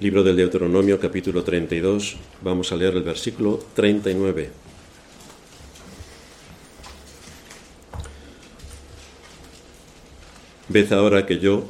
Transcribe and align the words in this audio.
Libro 0.00 0.22
del 0.22 0.36
Deuteronomio 0.36 0.98
capítulo 0.98 1.44
32, 1.44 2.16
vamos 2.40 2.72
a 2.72 2.76
leer 2.76 2.94
el 2.94 3.02
versículo 3.02 3.60
39. 3.74 4.48
Ved 10.68 10.92
ahora 10.94 11.26
que 11.26 11.38
yo, 11.38 11.68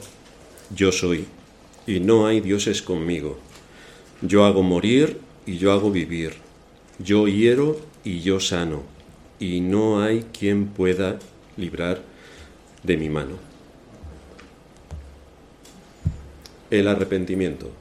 yo 0.72 0.92
soy, 0.92 1.26
y 1.88 1.98
no 1.98 2.28
hay 2.28 2.40
dioses 2.40 2.82
conmigo. 2.82 3.40
Yo 4.22 4.44
hago 4.44 4.62
morir 4.62 5.18
y 5.44 5.58
yo 5.58 5.72
hago 5.72 5.90
vivir. 5.90 6.34
Yo 7.00 7.26
hiero 7.26 7.80
y 8.04 8.20
yo 8.20 8.38
sano, 8.38 8.84
y 9.40 9.60
no 9.60 10.04
hay 10.04 10.24
quien 10.38 10.68
pueda 10.68 11.18
librar 11.56 12.00
de 12.84 12.96
mi 12.96 13.08
mano. 13.08 13.38
El 16.70 16.86
arrepentimiento. 16.86 17.79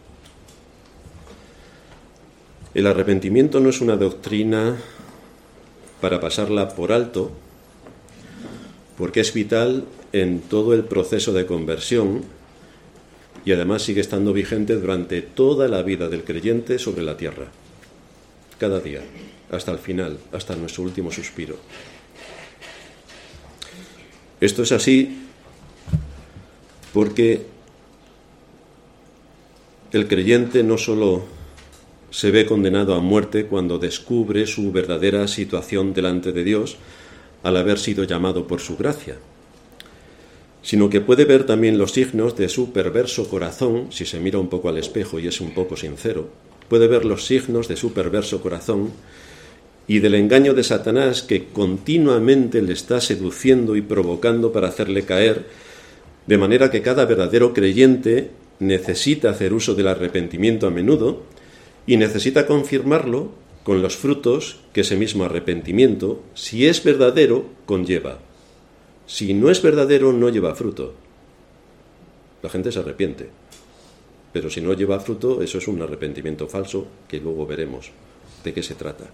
El 2.79 2.87
arrepentimiento 2.87 3.59
no 3.59 3.67
es 3.67 3.81
una 3.81 3.97
doctrina 3.97 4.77
para 5.99 6.21
pasarla 6.21 6.69
por 6.69 6.93
alto, 6.93 7.29
porque 8.97 9.19
es 9.19 9.33
vital 9.33 9.83
en 10.13 10.39
todo 10.39 10.73
el 10.73 10.85
proceso 10.85 11.33
de 11.33 11.45
conversión 11.45 12.23
y 13.43 13.51
además 13.51 13.81
sigue 13.81 13.99
estando 13.99 14.31
vigente 14.31 14.75
durante 14.75 15.21
toda 15.21 15.67
la 15.67 15.81
vida 15.81 16.07
del 16.07 16.23
creyente 16.23 16.79
sobre 16.79 17.03
la 17.03 17.17
tierra, 17.17 17.47
cada 18.57 18.79
día, 18.79 19.01
hasta 19.51 19.73
el 19.73 19.79
final, 19.79 20.17
hasta 20.31 20.55
nuestro 20.55 20.83
último 20.83 21.11
suspiro. 21.11 21.57
Esto 24.39 24.63
es 24.63 24.71
así 24.71 25.17
porque 26.93 27.45
el 29.91 30.07
creyente 30.07 30.63
no 30.63 30.77
solo 30.77 31.38
se 32.11 32.31
ve 32.31 32.45
condenado 32.45 32.95
a 32.95 33.01
muerte 33.01 33.45
cuando 33.45 33.77
descubre 33.77 34.47
su 34.47 34.71
verdadera 34.71 35.27
situación 35.27 35.93
delante 35.93 36.31
de 36.31 36.43
Dios 36.43 36.77
al 37.43 37.57
haber 37.57 37.79
sido 37.79 38.03
llamado 38.03 38.47
por 38.47 38.59
su 38.59 38.77
gracia, 38.77 39.17
sino 40.61 40.89
que 40.89 41.01
puede 41.01 41.25
ver 41.25 41.45
también 41.45 41.77
los 41.77 41.91
signos 41.93 42.35
de 42.35 42.49
su 42.49 42.71
perverso 42.71 43.29
corazón, 43.29 43.91
si 43.91 44.05
se 44.05 44.19
mira 44.19 44.39
un 44.39 44.49
poco 44.49 44.69
al 44.69 44.77
espejo 44.77 45.19
y 45.19 45.27
es 45.27 45.39
un 45.39 45.53
poco 45.53 45.77
sincero, 45.77 46.29
puede 46.67 46.87
ver 46.87 47.05
los 47.05 47.25
signos 47.25 47.67
de 47.67 47.75
su 47.75 47.93
perverso 47.93 48.41
corazón 48.41 48.91
y 49.87 49.99
del 49.99 50.15
engaño 50.15 50.53
de 50.53 50.63
Satanás 50.63 51.23
que 51.23 51.45
continuamente 51.45 52.61
le 52.61 52.73
está 52.73 53.01
seduciendo 53.01 53.75
y 53.75 53.81
provocando 53.81 54.51
para 54.51 54.67
hacerle 54.67 55.03
caer, 55.03 55.47
de 56.27 56.37
manera 56.37 56.69
que 56.69 56.81
cada 56.81 57.05
verdadero 57.05 57.53
creyente 57.53 58.29
necesita 58.59 59.31
hacer 59.31 59.53
uso 59.53 59.73
del 59.73 59.87
arrepentimiento 59.87 60.67
a 60.67 60.69
menudo, 60.69 61.23
y 61.89 61.97
necesita 61.97 62.45
confirmarlo 62.45 63.31
con 63.63 63.81
los 63.81 63.97
frutos 63.97 64.59
que 64.73 64.81
ese 64.81 64.95
mismo 64.95 65.23
arrepentimiento, 65.23 66.21
si 66.35 66.67
es 66.67 66.83
verdadero, 66.83 67.45
conlleva. 67.65 68.19
Si 69.07 69.33
no 69.33 69.49
es 69.49 69.63
verdadero, 69.63 70.13
no 70.13 70.29
lleva 70.29 70.53
fruto. 70.53 70.93
La 72.43 72.49
gente 72.51 72.71
se 72.71 72.77
arrepiente. 72.77 73.31
Pero 74.31 74.51
si 74.51 74.61
no 74.61 74.73
lleva 74.73 74.99
fruto, 74.99 75.41
eso 75.41 75.57
es 75.57 75.67
un 75.67 75.81
arrepentimiento 75.81 76.47
falso 76.47 76.85
que 77.07 77.19
luego 77.19 77.47
veremos 77.47 77.89
de 78.43 78.53
qué 78.53 78.61
se 78.61 78.75
trata. 78.75 79.05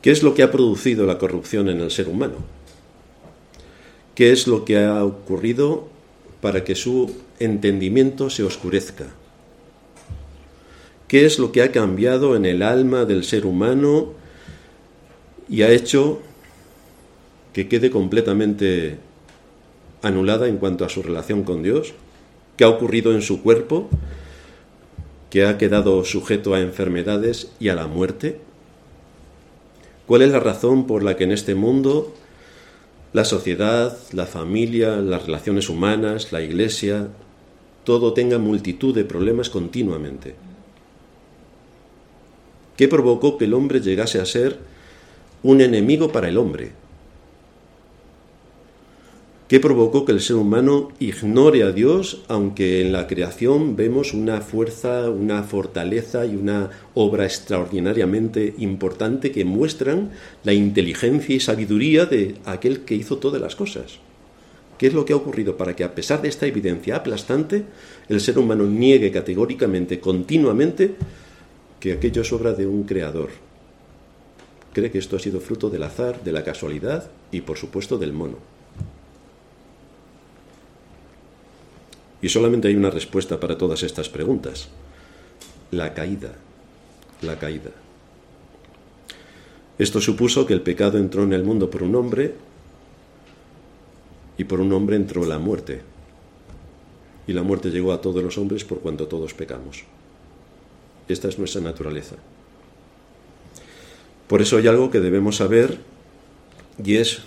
¿Qué 0.00 0.10
es 0.10 0.22
lo 0.22 0.32
que 0.32 0.42
ha 0.42 0.50
producido 0.50 1.04
la 1.04 1.18
corrupción 1.18 1.68
en 1.68 1.82
el 1.82 1.90
ser 1.90 2.08
humano? 2.08 2.36
¿Qué 4.14 4.32
es 4.32 4.46
lo 4.46 4.64
que 4.64 4.78
ha 4.78 5.04
ocurrido 5.04 5.90
para 6.40 6.64
que 6.64 6.76
su 6.76 7.14
entendimiento 7.38 8.30
se 8.30 8.42
oscurezca? 8.42 9.19
Qué 11.10 11.26
es 11.26 11.40
lo 11.40 11.50
que 11.50 11.60
ha 11.60 11.72
cambiado 11.72 12.36
en 12.36 12.44
el 12.44 12.62
alma 12.62 13.04
del 13.04 13.24
ser 13.24 13.44
humano 13.44 14.12
y 15.48 15.62
ha 15.62 15.70
hecho 15.70 16.20
que 17.52 17.66
quede 17.66 17.90
completamente 17.90 18.96
anulada 20.02 20.46
en 20.46 20.58
cuanto 20.58 20.84
a 20.84 20.88
su 20.88 21.02
relación 21.02 21.42
con 21.42 21.64
Dios, 21.64 21.94
qué 22.56 22.62
ha 22.62 22.68
ocurrido 22.68 23.12
en 23.12 23.22
su 23.22 23.42
cuerpo, 23.42 23.88
que 25.30 25.44
ha 25.46 25.58
quedado 25.58 26.04
sujeto 26.04 26.54
a 26.54 26.60
enfermedades 26.60 27.50
y 27.58 27.70
a 27.70 27.74
la 27.74 27.88
muerte. 27.88 28.40
¿Cuál 30.06 30.22
es 30.22 30.30
la 30.30 30.38
razón 30.38 30.86
por 30.86 31.02
la 31.02 31.16
que 31.16 31.24
en 31.24 31.32
este 31.32 31.56
mundo 31.56 32.14
la 33.12 33.24
sociedad, 33.24 33.98
la 34.12 34.26
familia, 34.26 34.98
las 34.98 35.26
relaciones 35.26 35.70
humanas, 35.70 36.30
la 36.30 36.40
iglesia, 36.40 37.08
todo 37.82 38.12
tenga 38.12 38.38
multitud 38.38 38.94
de 38.94 39.04
problemas 39.04 39.50
continuamente? 39.50 40.49
¿Qué 42.80 42.88
provocó 42.88 43.36
que 43.36 43.44
el 43.44 43.52
hombre 43.52 43.82
llegase 43.82 44.22
a 44.22 44.24
ser 44.24 44.56
un 45.42 45.60
enemigo 45.60 46.12
para 46.12 46.30
el 46.30 46.38
hombre? 46.38 46.70
¿Qué 49.48 49.60
provocó 49.60 50.06
que 50.06 50.12
el 50.12 50.22
ser 50.22 50.36
humano 50.36 50.88
ignore 50.98 51.62
a 51.62 51.72
Dios, 51.72 52.22
aunque 52.28 52.80
en 52.80 52.92
la 52.92 53.06
creación 53.06 53.76
vemos 53.76 54.14
una 54.14 54.40
fuerza, 54.40 55.10
una 55.10 55.42
fortaleza 55.42 56.24
y 56.24 56.36
una 56.36 56.70
obra 56.94 57.26
extraordinariamente 57.26 58.54
importante 58.56 59.30
que 59.30 59.44
muestran 59.44 60.12
la 60.42 60.54
inteligencia 60.54 61.36
y 61.36 61.40
sabiduría 61.40 62.06
de 62.06 62.36
aquel 62.46 62.86
que 62.86 62.94
hizo 62.94 63.18
todas 63.18 63.42
las 63.42 63.56
cosas? 63.56 63.98
¿Qué 64.78 64.86
es 64.86 64.94
lo 64.94 65.04
que 65.04 65.12
ha 65.12 65.16
ocurrido 65.16 65.58
para 65.58 65.76
que, 65.76 65.84
a 65.84 65.94
pesar 65.94 66.22
de 66.22 66.30
esta 66.30 66.46
evidencia 66.46 66.96
aplastante, 66.96 67.62
el 68.08 68.22
ser 68.22 68.38
humano 68.38 68.64
niegue 68.64 69.10
categóricamente, 69.10 70.00
continuamente, 70.00 70.94
que 71.80 71.92
aquello 71.94 72.20
es 72.22 72.32
obra 72.32 72.52
de 72.52 72.66
un 72.66 72.84
creador. 72.84 73.30
Cree 74.74 74.90
que 74.90 74.98
esto 74.98 75.16
ha 75.16 75.18
sido 75.18 75.40
fruto 75.40 75.70
del 75.70 75.82
azar, 75.82 76.22
de 76.22 76.30
la 76.30 76.44
casualidad 76.44 77.10
y 77.32 77.40
por 77.40 77.56
supuesto 77.56 77.98
del 77.98 78.12
mono. 78.12 78.36
Y 82.22 82.28
solamente 82.28 82.68
hay 82.68 82.76
una 82.76 82.90
respuesta 82.90 83.40
para 83.40 83.56
todas 83.56 83.82
estas 83.82 84.10
preguntas. 84.10 84.68
La 85.70 85.94
caída. 85.94 86.34
La 87.22 87.38
caída. 87.38 87.70
Esto 89.78 90.00
supuso 90.02 90.44
que 90.44 90.52
el 90.52 90.60
pecado 90.60 90.98
entró 90.98 91.22
en 91.22 91.32
el 91.32 91.42
mundo 91.42 91.70
por 91.70 91.82
un 91.82 91.94
hombre 91.94 92.34
y 94.36 94.44
por 94.44 94.60
un 94.60 94.70
hombre 94.74 94.96
entró 94.96 95.24
la 95.24 95.38
muerte. 95.38 95.80
Y 97.26 97.32
la 97.32 97.42
muerte 97.42 97.70
llegó 97.70 97.92
a 97.92 98.02
todos 98.02 98.22
los 98.22 98.36
hombres 98.36 98.64
por 98.64 98.80
cuanto 98.80 99.08
todos 99.08 99.32
pecamos. 99.32 99.84
Esta 101.10 101.28
es 101.28 101.38
nuestra 101.38 101.60
naturaleza. 101.60 102.16
Por 104.28 104.40
eso 104.40 104.58
hay 104.58 104.68
algo 104.68 104.90
que 104.90 105.00
debemos 105.00 105.36
saber 105.36 105.78
y 106.82 106.96
es 106.96 107.22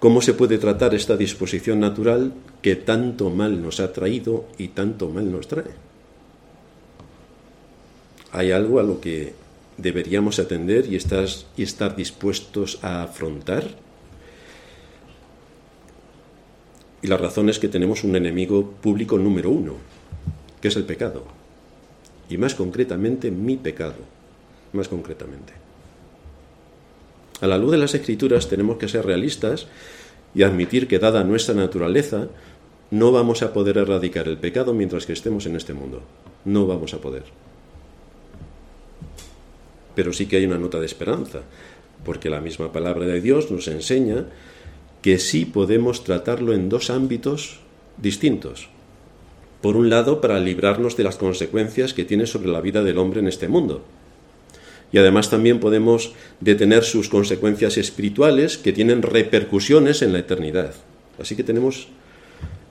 cómo 0.00 0.20
se 0.20 0.34
puede 0.34 0.58
tratar 0.58 0.94
esta 0.94 1.16
disposición 1.16 1.78
natural 1.78 2.32
que 2.60 2.74
tanto 2.74 3.30
mal 3.30 3.62
nos 3.62 3.78
ha 3.78 3.92
traído 3.92 4.46
y 4.58 4.68
tanto 4.68 5.08
mal 5.08 5.30
nos 5.30 5.46
trae. 5.46 5.70
Hay 8.32 8.50
algo 8.50 8.80
a 8.80 8.82
lo 8.82 9.00
que 9.00 9.34
deberíamos 9.76 10.40
atender 10.40 10.92
y 10.92 10.96
estar, 10.96 11.28
y 11.56 11.62
estar 11.62 11.94
dispuestos 11.94 12.80
a 12.82 13.04
afrontar. 13.04 13.64
Y 17.00 17.06
la 17.06 17.16
razón 17.16 17.48
es 17.48 17.60
que 17.60 17.68
tenemos 17.68 18.02
un 18.02 18.16
enemigo 18.16 18.72
público 18.82 19.18
número 19.18 19.50
uno, 19.50 19.74
que 20.60 20.66
es 20.66 20.74
el 20.74 20.84
pecado 20.84 21.43
y 22.28 22.38
más 22.38 22.54
concretamente 22.54 23.30
mi 23.30 23.56
pecado, 23.56 23.96
más 24.72 24.88
concretamente. 24.88 25.52
A 27.40 27.46
la 27.46 27.58
luz 27.58 27.72
de 27.72 27.78
las 27.78 27.94
escrituras 27.94 28.48
tenemos 28.48 28.78
que 28.78 28.88
ser 28.88 29.04
realistas 29.04 29.66
y 30.34 30.42
admitir 30.42 30.88
que 30.88 30.98
dada 30.98 31.24
nuestra 31.24 31.54
naturaleza, 31.54 32.28
no 32.90 33.12
vamos 33.12 33.42
a 33.42 33.52
poder 33.52 33.78
erradicar 33.78 34.28
el 34.28 34.38
pecado 34.38 34.72
mientras 34.72 35.06
que 35.06 35.12
estemos 35.12 35.46
en 35.46 35.56
este 35.56 35.74
mundo. 35.74 36.02
No 36.44 36.66
vamos 36.66 36.94
a 36.94 36.98
poder. 36.98 37.24
Pero 39.94 40.12
sí 40.12 40.26
que 40.26 40.36
hay 40.36 40.46
una 40.46 40.58
nota 40.58 40.80
de 40.80 40.86
esperanza, 40.86 41.40
porque 42.04 42.30
la 42.30 42.40
misma 42.40 42.72
palabra 42.72 43.06
de 43.06 43.20
Dios 43.20 43.50
nos 43.50 43.68
enseña 43.68 44.26
que 45.02 45.18
sí 45.18 45.44
podemos 45.44 46.02
tratarlo 46.04 46.52
en 46.52 46.68
dos 46.68 46.90
ámbitos 46.90 47.60
distintos 47.98 48.68
por 49.64 49.78
un 49.78 49.88
lado, 49.88 50.20
para 50.20 50.40
librarnos 50.40 50.94
de 50.94 51.04
las 51.04 51.16
consecuencias 51.16 51.94
que 51.94 52.04
tiene 52.04 52.26
sobre 52.26 52.50
la 52.50 52.60
vida 52.60 52.82
del 52.82 52.98
hombre 52.98 53.20
en 53.20 53.28
este 53.28 53.48
mundo. 53.48 53.82
Y 54.92 54.98
además 54.98 55.30
también 55.30 55.58
podemos 55.58 56.12
detener 56.38 56.84
sus 56.84 57.08
consecuencias 57.08 57.78
espirituales 57.78 58.58
que 58.58 58.74
tienen 58.74 59.00
repercusiones 59.00 60.02
en 60.02 60.12
la 60.12 60.18
eternidad. 60.18 60.74
Así 61.18 61.34
que 61.34 61.44
tenemos 61.44 61.88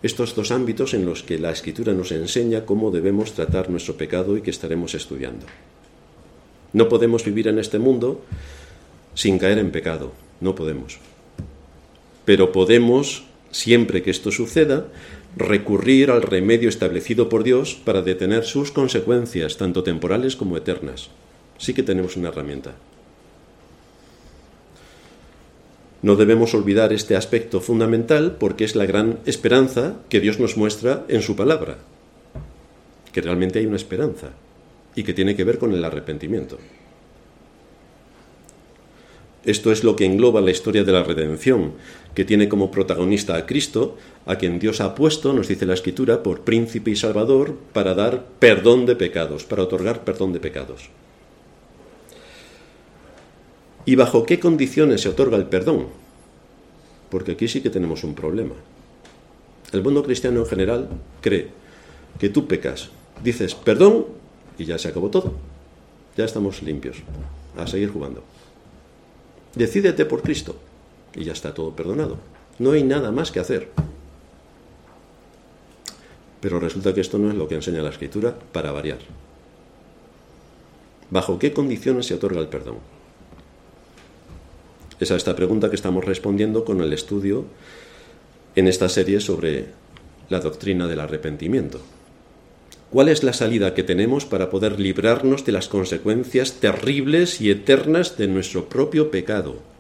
estos 0.04 0.36
dos 0.36 0.52
ámbitos 0.52 0.94
en 0.94 1.04
los 1.04 1.24
que 1.24 1.40
la 1.40 1.50
escritura 1.50 1.94
nos 1.94 2.12
enseña 2.12 2.64
cómo 2.64 2.92
debemos 2.92 3.34
tratar 3.34 3.72
nuestro 3.72 3.98
pecado 3.98 4.38
y 4.38 4.44
que 4.44 4.52
estaremos 4.52 4.94
estudiando. 4.94 5.48
No 6.74 6.90
podemos 6.90 7.26
vivir 7.26 7.48
en 7.48 7.58
este 7.58 7.80
mundo 7.80 8.22
sin 9.16 9.40
caer 9.40 9.58
en 9.58 9.72
pecado, 9.72 10.12
no 10.42 10.54
podemos. 10.54 11.00
Pero 12.24 12.52
podemos, 12.52 13.24
siempre 13.50 14.04
que 14.04 14.12
esto 14.12 14.30
suceda, 14.30 14.86
recurrir 15.36 16.12
al 16.12 16.22
remedio 16.22 16.70
establecido 16.70 17.30
por 17.30 17.44
Dios 17.44 17.76
para 17.76 18.02
detener 18.02 18.44
sus 18.46 18.72
consecuencias, 18.72 19.58
tanto 19.58 19.84
temporales 19.84 20.36
como 20.36 20.58
eternas. 20.58 21.10
Sí 21.58 21.74
que 21.74 21.84
tenemos 21.84 22.16
una 22.18 22.30
herramienta. 22.30 22.76
No 26.02 26.18
debemos 26.18 26.54
olvidar 26.54 26.92
este 26.92 27.16
aspecto 27.16 27.62
fundamental 27.62 28.36
porque 28.38 28.66
es 28.66 28.76
la 28.76 28.86
gran 28.86 29.20
esperanza 29.26 29.96
que 30.10 30.20
Dios 30.20 30.40
nos 30.40 30.58
muestra 30.58 31.06
en 31.08 31.22
su 31.22 31.36
palabra, 31.36 31.78
que 33.14 33.22
realmente 33.22 33.60
hay 33.60 33.66
una 33.66 33.78
esperanza 33.78 34.32
y 34.96 35.04
que 35.04 35.14
tiene 35.14 35.36
que 35.36 35.46
ver 35.46 35.60
con 35.60 35.72
el 35.74 35.84
arrepentimiento. 35.84 36.58
Esto 39.46 39.72
es 39.72 39.84
lo 39.84 39.96
que 39.96 40.06
engloba 40.06 40.42
la 40.42 40.52
historia 40.52 40.84
de 40.84 40.92
la 40.92 41.04
redención, 41.04 41.74
que 42.16 42.26
tiene 42.26 42.48
como 42.48 42.70
protagonista 42.70 43.36
a 43.36 43.46
Cristo, 43.46 43.98
a 44.26 44.36
quien 44.36 44.60
Dios 44.60 44.82
ha 44.82 44.94
puesto, 44.96 45.34
nos 45.34 45.48
dice 45.48 45.66
la 45.66 45.74
Escritura, 45.74 46.22
por 46.22 46.42
príncipe 46.42 46.92
y 46.92 46.96
salvador 46.96 47.58
para 47.74 47.96
dar 47.96 48.26
perdón 48.40 48.86
de 48.86 48.96
pecados, 48.96 49.44
para 49.44 49.64
otorgar 49.64 50.04
perdón 50.04 50.34
de 50.34 50.40
pecados. 50.40 50.90
¿Y 53.86 53.96
bajo 53.96 54.26
qué 54.26 54.40
condiciones 54.40 55.02
se 55.02 55.10
otorga 55.10 55.38
el 55.38 55.46
perdón? 55.46 55.88
Porque 57.10 57.34
aquí 57.34 57.48
sí 57.48 57.62
que 57.62 57.70
tenemos 57.70 58.04
un 58.04 58.16
problema. 58.16 58.56
El 59.72 59.84
mundo 59.84 60.04
cristiano 60.04 60.40
en 60.40 60.46
general 60.46 60.90
cree 61.20 61.50
que 62.20 62.30
tú 62.30 62.48
pecas, 62.48 62.90
dices 63.24 63.56
perdón 63.56 64.06
y 64.58 64.66
ya 64.66 64.78
se 64.78 64.88
acabó 64.88 65.10
todo. 65.10 65.34
Ya 66.16 66.26
estamos 66.26 66.62
limpios. 66.62 66.98
A 67.58 67.68
seguir 67.68 67.92
jugando. 67.92 68.24
Decídete 69.56 70.06
por 70.06 70.22
Cristo 70.22 70.56
y 71.16 71.24
ya 71.24 71.34
está 71.34 71.54
todo 71.54 71.76
perdonado. 71.76 72.18
No 72.60 72.72
hay 72.72 72.84
nada 72.84 73.12
más 73.12 73.32
que 73.32 73.40
hacer. 73.40 73.70
Pero 76.42 76.60
resulta 76.60 76.94
que 76.94 77.02
esto 77.02 77.18
no 77.18 77.30
es 77.30 77.36
lo 77.36 77.48
que 77.48 77.56
enseña 77.56 77.82
la 77.82 77.90
Escritura 77.90 78.36
para 78.52 78.72
variar. 78.72 79.00
¿Bajo 81.10 81.40
qué 81.40 81.54
condiciones 81.54 82.08
se 82.08 82.16
otorga 82.16 82.42
el 82.42 82.48
perdón? 82.48 82.78
Es 85.00 85.12
a 85.12 85.16
esta 85.16 85.36
pregunta 85.36 85.70
que 85.70 85.76
estamos 85.76 86.06
respondiendo 86.06 86.66
con 86.66 86.82
el 86.82 86.94
estudio 86.94 87.46
en 88.56 88.68
esta 88.68 88.90
serie 88.90 89.20
sobre 89.20 89.68
la 90.30 90.40
doctrina 90.40 90.88
del 90.88 91.00
arrepentimiento. 91.00 91.82
¿Cuál 92.90 93.10
es 93.10 93.24
la 93.24 93.34
salida 93.34 93.74
que 93.74 93.84
tenemos 93.84 94.26
para 94.26 94.50
poder 94.50 94.80
librarnos 94.80 95.46
de 95.46 95.52
las 95.52 95.68
consecuencias 95.68 96.54
terribles 96.54 97.42
y 97.42 97.50
eternas 97.50 98.18
de 98.18 98.28
nuestro 98.28 98.70
propio 98.70 99.10
pecado? 99.10 99.73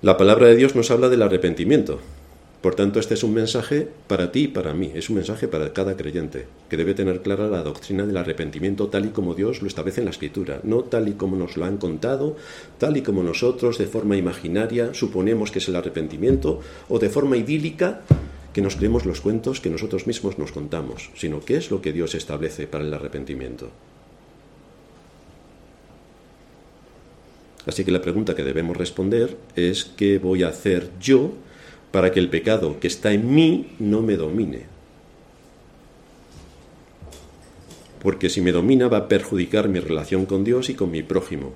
La 0.00 0.16
palabra 0.16 0.46
de 0.46 0.54
Dios 0.54 0.76
nos 0.76 0.92
habla 0.92 1.08
del 1.08 1.22
arrepentimiento. 1.22 1.98
Por 2.62 2.76
tanto, 2.76 3.00
este 3.00 3.14
es 3.14 3.24
un 3.24 3.34
mensaje 3.34 3.88
para 4.06 4.30
ti 4.30 4.42
y 4.42 4.46
para 4.46 4.72
mí, 4.72 4.92
es 4.94 5.10
un 5.10 5.16
mensaje 5.16 5.48
para 5.48 5.72
cada 5.72 5.96
creyente, 5.96 6.46
que 6.70 6.76
debe 6.76 6.94
tener 6.94 7.20
clara 7.20 7.48
la 7.48 7.64
doctrina 7.64 8.06
del 8.06 8.16
arrepentimiento 8.16 8.86
tal 8.86 9.06
y 9.06 9.08
como 9.08 9.34
Dios 9.34 9.60
lo 9.60 9.66
establece 9.66 10.00
en 10.00 10.04
la 10.04 10.12
Escritura, 10.12 10.60
no 10.62 10.84
tal 10.84 11.08
y 11.08 11.14
como 11.14 11.34
nos 11.34 11.56
lo 11.56 11.64
han 11.64 11.78
contado, 11.78 12.36
tal 12.78 12.96
y 12.96 13.02
como 13.02 13.24
nosotros 13.24 13.76
de 13.76 13.86
forma 13.86 14.16
imaginaria 14.16 14.94
suponemos 14.94 15.50
que 15.50 15.58
es 15.58 15.66
el 15.66 15.74
arrepentimiento, 15.74 16.60
o 16.88 17.00
de 17.00 17.08
forma 17.08 17.36
idílica 17.36 18.02
que 18.52 18.62
nos 18.62 18.76
creemos 18.76 19.04
los 19.04 19.20
cuentos 19.20 19.60
que 19.60 19.68
nosotros 19.68 20.06
mismos 20.06 20.38
nos 20.38 20.52
contamos, 20.52 21.10
sino 21.16 21.40
qué 21.40 21.56
es 21.56 21.72
lo 21.72 21.82
que 21.82 21.92
Dios 21.92 22.14
establece 22.14 22.68
para 22.68 22.84
el 22.84 22.94
arrepentimiento. 22.94 23.72
Así 27.68 27.84
que 27.84 27.92
la 27.92 28.02
pregunta 28.02 28.34
que 28.34 28.42
debemos 28.42 28.76
responder 28.76 29.36
es 29.54 29.84
¿qué 29.84 30.18
voy 30.18 30.42
a 30.42 30.48
hacer 30.48 30.90
yo 31.00 31.34
para 31.92 32.10
que 32.10 32.18
el 32.18 32.28
pecado 32.28 32.80
que 32.80 32.88
está 32.88 33.12
en 33.12 33.32
mí 33.32 33.76
no 33.78 34.02
me 34.02 34.16
domine? 34.16 34.62
Porque 38.02 38.28
si 38.28 38.40
me 38.40 38.50
domina 38.50 38.88
va 38.88 38.98
a 38.98 39.08
perjudicar 39.08 39.68
mi 39.68 39.78
relación 39.78 40.26
con 40.26 40.42
Dios 40.42 40.68
y 40.68 40.74
con 40.74 40.90
mi 40.90 41.04
prójimo, 41.04 41.52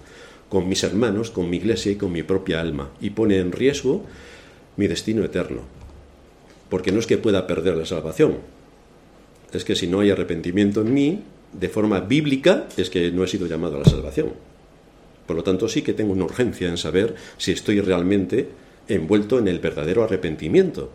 con 0.49 0.69
mis 0.69 0.85
hermanos, 0.85 1.33
con 1.33 1.51
mi 1.51 1.57
iglesia 1.57 1.91
y 1.91 1.97
con 1.97 2.13
mi 2.13 2.23
propia 2.23 2.61
alma, 2.61 2.93
y 3.01 3.11
pone 3.11 3.39
en 3.39 3.51
riesgo 3.51 4.05
mi 4.77 4.87
destino 4.87 5.25
eterno 5.25 5.63
porque 6.73 6.91
no 6.91 7.01
es 7.01 7.07
que 7.07 7.19
pueda 7.19 7.47
perder 7.47 7.77
la 7.77 7.85
salvación, 7.85 8.39
es 9.53 9.63
que 9.63 9.77
si 9.77 9.87
no 9.89 10.01
hay 10.01 10.09
arrepentimiento 10.09 10.81
en 10.81 10.95
mí, 10.95 11.23
de 11.53 11.69
forma 11.69 12.01
bíblica, 12.01 12.67
es 12.79 12.89
que 12.89 13.11
no 13.11 13.23
he 13.23 13.29
sido 13.29 13.47
llamado 13.47 13.77
a 13.77 13.81
la 13.81 13.85
salvación. 13.85 14.33
Por 15.33 15.39
lo 15.39 15.45
tanto, 15.45 15.67
sí 15.67 15.81
que 15.81 15.95
tengo 15.95 16.13
una 16.13 16.27
urgencia 16.27 16.69
en 16.69 16.77
saber 16.77 17.15
si 17.39 17.53
estoy 17.53 17.81
realmente 17.81 18.51
envuelto 18.87 19.39
en 19.39 19.49
el 19.49 19.61
verdadero 19.61 20.05
arrepentimiento, 20.05 20.91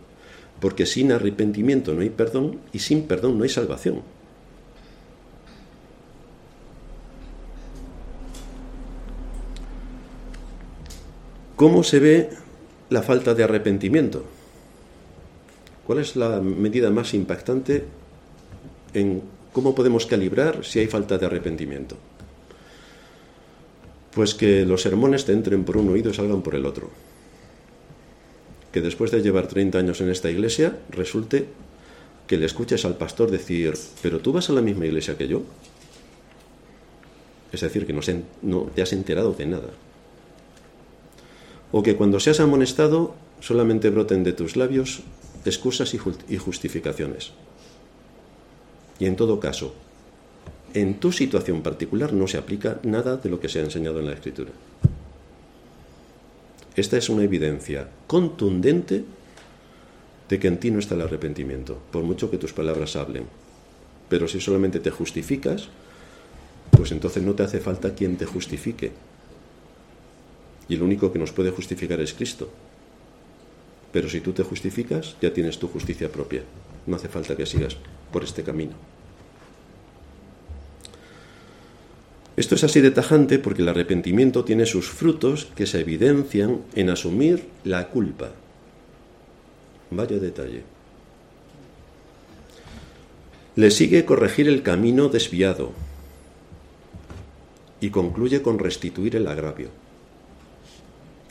porque 0.59 0.85
sin 0.85 1.11
arrepentimiento 1.11 1.95
no 1.95 2.01
hay 2.01 2.11
perdón 2.11 2.59
y 2.71 2.77
sin 2.77 3.07
perdón 3.07 3.39
no 3.39 3.45
hay 3.45 3.49
salvación. 3.49 4.03
¿Cómo 11.55 11.81
se 11.81 11.97
ve 11.97 12.29
la 12.91 13.01
falta 13.01 13.33
de 13.33 13.43
arrepentimiento? 13.43 14.23
¿Cuál 15.87 15.97
es 15.97 16.15
la 16.15 16.41
medida 16.41 16.91
más 16.91 17.15
impactante 17.15 17.85
en 18.93 19.19
cómo 19.51 19.73
podemos 19.73 20.05
calibrar 20.05 20.63
si 20.63 20.77
hay 20.77 20.85
falta 20.85 21.17
de 21.17 21.25
arrepentimiento? 21.25 21.97
Pues 24.13 24.33
que 24.33 24.65
los 24.65 24.81
sermones 24.81 25.25
te 25.25 25.33
entren 25.33 25.63
por 25.63 25.77
un 25.77 25.89
oído 25.89 26.09
y 26.09 26.13
salgan 26.13 26.41
por 26.41 26.55
el 26.55 26.65
otro. 26.65 26.89
Que 28.71 28.81
después 28.81 29.11
de 29.11 29.21
llevar 29.21 29.47
30 29.47 29.77
años 29.77 30.01
en 30.01 30.09
esta 30.09 30.29
iglesia, 30.29 30.77
resulte 30.89 31.45
que 32.27 32.37
le 32.37 32.45
escuches 32.45 32.83
al 32.85 32.97
pastor 32.97 33.31
decir, 33.31 33.73
pero 34.01 34.19
tú 34.19 34.33
vas 34.33 34.49
a 34.49 34.53
la 34.53 34.61
misma 34.61 34.85
iglesia 34.85 35.17
que 35.17 35.27
yo. 35.27 35.43
Es 37.51 37.61
decir, 37.61 37.85
que 37.85 37.93
no, 37.93 38.01
no 38.41 38.63
te 38.73 38.81
has 38.81 38.91
enterado 38.91 39.33
de 39.33 39.45
nada. 39.45 39.69
O 41.71 41.83
que 41.83 41.95
cuando 41.95 42.19
seas 42.19 42.39
amonestado 42.39 43.15
solamente 43.39 43.89
broten 43.89 44.23
de 44.23 44.33
tus 44.33 44.55
labios 44.55 45.01
excusas 45.45 45.93
y 45.93 46.37
justificaciones. 46.37 47.31
Y 48.99 49.05
en 49.05 49.15
todo 49.15 49.39
caso, 49.39 49.73
en 50.73 50.99
tu 50.99 51.11
situación 51.11 51.61
particular 51.61 52.13
no 52.13 52.27
se 52.27 52.37
aplica 52.37 52.79
nada 52.83 53.17
de 53.17 53.29
lo 53.29 53.39
que 53.39 53.49
se 53.49 53.59
ha 53.59 53.63
enseñado 53.63 53.99
en 53.99 54.07
la 54.07 54.13
Escritura. 54.13 54.51
Esta 56.75 56.97
es 56.97 57.09
una 57.09 57.23
evidencia 57.23 57.89
contundente 58.05 59.03
de 60.29 60.39
que 60.39 60.47
en 60.47 60.59
ti 60.59 60.71
no 60.71 60.79
está 60.79 60.95
el 60.95 61.01
arrepentimiento, 61.01 61.79
por 61.91 62.03
mucho 62.03 62.29
que 62.29 62.37
tus 62.37 62.53
palabras 62.53 62.95
hablen. 62.95 63.25
Pero 64.09 64.27
si 64.27 64.39
solamente 64.39 64.79
te 64.79 64.91
justificas, 64.91 65.69
pues 66.71 66.91
entonces 66.91 67.23
no 67.23 67.33
te 67.33 67.43
hace 67.43 67.59
falta 67.59 67.95
quien 67.95 68.17
te 68.17 68.25
justifique. 68.25 68.91
Y 70.69 70.75
el 70.75 70.83
único 70.83 71.11
que 71.11 71.19
nos 71.19 71.31
puede 71.31 71.51
justificar 71.51 71.99
es 72.01 72.13
Cristo. 72.13 72.49
Pero 73.91 74.09
si 74.09 74.21
tú 74.21 74.33
te 74.33 74.43
justificas, 74.43 75.15
ya 75.21 75.33
tienes 75.33 75.59
tu 75.59 75.67
justicia 75.67 76.11
propia. 76.11 76.43
No 76.85 76.95
hace 76.97 77.07
falta 77.07 77.35
que 77.35 77.45
sigas 77.45 77.77
por 78.11 78.23
este 78.23 78.43
camino. 78.43 78.73
Esto 82.37 82.53
es 82.53 82.63
así 82.63 82.81
de 82.81 82.91
tajante 82.91 83.39
porque 83.39 83.63
el 83.63 83.69
arrepentimiento 83.69 84.45
tiene 84.45 84.67
sus 84.67 84.89
frutos 84.89 85.47
que 85.55 85.65
se 85.65 85.81
evidencian 85.81 86.61
en 86.75 86.91
asumir 86.91 87.47
la 87.63 87.89
culpa. 87.89 88.29
Vaya 89.89 90.19
detalle. 90.19 90.61
Le 93.55 93.71
sigue 93.71 94.05
corregir 94.05 94.47
el 94.47 94.61
camino 94.61 95.09
desviado 95.09 95.71
y 97.81 97.89
concluye 97.89 98.43
con 98.43 98.59
restituir 98.59 99.15
el 99.15 99.27
agravio. 99.27 99.69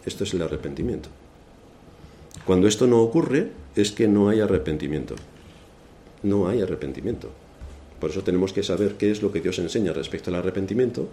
Esto 0.05 0.25
es 0.25 0.35
el 0.35 0.43
arrepentimiento. 0.43 1.09
Cuando 2.45 2.67
esto 2.67 2.89
no 2.89 3.01
ocurre 3.01 3.53
es 3.77 3.93
que 3.93 4.09
no 4.09 4.29
hay 4.29 4.41
arrepentimiento. 4.41 5.15
No 6.25 6.49
hay 6.49 6.63
arrepentimiento. 6.63 7.31
Por 8.01 8.11
eso 8.11 8.23
tenemos 8.23 8.53
que 8.53 8.63
saber 8.63 8.95
qué 8.95 9.11
es 9.11 9.23
lo 9.23 9.33
que 9.33 9.41
Dios 9.41 9.59
enseña 9.59 9.93
respecto 9.93 10.31
al 10.31 10.37
arrepentimiento 10.37 11.09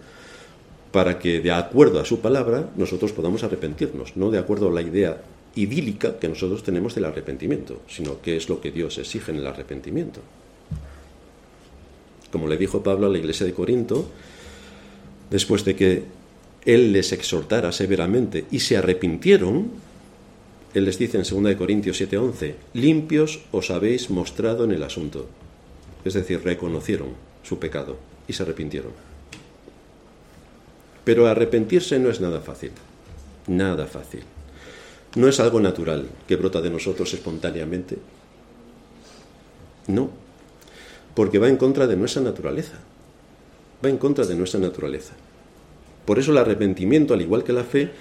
para 0.91 1.17
que 1.17 1.41
de 1.41 1.51
acuerdo 1.51 1.99
a 1.99 2.05
su 2.05 2.19
palabra 2.19 2.69
nosotros 2.75 3.11
podamos 3.13 3.43
arrepentirnos, 3.43 4.15
no 4.15 4.29
de 4.29 4.37
acuerdo 4.37 4.69
a 4.69 4.73
la 4.73 4.81
idea 4.83 5.23
idílica 5.55 6.19
que 6.19 6.27
nosotros 6.27 6.63
tenemos 6.63 6.93
del 6.95 7.05
arrepentimiento, 7.05 7.81
sino 7.87 8.21
qué 8.21 8.37
es 8.37 8.47
lo 8.47 8.61
que 8.61 8.71
Dios 8.71 8.97
exige 8.97 9.31
en 9.31 9.37
el 9.37 9.47
arrepentimiento. 9.47 10.21
Como 12.31 12.47
le 12.47 12.57
dijo 12.57 12.83
Pablo 12.83 13.07
a 13.07 13.09
la 13.09 13.17
iglesia 13.17 13.45
de 13.45 13.53
Corinto, 13.53 14.07
después 15.29 15.65
de 15.65 15.75
que 15.75 16.03
él 16.65 16.93
les 16.93 17.11
exhortara 17.11 17.71
severamente 17.71 18.45
y 18.51 18.59
se 18.59 18.77
arrepintieron, 18.77 19.71
él 20.73 20.85
les 20.85 20.97
dice 20.97 21.17
en 21.17 21.43
2 21.43 21.55
Corintios 21.55 22.01
7:11, 22.01 22.55
limpios 22.73 23.41
os 23.51 23.69
habéis 23.69 24.09
mostrado 24.09 24.63
en 24.63 24.71
el 24.71 24.83
asunto. 24.83 25.27
Es 26.05 26.13
decir, 26.13 26.43
reconocieron 26.43 27.09
su 27.43 27.59
pecado 27.59 27.97
y 28.27 28.33
se 28.33 28.43
arrepintieron. 28.43 28.91
Pero 31.03 31.27
arrepentirse 31.27 31.99
no 31.99 32.09
es 32.09 32.21
nada 32.21 32.41
fácil, 32.41 32.71
nada 33.47 33.87
fácil. 33.87 34.23
No 35.15 35.27
es 35.27 35.39
algo 35.39 35.59
natural 35.59 36.07
que 36.27 36.35
brota 36.35 36.61
de 36.61 36.69
nosotros 36.69 37.13
espontáneamente, 37.13 37.97
No, 39.85 40.09
porque 41.13 41.39
va 41.39 41.49
en 41.49 41.57
contra 41.57 41.87
de 41.87 41.97
nuestra 41.97 42.21
naturaleza. 42.21 42.79
Va 43.83 43.89
en 43.89 43.97
contra 43.97 44.25
de 44.25 44.35
nuestra 44.35 44.59
naturaleza. 44.59 45.13
Por 46.05 46.19
eso 46.19 46.31
el 46.31 46.37
arrepentimiento, 46.37 47.13
al 47.13 47.21
igual 47.21 47.43
que 47.43 47.53
la 47.53 47.63
fe, 47.63 47.91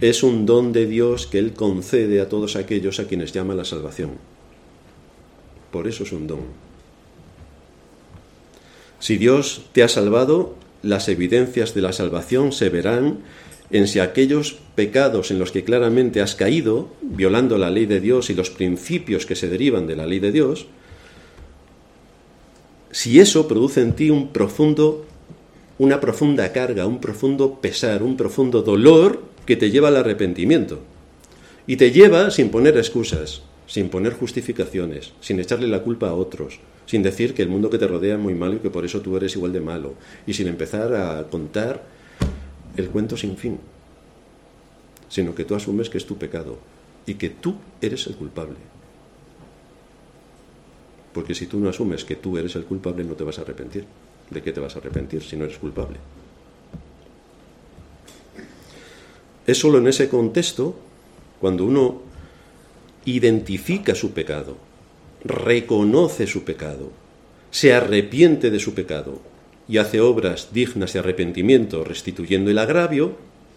es 0.00 0.22
un 0.22 0.46
don 0.46 0.72
de 0.72 0.86
Dios 0.86 1.26
que 1.26 1.38
Él 1.38 1.52
concede 1.52 2.20
a 2.20 2.28
todos 2.28 2.56
aquellos 2.56 2.98
a 2.98 3.06
quienes 3.06 3.32
llama 3.32 3.54
la 3.54 3.64
salvación. 3.64 4.12
Por 5.70 5.86
eso 5.86 6.04
es 6.04 6.12
un 6.12 6.26
don. 6.26 6.63
Si 9.04 9.18
Dios 9.18 9.66
te 9.72 9.82
ha 9.82 9.88
salvado, 9.88 10.54
las 10.82 11.10
evidencias 11.10 11.74
de 11.74 11.82
la 11.82 11.92
salvación 11.92 12.52
se 12.52 12.70
verán 12.70 13.18
en 13.70 13.86
si 13.86 14.00
aquellos 14.00 14.56
pecados 14.76 15.30
en 15.30 15.38
los 15.38 15.52
que 15.52 15.62
claramente 15.62 16.22
has 16.22 16.34
caído, 16.34 16.88
violando 17.02 17.58
la 17.58 17.68
ley 17.68 17.84
de 17.84 18.00
Dios 18.00 18.30
y 18.30 18.34
los 18.34 18.48
principios 18.48 19.26
que 19.26 19.36
se 19.36 19.50
derivan 19.50 19.86
de 19.86 19.96
la 19.96 20.06
ley 20.06 20.20
de 20.20 20.32
Dios, 20.32 20.68
si 22.92 23.20
eso 23.20 23.46
produce 23.46 23.82
en 23.82 23.92
ti 23.92 24.08
un 24.08 24.32
profundo, 24.32 25.04
una 25.76 26.00
profunda 26.00 26.50
carga, 26.52 26.86
un 26.86 26.98
profundo 26.98 27.60
pesar, 27.60 28.02
un 28.02 28.16
profundo 28.16 28.62
dolor 28.62 29.22
que 29.44 29.56
te 29.56 29.70
lleva 29.70 29.88
al 29.88 29.98
arrepentimiento. 29.98 30.80
Y 31.66 31.76
te 31.76 31.90
lleva 31.90 32.30
sin 32.30 32.48
poner 32.48 32.78
excusas, 32.78 33.42
sin 33.66 33.88
poner 33.88 34.14
justificaciones, 34.14 35.12
sin 35.20 35.40
echarle 35.40 35.68
la 35.68 35.82
culpa 35.82 36.08
a 36.08 36.14
otros, 36.14 36.60
sin 36.86 37.02
decir 37.02 37.34
que 37.34 37.42
el 37.42 37.48
mundo 37.48 37.70
que 37.70 37.78
te 37.78 37.86
rodea 37.86 38.14
es 38.14 38.20
muy 38.20 38.34
malo 38.34 38.56
y 38.56 38.58
que 38.58 38.70
por 38.70 38.84
eso 38.84 39.00
tú 39.00 39.16
eres 39.16 39.34
igual 39.36 39.52
de 39.52 39.60
malo, 39.60 39.94
y 40.26 40.34
sin 40.34 40.48
empezar 40.48 40.94
a 40.94 41.24
contar 41.28 41.82
el 42.76 42.88
cuento 42.90 43.16
sin 43.16 43.36
fin, 43.36 43.58
sino 45.08 45.34
que 45.34 45.44
tú 45.44 45.54
asumes 45.54 45.88
que 45.88 45.98
es 45.98 46.06
tu 46.06 46.16
pecado 46.16 46.58
y 47.06 47.14
que 47.14 47.30
tú 47.30 47.56
eres 47.80 48.06
el 48.06 48.16
culpable. 48.16 48.56
Porque 51.12 51.34
si 51.34 51.46
tú 51.46 51.60
no 51.60 51.68
asumes 51.68 52.04
que 52.04 52.16
tú 52.16 52.36
eres 52.36 52.56
el 52.56 52.64
culpable, 52.64 53.04
no 53.04 53.14
te 53.14 53.22
vas 53.22 53.38
a 53.38 53.42
arrepentir. 53.42 53.84
¿De 54.30 54.42
qué 54.42 54.52
te 54.52 54.58
vas 54.58 54.74
a 54.74 54.80
arrepentir 54.80 55.22
si 55.22 55.36
no 55.36 55.44
eres 55.44 55.58
culpable? 55.58 55.98
Es 59.46 59.58
solo 59.58 59.78
en 59.78 59.86
ese 59.86 60.08
contexto, 60.08 60.74
cuando 61.40 61.64
uno 61.64 62.02
identifica 63.04 63.94
su 63.94 64.12
pecado, 64.12 64.56
reconoce 65.24 66.26
su 66.26 66.44
pecado, 66.44 66.90
se 67.50 67.72
arrepiente 67.72 68.50
de 68.50 68.58
su 68.58 68.74
pecado 68.74 69.20
y 69.68 69.78
hace 69.78 70.00
obras 70.00 70.48
dignas 70.52 70.92
de 70.92 70.98
arrepentimiento 70.98 71.84
restituyendo 71.84 72.50
el 72.50 72.58
agravio, 72.58 73.16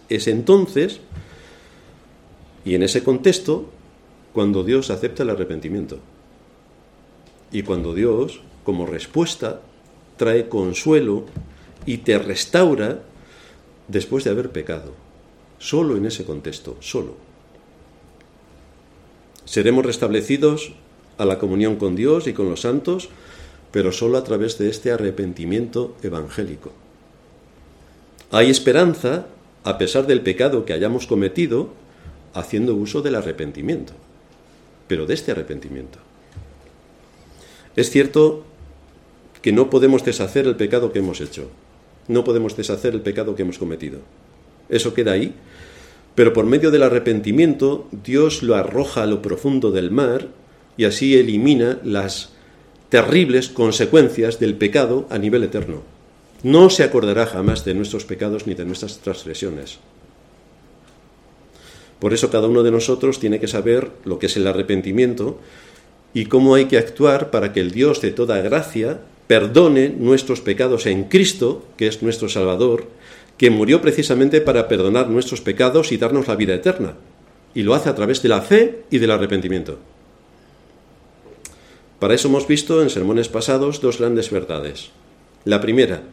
es 0.09 0.27
entonces, 0.27 1.01
y 2.63 2.75
en 2.75 2.83
ese 2.83 3.03
contexto, 3.03 3.69
cuando 4.33 4.63
Dios 4.63 4.89
acepta 4.89 5.23
el 5.23 5.29
arrepentimiento. 5.29 5.99
Y 7.51 7.63
cuando 7.63 7.93
Dios, 7.93 8.41
como 8.63 8.85
respuesta, 8.85 9.61
trae 10.17 10.49
consuelo 10.49 11.25
y 11.85 11.99
te 11.99 12.19
restaura 12.19 13.03
después 13.87 14.25
de 14.25 14.31
haber 14.31 14.51
pecado. 14.51 14.93
Solo 15.59 15.95
en 15.95 16.05
ese 16.05 16.25
contexto, 16.25 16.77
solo. 16.81 17.26
Seremos 19.47 19.83
restablecidos 19.83 20.73
a 21.17 21.25
la 21.25 21.39
comunión 21.39 21.77
con 21.77 21.95
Dios 21.95 22.27
y 22.27 22.33
con 22.33 22.49
los 22.49 22.61
santos 22.61 23.09
pero 23.71 23.91
solo 23.91 24.17
a 24.17 24.23
través 24.23 24.57
de 24.57 24.69
este 24.69 24.91
arrepentimiento 24.91 25.95
evangélico. 26.01 26.71
Hay 28.31 28.49
esperanza, 28.49 29.27
a 29.63 29.77
pesar 29.77 30.07
del 30.07 30.21
pecado 30.21 30.65
que 30.65 30.73
hayamos 30.73 31.07
cometido, 31.07 31.69
haciendo 32.33 32.75
uso 32.75 33.01
del 33.01 33.15
arrepentimiento, 33.15 33.93
pero 34.87 35.05
de 35.05 35.13
este 35.13 35.31
arrepentimiento. 35.31 35.99
Es 37.75 37.89
cierto 37.89 38.43
que 39.41 39.51
no 39.51 39.69
podemos 39.69 40.03
deshacer 40.03 40.47
el 40.47 40.55
pecado 40.55 40.91
que 40.91 40.99
hemos 40.99 41.21
hecho, 41.21 41.49
no 42.07 42.23
podemos 42.23 42.55
deshacer 42.55 42.93
el 42.93 43.01
pecado 43.01 43.35
que 43.35 43.43
hemos 43.43 43.59
cometido. 43.59 43.99
Eso 44.69 44.93
queda 44.93 45.13
ahí, 45.13 45.33
pero 46.17 46.33
por 46.33 46.47
medio 46.47 46.71
del 46.71 46.81
arrepentimiento 46.81 47.87
Dios 47.91 48.41
lo 48.41 48.55
arroja 48.55 49.03
a 49.03 49.05
lo 49.05 49.21
profundo 49.21 49.69
del 49.69 49.91
mar 49.91 50.29
y 50.75 50.85
así 50.85 51.15
elimina 51.15 51.77
las 51.83 52.33
terribles 52.89 53.49
consecuencias 53.49 54.39
del 54.39 54.55
pecado 54.55 55.05
a 55.11 55.19
nivel 55.19 55.43
eterno. 55.43 55.83
No 56.41 56.71
se 56.71 56.81
acordará 56.83 57.27
jamás 57.27 57.65
de 57.65 57.75
nuestros 57.75 58.05
pecados 58.05 58.47
ni 58.47 58.55
de 58.55 58.65
nuestras 58.65 58.97
transgresiones. 58.97 59.77
Por 61.99 62.15
eso 62.15 62.31
cada 62.31 62.47
uno 62.47 62.63
de 62.63 62.71
nosotros 62.71 63.19
tiene 63.19 63.39
que 63.39 63.47
saber 63.47 63.91
lo 64.03 64.17
que 64.17 64.25
es 64.25 64.37
el 64.37 64.47
arrepentimiento 64.47 65.39
y 66.15 66.25
cómo 66.25 66.55
hay 66.55 66.65
que 66.65 66.79
actuar 66.79 67.29
para 67.29 67.53
que 67.53 67.59
el 67.59 67.69
Dios 67.69 68.01
de 68.01 68.09
toda 68.09 68.41
gracia 68.41 69.01
perdone 69.27 69.89
nuestros 69.89 70.41
pecados 70.41 70.87
en 70.87 71.03
Cristo, 71.03 71.63
que 71.77 71.85
es 71.85 72.01
nuestro 72.01 72.27
Salvador, 72.27 72.87
que 73.37 73.49
murió 73.49 73.81
precisamente 73.81 74.41
para 74.41 74.67
perdonar 74.67 75.09
nuestros 75.09 75.41
pecados 75.41 75.91
y 75.91 75.97
darnos 75.97 76.27
la 76.27 76.35
vida 76.35 76.55
eterna. 76.55 76.95
Y 77.53 77.63
lo 77.63 77.75
hace 77.75 77.89
a 77.89 77.95
través 77.95 78.21
de 78.21 78.29
la 78.29 78.41
fe 78.41 78.83
y 78.89 78.97
del 78.97 79.11
arrepentimiento. 79.11 79.77
Para 81.99 82.13
eso 82.13 82.27
hemos 82.27 82.47
visto 82.47 82.81
en 82.81 82.89
sermones 82.89 83.29
pasados 83.29 83.81
dos 83.81 83.99
grandes 83.99 84.29
verdades. 84.29 84.89
La 85.45 85.61
primera, 85.61 86.03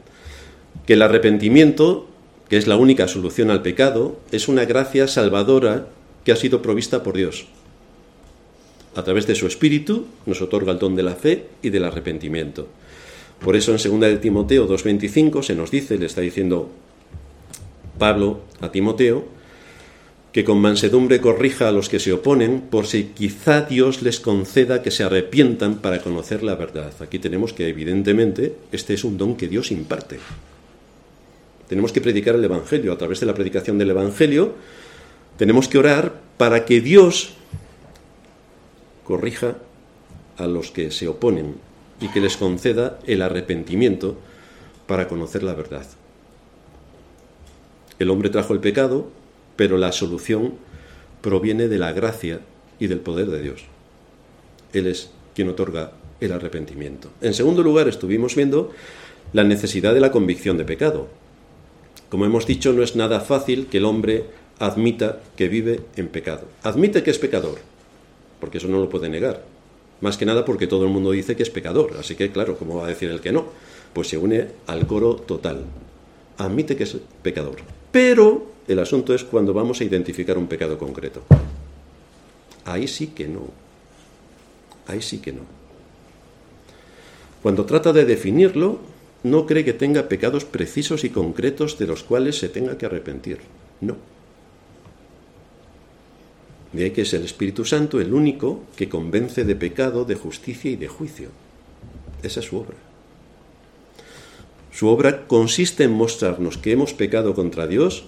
que 0.86 0.94
el 0.94 1.02
arrepentimiento, 1.02 2.08
que 2.48 2.56
es 2.56 2.66
la 2.66 2.76
única 2.76 3.08
solución 3.08 3.50
al 3.50 3.62
pecado, 3.62 4.18
es 4.32 4.48
una 4.48 4.64
gracia 4.64 5.08
salvadora 5.08 5.88
que 6.24 6.32
ha 6.32 6.36
sido 6.36 6.62
provista 6.62 7.02
por 7.02 7.16
Dios. 7.16 7.46
A 8.94 9.02
través 9.02 9.26
de 9.26 9.34
su 9.34 9.46
Espíritu 9.46 10.06
nos 10.24 10.40
otorga 10.40 10.72
el 10.72 10.78
don 10.78 10.94
de 10.94 11.02
la 11.02 11.14
fe 11.14 11.46
y 11.62 11.70
del 11.70 11.84
arrepentimiento. 11.84 12.68
Por 13.40 13.56
eso 13.56 13.72
en 13.72 13.78
2 13.78 14.00
de 14.00 14.16
Timoteo 14.18 14.68
2.25 14.68 15.42
se 15.42 15.54
nos 15.54 15.70
dice, 15.70 15.98
le 15.98 16.06
está 16.06 16.20
diciendo 16.20 16.70
Pablo 17.98 18.40
a 18.60 18.70
Timoteo, 18.70 19.24
que 20.32 20.44
con 20.44 20.58
mansedumbre 20.58 21.20
corrija 21.20 21.68
a 21.68 21.72
los 21.72 21.88
que 21.88 22.00
se 22.00 22.12
oponen, 22.12 22.62
por 22.62 22.86
si 22.86 23.04
quizá 23.14 23.62
Dios 23.62 24.02
les 24.02 24.18
conceda 24.18 24.82
que 24.82 24.90
se 24.90 25.04
arrepientan 25.04 25.76
para 25.76 26.02
conocer 26.02 26.42
la 26.42 26.56
verdad. 26.56 26.92
Aquí 27.00 27.20
tenemos 27.20 27.52
que, 27.52 27.68
evidentemente, 27.68 28.56
este 28.72 28.94
es 28.94 29.04
un 29.04 29.16
don 29.16 29.36
que 29.36 29.46
Dios 29.46 29.70
imparte. 29.70 30.18
Tenemos 31.68 31.92
que 31.92 32.00
predicar 32.00 32.34
el 32.34 32.44
Evangelio. 32.44 32.92
A 32.92 32.98
través 32.98 33.20
de 33.20 33.26
la 33.26 33.34
predicación 33.34 33.78
del 33.78 33.90
Evangelio, 33.90 34.54
tenemos 35.36 35.68
que 35.68 35.78
orar 35.78 36.20
para 36.36 36.64
que 36.64 36.80
Dios 36.80 37.34
corrija 39.04 39.58
a 40.36 40.46
los 40.46 40.72
que 40.72 40.90
se 40.90 41.06
oponen 41.06 41.54
y 42.00 42.08
que 42.08 42.20
les 42.20 42.36
conceda 42.36 42.98
el 43.06 43.22
arrepentimiento 43.22 44.16
para 44.88 45.06
conocer 45.06 45.44
la 45.44 45.54
verdad. 45.54 45.86
El 47.98 48.10
hombre 48.10 48.30
trajo 48.30 48.52
el 48.52 48.60
pecado, 48.60 49.08
pero 49.56 49.78
la 49.78 49.92
solución 49.92 50.54
proviene 51.20 51.68
de 51.68 51.78
la 51.78 51.92
gracia 51.92 52.40
y 52.78 52.88
del 52.88 53.00
poder 53.00 53.28
de 53.28 53.42
Dios. 53.42 53.64
Él 54.72 54.86
es 54.86 55.10
quien 55.34 55.48
otorga 55.48 55.92
el 56.20 56.32
arrepentimiento. 56.32 57.08
En 57.20 57.34
segundo 57.34 57.62
lugar, 57.62 57.88
estuvimos 57.88 58.34
viendo 58.34 58.72
la 59.32 59.44
necesidad 59.44 59.94
de 59.94 60.00
la 60.00 60.10
convicción 60.10 60.58
de 60.58 60.64
pecado. 60.64 61.08
Como 62.08 62.24
hemos 62.24 62.46
dicho, 62.46 62.72
no 62.72 62.82
es 62.82 62.96
nada 62.96 63.20
fácil 63.20 63.66
que 63.66 63.78
el 63.78 63.84
hombre 63.84 64.24
admita 64.58 65.20
que 65.36 65.48
vive 65.48 65.80
en 65.96 66.08
pecado. 66.08 66.46
Admite 66.62 67.02
que 67.02 67.10
es 67.10 67.18
pecador, 67.18 67.58
porque 68.40 68.58
eso 68.58 68.68
no 68.68 68.78
lo 68.78 68.88
puede 68.88 69.08
negar. 69.08 69.44
Más 70.00 70.16
que 70.16 70.26
nada 70.26 70.44
porque 70.44 70.66
todo 70.66 70.84
el 70.84 70.90
mundo 70.90 71.12
dice 71.12 71.36
que 71.36 71.42
es 71.42 71.50
pecador. 71.50 71.96
Así 71.98 72.14
que, 72.14 72.30
claro, 72.30 72.56
¿cómo 72.56 72.76
va 72.76 72.86
a 72.86 72.88
decir 72.88 73.10
el 73.10 73.20
que 73.20 73.32
no? 73.32 73.46
Pues 73.92 74.08
se 74.08 74.18
une 74.18 74.48
al 74.66 74.86
coro 74.86 75.16
total. 75.16 75.64
Admite 76.36 76.76
que 76.76 76.84
es 76.84 76.96
pecador. 77.22 77.56
Pero 77.94 78.50
el 78.66 78.80
asunto 78.80 79.14
es 79.14 79.22
cuando 79.22 79.54
vamos 79.54 79.80
a 79.80 79.84
identificar 79.84 80.36
un 80.36 80.48
pecado 80.48 80.76
concreto. 80.76 81.22
Ahí 82.64 82.88
sí 82.88 83.14
que 83.14 83.28
no. 83.28 83.46
Ahí 84.88 85.00
sí 85.00 85.18
que 85.18 85.32
no. 85.32 85.42
Cuando 87.40 87.64
trata 87.64 87.92
de 87.92 88.04
definirlo, 88.04 88.80
no 89.22 89.46
cree 89.46 89.64
que 89.64 89.74
tenga 89.74 90.08
pecados 90.08 90.44
precisos 90.44 91.04
y 91.04 91.10
concretos 91.10 91.78
de 91.78 91.86
los 91.86 92.02
cuales 92.02 92.36
se 92.36 92.48
tenga 92.48 92.76
que 92.76 92.86
arrepentir. 92.86 93.38
No. 93.80 93.94
De 96.72 96.82
ahí 96.82 96.90
que 96.90 97.02
es 97.02 97.14
el 97.14 97.22
Espíritu 97.22 97.64
Santo 97.64 98.00
el 98.00 98.12
único 98.12 98.64
que 98.74 98.88
convence 98.88 99.44
de 99.44 99.54
pecado, 99.54 100.04
de 100.04 100.16
justicia 100.16 100.68
y 100.68 100.74
de 100.74 100.88
juicio. 100.88 101.28
Esa 102.24 102.40
es 102.40 102.46
su 102.46 102.56
obra. 102.56 102.83
Su 104.74 104.88
obra 104.88 105.28
consiste 105.28 105.84
en 105.84 105.92
mostrarnos 105.92 106.58
que 106.58 106.72
hemos 106.72 106.94
pecado 106.94 107.34
contra 107.34 107.68
Dios 107.68 108.06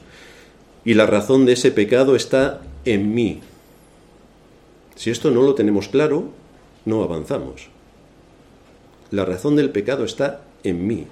y 0.85 0.94
la 0.94 1.06
razón 1.06 1.46
de 1.46 1.52
ese 1.52 1.70
pecado 1.70 2.16
está 2.16 2.61
en 2.85 3.14
mí. 3.14 3.40
Si 4.96 5.11
esto 5.11 5.30
no 5.30 5.42
lo 5.42 5.54
tenemos 5.54 5.87
claro, 5.88 6.30
no 6.85 7.04
avanzamos. 7.04 7.68
La 9.12 9.25
razón 9.25 9.54
del 9.54 9.70
pecado 9.70 10.04
está 10.04 10.42
en 10.64 10.88
mí, 10.88 11.06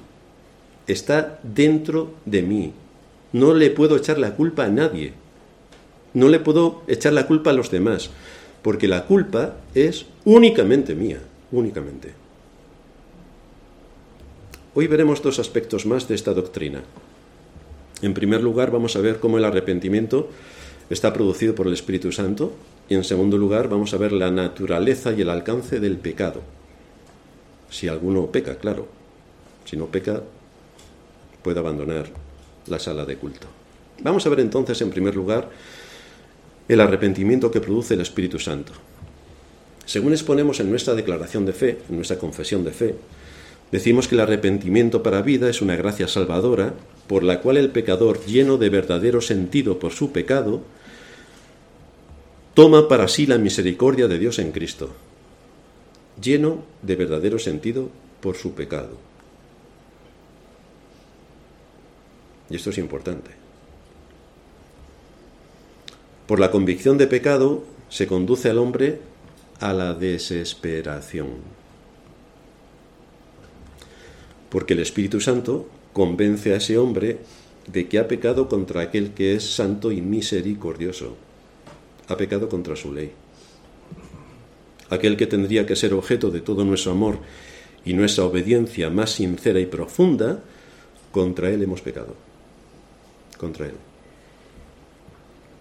está 0.88 1.38
dentro 1.44 2.14
de 2.24 2.42
mí. 2.42 2.72
No 3.32 3.54
le 3.54 3.70
puedo 3.70 3.96
echar 3.96 4.18
la 4.18 4.34
culpa 4.34 4.64
a 4.64 4.68
nadie, 4.68 5.12
no 6.14 6.28
le 6.28 6.40
puedo 6.40 6.82
echar 6.88 7.12
la 7.12 7.28
culpa 7.28 7.50
a 7.50 7.54
los 7.54 7.70
demás, 7.70 8.10
porque 8.62 8.88
la 8.88 9.04
culpa 9.04 9.54
es 9.74 10.06
únicamente 10.24 10.96
mía, 10.96 11.20
únicamente. 11.52 12.23
Hoy 14.76 14.88
veremos 14.88 15.22
dos 15.22 15.38
aspectos 15.38 15.86
más 15.86 16.08
de 16.08 16.16
esta 16.16 16.34
doctrina. 16.34 16.82
En 18.02 18.12
primer 18.12 18.42
lugar, 18.42 18.72
vamos 18.72 18.96
a 18.96 19.00
ver 19.00 19.20
cómo 19.20 19.38
el 19.38 19.44
arrepentimiento 19.44 20.28
está 20.90 21.12
producido 21.12 21.54
por 21.54 21.68
el 21.68 21.74
Espíritu 21.74 22.10
Santo 22.10 22.52
y 22.88 22.96
en 22.96 23.04
segundo 23.04 23.38
lugar 23.38 23.68
vamos 23.68 23.94
a 23.94 23.98
ver 23.98 24.10
la 24.10 24.32
naturaleza 24.32 25.12
y 25.12 25.20
el 25.20 25.30
alcance 25.30 25.78
del 25.78 25.96
pecado. 25.98 26.42
Si 27.70 27.86
alguno 27.86 28.26
peca, 28.32 28.56
claro. 28.56 28.88
Si 29.64 29.76
no 29.76 29.86
peca, 29.86 30.24
puede 31.44 31.60
abandonar 31.60 32.06
la 32.66 32.80
sala 32.80 33.04
de 33.04 33.16
culto. 33.16 33.46
Vamos 34.02 34.26
a 34.26 34.28
ver 34.28 34.40
entonces, 34.40 34.82
en 34.82 34.90
primer 34.90 35.14
lugar, 35.14 35.50
el 36.66 36.80
arrepentimiento 36.80 37.48
que 37.52 37.60
produce 37.60 37.94
el 37.94 38.00
Espíritu 38.00 38.40
Santo. 38.40 38.72
Según 39.86 40.14
exponemos 40.14 40.58
en 40.58 40.68
nuestra 40.68 40.94
declaración 40.94 41.46
de 41.46 41.52
fe, 41.52 41.78
en 41.88 41.94
nuestra 41.94 42.18
confesión 42.18 42.64
de 42.64 42.72
fe, 42.72 42.96
decimos 43.70 44.08
que 44.08 44.14
el 44.14 44.20
arrepentimiento 44.20 45.02
para 45.02 45.22
vida 45.22 45.48
es 45.48 45.62
una 45.62 45.76
gracia 45.76 46.08
salvadora 46.08 46.74
por 47.06 47.22
la 47.22 47.40
cual 47.40 47.56
el 47.56 47.70
pecador, 47.70 48.24
lleno 48.24 48.56
de 48.56 48.70
verdadero 48.70 49.20
sentido 49.20 49.78
por 49.78 49.92
su 49.92 50.12
pecado, 50.12 50.62
toma 52.54 52.88
para 52.88 53.08
sí 53.08 53.26
la 53.26 53.38
misericordia 53.38 54.08
de 54.08 54.18
Dios 54.18 54.38
en 54.38 54.52
Cristo, 54.52 54.90
lleno 56.20 56.64
de 56.82 56.96
verdadero 56.96 57.38
sentido 57.38 57.90
por 58.20 58.36
su 58.36 58.54
pecado. 58.54 58.96
Y 62.48 62.56
esto 62.56 62.70
es 62.70 62.78
importante. 62.78 63.30
Por 66.26 66.40
la 66.40 66.50
convicción 66.50 66.96
de 66.96 67.06
pecado 67.06 67.64
se 67.88 68.06
conduce 68.06 68.48
al 68.48 68.58
hombre 68.58 69.00
a 69.60 69.72
la 69.72 69.94
desesperación. 69.94 71.53
Porque 74.54 74.74
el 74.74 74.78
Espíritu 74.78 75.20
Santo 75.20 75.68
convence 75.92 76.54
a 76.54 76.58
ese 76.58 76.78
hombre 76.78 77.18
de 77.66 77.88
que 77.88 77.98
ha 77.98 78.06
pecado 78.06 78.48
contra 78.48 78.82
aquel 78.82 79.10
que 79.10 79.34
es 79.34 79.42
santo 79.42 79.90
y 79.90 80.00
misericordioso. 80.00 81.16
Ha 82.06 82.16
pecado 82.16 82.48
contra 82.48 82.76
su 82.76 82.92
ley. 82.92 83.10
Aquel 84.90 85.16
que 85.16 85.26
tendría 85.26 85.66
que 85.66 85.74
ser 85.74 85.92
objeto 85.92 86.30
de 86.30 86.40
todo 86.40 86.64
nuestro 86.64 86.92
amor 86.92 87.18
y 87.84 87.94
nuestra 87.94 88.22
obediencia 88.22 88.90
más 88.90 89.10
sincera 89.10 89.58
y 89.58 89.66
profunda, 89.66 90.40
contra 91.10 91.50
él 91.50 91.60
hemos 91.60 91.80
pecado. 91.80 92.14
Contra 93.36 93.66
él. 93.66 93.74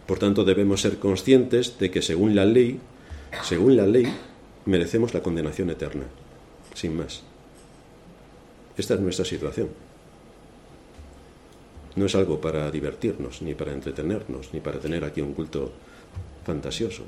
Por 0.06 0.20
tanto, 0.20 0.46
debemos 0.46 0.82
ser 0.82 1.00
conscientes 1.00 1.80
de 1.80 1.90
que 1.90 2.04
según 2.04 2.36
la 2.36 2.46
ley, 2.46 2.80
según 3.42 3.76
la 3.76 3.88
ley, 3.88 4.06
merecemos 4.66 5.16
la 5.16 5.24
condenación 5.24 5.72
eterna, 5.72 6.04
sin 6.76 6.96
más. 6.96 7.24
Esta 8.78 8.96
es 8.96 9.00
nuestra 9.00 9.26
situación. 9.26 9.70
No 11.96 12.06
es 12.06 12.16
algo 12.16 12.42
para 12.42 12.72
divertirnos, 12.72 13.42
ni 13.42 13.54
para 13.54 13.72
entretenernos, 13.72 14.54
ni 14.54 14.60
para 14.60 14.80
tener 14.80 15.04
aquí 15.06 15.22
un 15.22 15.34
culto 15.34 15.72
fantasioso. 16.44 17.04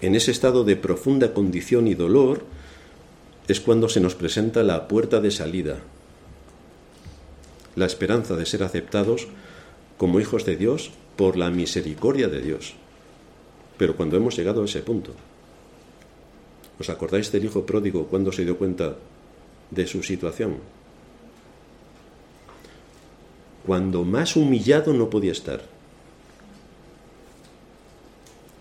En 0.00 0.14
ese 0.14 0.30
estado 0.30 0.62
de 0.62 0.76
profunda 0.76 1.32
condición 1.32 1.88
y 1.88 1.94
dolor 1.94 2.44
es 3.48 3.60
cuando 3.60 3.88
se 3.88 4.00
nos 4.00 4.14
presenta 4.14 4.62
la 4.62 4.88
puerta 4.88 5.20
de 5.20 5.30
salida, 5.30 5.78
la 7.74 7.86
esperanza 7.86 8.36
de 8.36 8.46
ser 8.46 8.62
aceptados 8.62 9.26
como 9.96 10.20
hijos 10.20 10.44
de 10.44 10.56
Dios 10.56 10.90
por 11.16 11.36
la 11.36 11.50
misericordia 11.50 12.28
de 12.28 12.40
Dios. 12.40 12.74
Pero 13.78 13.96
cuando 13.96 14.16
hemos 14.16 14.36
llegado 14.36 14.62
a 14.62 14.64
ese 14.66 14.80
punto, 14.80 15.12
¿os 16.78 16.88
acordáis 16.90 17.32
del 17.32 17.44
hijo 17.44 17.64
pródigo 17.64 18.06
cuando 18.06 18.32
se 18.32 18.44
dio 18.44 18.58
cuenta 18.58 18.96
de 19.70 19.86
su 19.86 20.02
situación? 20.02 20.58
Cuando 23.64 24.04
más 24.04 24.36
humillado 24.36 24.92
no 24.92 25.10
podía 25.10 25.32
estar. 25.32 25.62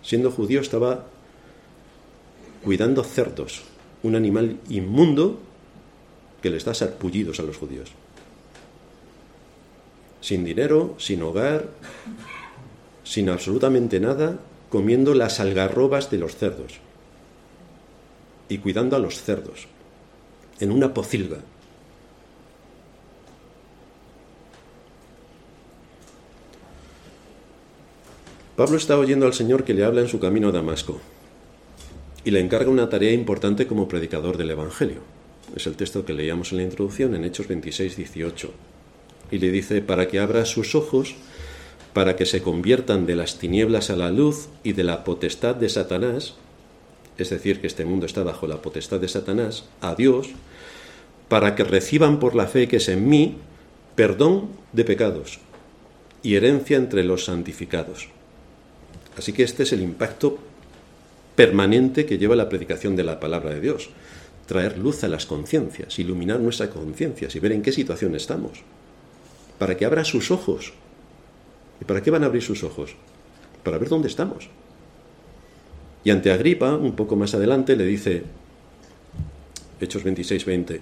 Siendo 0.01 0.31
judío 0.31 0.61
estaba 0.61 1.05
cuidando 2.63 3.03
cerdos, 3.03 3.63
un 4.01 4.15
animal 4.15 4.57
inmundo 4.69 5.39
que 6.41 6.49
les 6.49 6.63
da 6.63 6.73
sarpullidos 6.73 7.39
a 7.39 7.43
los 7.43 7.57
judíos. 7.57 7.91
Sin 10.21 10.43
dinero, 10.43 10.95
sin 10.97 11.21
hogar, 11.21 11.69
sin 13.03 13.29
absolutamente 13.29 13.99
nada, 13.99 14.39
comiendo 14.69 15.13
las 15.13 15.39
algarrobas 15.39 16.09
de 16.09 16.17
los 16.17 16.35
cerdos 16.35 16.84
y 18.49 18.57
cuidando 18.59 18.95
a 18.95 18.99
los 18.99 19.21
cerdos 19.21 19.67
en 20.59 20.71
una 20.71 20.93
pocilga. 20.93 21.37
Pablo 28.55 28.77
está 28.77 28.97
oyendo 28.97 29.25
al 29.25 29.33
Señor 29.33 29.65
que 29.65 29.73
le 29.73 29.83
habla 29.83 30.01
en 30.01 30.07
su 30.07 30.19
camino 30.19 30.47
a 30.47 30.51
Damasco 30.51 31.01
y 32.23 32.31
le 32.31 32.39
encarga 32.39 32.69
una 32.69 32.89
tarea 32.89 33.11
importante 33.11 33.67
como 33.67 33.87
predicador 33.87 34.37
del 34.37 34.51
Evangelio. 34.51 35.01
Es 35.55 35.67
el 35.67 35.75
texto 35.75 36.05
que 36.05 36.13
leíamos 36.13 36.51
en 36.51 36.59
la 36.59 36.63
introducción 36.63 37.15
en 37.15 37.25
Hechos 37.25 37.47
26, 37.47 37.97
18. 37.97 38.51
Y 39.31 39.39
le 39.39 39.51
dice, 39.51 39.81
para 39.81 40.07
que 40.07 40.19
abra 40.19 40.45
sus 40.45 40.73
ojos 40.73 41.15
para 41.95 42.17
que 42.17 42.25
se 42.25 42.41
conviertan 42.41 43.05
de 43.05 43.15
las 43.15 43.39
tinieblas 43.39 43.89
a 43.89 43.95
la 43.95 44.11
luz 44.11 44.49
y 44.63 44.73
de 44.73 44.83
la 44.83 45.05
potestad 45.05 45.55
de 45.55 45.69
Satanás, 45.69 46.35
es 47.17 47.29
decir, 47.29 47.61
que 47.61 47.67
este 47.67 47.85
mundo 47.85 48.05
está 48.05 48.23
bajo 48.23 48.47
la 48.47 48.61
potestad 48.61 48.99
de 48.99 49.07
Satanás, 49.07 49.65
a 49.81 49.95
Dios, 49.95 50.29
para 51.29 51.55
que 51.55 51.63
reciban 51.63 52.19
por 52.19 52.35
la 52.35 52.47
fe 52.47 52.67
que 52.67 52.77
es 52.77 52.89
en 52.89 53.07
mí 53.07 53.37
perdón 53.95 54.49
de 54.73 54.83
pecados 54.83 55.39
y 56.21 56.35
herencia 56.35 56.77
entre 56.77 57.03
los 57.03 57.25
santificados. 57.25 58.09
Así 59.17 59.31
que 59.31 59.43
este 59.43 59.63
es 59.63 59.71
el 59.71 59.81
impacto 59.81 60.37
permanente 61.35 62.05
que 62.05 62.17
lleva 62.17 62.35
la 62.35 62.49
predicación 62.49 62.95
de 62.95 63.03
la 63.03 63.19
palabra 63.19 63.51
de 63.51 63.61
Dios. 63.61 63.89
Traer 64.45 64.77
luz 64.77 65.03
a 65.03 65.07
las 65.07 65.25
conciencias, 65.25 65.97
iluminar 65.97 66.39
nuestras 66.39 66.69
conciencias 66.69 67.35
y 67.35 67.39
ver 67.39 67.53
en 67.53 67.61
qué 67.61 67.71
situación 67.71 68.15
estamos. 68.15 68.59
Para 69.57 69.77
que 69.77 69.85
abra 69.85 70.03
sus 70.03 70.31
ojos 70.31 70.73
¿Y 71.81 71.85
para 71.85 72.01
qué 72.01 72.11
van 72.11 72.23
a 72.23 72.27
abrir 72.27 72.41
sus 72.41 72.63
ojos? 72.63 72.95
Para 73.63 73.77
ver 73.77 73.89
dónde 73.89 74.07
estamos. 74.07 74.49
Y 76.05 76.11
ante 76.11 76.31
Agripa, 76.31 76.75
un 76.75 76.95
poco 76.95 77.15
más 77.15 77.33
adelante, 77.33 77.75
le 77.75 77.85
dice, 77.85 78.21
Hechos 79.81 80.03
26, 80.03 80.45
20, 80.45 80.81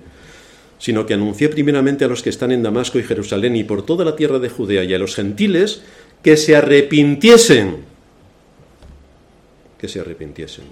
sino 0.77 1.05
que 1.05 1.13
anuncié 1.13 1.47
primeramente 1.47 2.03
a 2.03 2.09
los 2.09 2.21
que 2.21 2.29
están 2.29 2.51
en 2.51 2.62
Damasco 2.62 2.99
y 2.99 3.03
Jerusalén 3.03 3.55
y 3.55 3.63
por 3.63 3.86
toda 3.86 4.03
la 4.03 4.17
tierra 4.17 4.38
de 4.39 4.49
Judea 4.49 4.83
y 4.83 4.93
a 4.93 4.99
los 4.99 5.15
gentiles 5.15 5.81
que 6.21 6.36
se 6.36 6.57
arrepintiesen, 6.57 7.77
que 9.79 9.88
se 9.88 10.01
arrepintiesen 10.01 10.65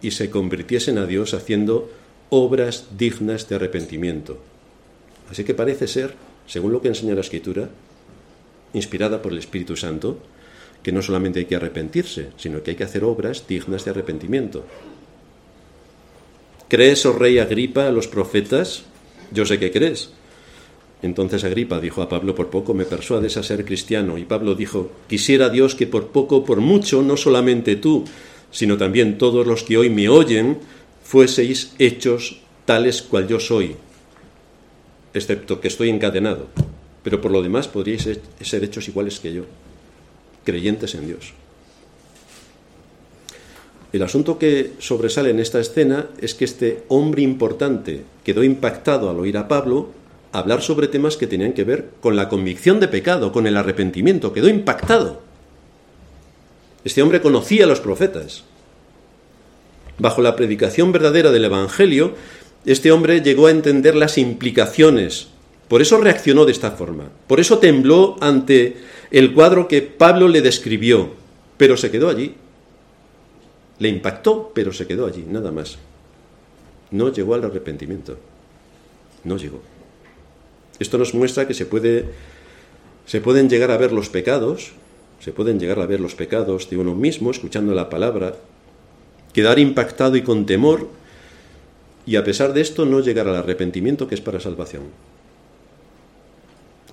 y 0.00 0.12
se 0.12 0.30
convirtiesen 0.30 0.98
a 0.98 1.06
Dios 1.06 1.34
haciendo 1.34 1.90
obras 2.30 2.86
dignas 2.96 3.48
de 3.48 3.56
arrepentimiento. 3.56 4.38
Así 5.28 5.42
que 5.42 5.54
parece 5.54 5.88
ser, 5.88 6.14
según 6.46 6.72
lo 6.72 6.80
que 6.80 6.88
enseña 6.88 7.14
la 7.14 7.20
Escritura, 7.20 7.68
inspirada 8.74 9.20
por 9.22 9.32
el 9.32 9.38
Espíritu 9.38 9.76
Santo, 9.76 10.18
que 10.82 10.92
no 10.92 11.02
solamente 11.02 11.40
hay 11.40 11.44
que 11.46 11.56
arrepentirse, 11.56 12.28
sino 12.36 12.62
que 12.62 12.72
hay 12.72 12.76
que 12.76 12.84
hacer 12.84 13.04
obras 13.04 13.46
dignas 13.46 13.84
de 13.84 13.90
arrepentimiento. 13.90 14.64
¿Crees, 16.68 17.04
oh 17.06 17.12
rey 17.12 17.38
Agripa, 17.38 17.86
a 17.86 17.92
los 17.92 18.08
profetas? 18.08 18.84
Yo 19.30 19.44
sé 19.44 19.58
que 19.58 19.70
crees. 19.70 20.10
Entonces 21.02 21.44
Agripa 21.44 21.80
dijo 21.80 22.02
a 22.02 22.08
Pablo, 22.08 22.34
por 22.34 22.48
poco 22.48 22.74
me 22.74 22.84
persuades 22.84 23.36
a 23.36 23.42
ser 23.42 23.64
cristiano. 23.64 24.18
Y 24.18 24.24
Pablo 24.24 24.54
dijo, 24.54 24.90
quisiera 25.08 25.48
Dios 25.50 25.74
que 25.74 25.86
por 25.86 26.08
poco, 26.08 26.44
por 26.44 26.60
mucho, 26.60 27.02
no 27.02 27.16
solamente 27.16 27.76
tú, 27.76 28.04
sino 28.50 28.76
también 28.76 29.18
todos 29.18 29.46
los 29.46 29.62
que 29.64 29.76
hoy 29.76 29.90
me 29.90 30.08
oyen, 30.08 30.58
fueseis 31.02 31.74
hechos 31.78 32.40
tales 32.64 33.02
cual 33.02 33.26
yo 33.26 33.40
soy, 33.40 33.76
excepto 35.12 35.60
que 35.60 35.68
estoy 35.68 35.90
encadenado 35.90 36.46
pero 37.02 37.20
por 37.20 37.30
lo 37.30 37.42
demás 37.42 37.68
podríais 37.68 38.08
ser 38.40 38.64
hechos 38.64 38.88
iguales 38.88 39.18
que 39.20 39.32
yo, 39.32 39.44
creyentes 40.44 40.94
en 40.94 41.06
Dios. 41.06 41.32
El 43.92 44.02
asunto 44.02 44.38
que 44.38 44.72
sobresale 44.78 45.30
en 45.30 45.38
esta 45.38 45.60
escena 45.60 46.06
es 46.20 46.34
que 46.34 46.46
este 46.46 46.84
hombre 46.88 47.22
importante 47.22 48.04
quedó 48.24 48.42
impactado 48.42 49.10
al 49.10 49.20
oír 49.20 49.36
a 49.36 49.48
Pablo 49.48 49.90
hablar 50.32 50.62
sobre 50.62 50.88
temas 50.88 51.18
que 51.18 51.26
tenían 51.26 51.52
que 51.52 51.64
ver 51.64 51.90
con 52.00 52.16
la 52.16 52.30
convicción 52.30 52.80
de 52.80 52.88
pecado, 52.88 53.32
con 53.32 53.46
el 53.46 53.56
arrepentimiento, 53.56 54.32
quedó 54.32 54.48
impactado. 54.48 55.20
Este 56.84 57.02
hombre 57.02 57.20
conocía 57.20 57.64
a 57.64 57.68
los 57.68 57.80
profetas. 57.80 58.44
Bajo 59.98 60.22
la 60.22 60.36
predicación 60.36 60.90
verdadera 60.90 61.30
del 61.30 61.44
Evangelio, 61.44 62.14
este 62.64 62.92
hombre 62.92 63.20
llegó 63.20 63.46
a 63.46 63.50
entender 63.50 63.94
las 63.94 64.16
implicaciones 64.16 65.28
por 65.72 65.80
eso 65.80 65.96
reaccionó 65.96 66.44
de 66.44 66.52
esta 66.52 66.72
forma. 66.72 67.04
Por 67.26 67.40
eso 67.40 67.56
tembló 67.56 68.18
ante 68.20 68.76
el 69.12 69.34
cuadro 69.34 69.68
que 69.68 69.82
Pablo 69.82 70.26
le 70.26 70.40
describió, 70.40 71.10
pero 71.58 71.76
se 71.76 71.90
quedó 71.90 72.08
allí. 72.08 72.34
Le 73.78 73.88
impactó, 73.90 74.50
pero 74.54 74.72
se 74.72 74.86
quedó 74.86 75.06
allí, 75.06 75.24
nada 75.28 75.52
más. 75.52 75.76
No 76.90 77.12
llegó 77.12 77.34
al 77.34 77.44
arrepentimiento. 77.44 78.16
No 79.24 79.36
llegó. 79.36 79.60
Esto 80.78 80.96
nos 80.96 81.12
muestra 81.12 81.46
que 81.46 81.52
se, 81.52 81.66
puede, 81.66 82.06
se 83.04 83.20
pueden 83.20 83.50
llegar 83.50 83.70
a 83.70 83.76
ver 83.76 83.92
los 83.92 84.08
pecados, 84.08 84.72
se 85.20 85.30
pueden 85.30 85.60
llegar 85.60 85.78
a 85.80 85.86
ver 85.86 86.00
los 86.00 86.14
pecados 86.14 86.70
de 86.70 86.78
uno 86.78 86.94
mismo 86.94 87.30
escuchando 87.30 87.74
la 87.74 87.90
palabra, 87.90 88.36
quedar 89.34 89.58
impactado 89.58 90.16
y 90.16 90.22
con 90.22 90.46
temor, 90.46 90.88
y 92.06 92.16
a 92.16 92.24
pesar 92.24 92.54
de 92.54 92.62
esto 92.62 92.86
no 92.86 93.00
llegar 93.00 93.28
al 93.28 93.36
arrepentimiento 93.36 94.08
que 94.08 94.14
es 94.14 94.22
para 94.22 94.40
salvación. 94.40 94.84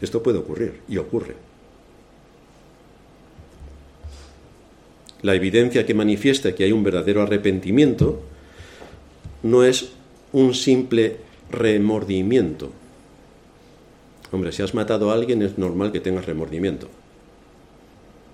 Esto 0.01 0.21
puede 0.21 0.39
ocurrir 0.39 0.81
y 0.89 0.97
ocurre. 0.97 1.35
La 5.21 5.35
evidencia 5.35 5.85
que 5.85 5.93
manifiesta 5.93 6.55
que 6.55 6.63
hay 6.63 6.71
un 6.71 6.83
verdadero 6.83 7.21
arrepentimiento 7.21 8.21
no 9.43 9.63
es 9.63 9.91
un 10.31 10.53
simple 10.53 11.17
remordimiento. 11.51 12.71
Hombre, 14.31 14.51
si 14.51 14.61
has 14.61 14.73
matado 14.73 15.11
a 15.11 15.15
alguien 15.15 15.41
es 15.41 15.57
normal 15.57 15.91
que 15.91 15.99
tengas 15.99 16.25
remordimiento. 16.25 16.87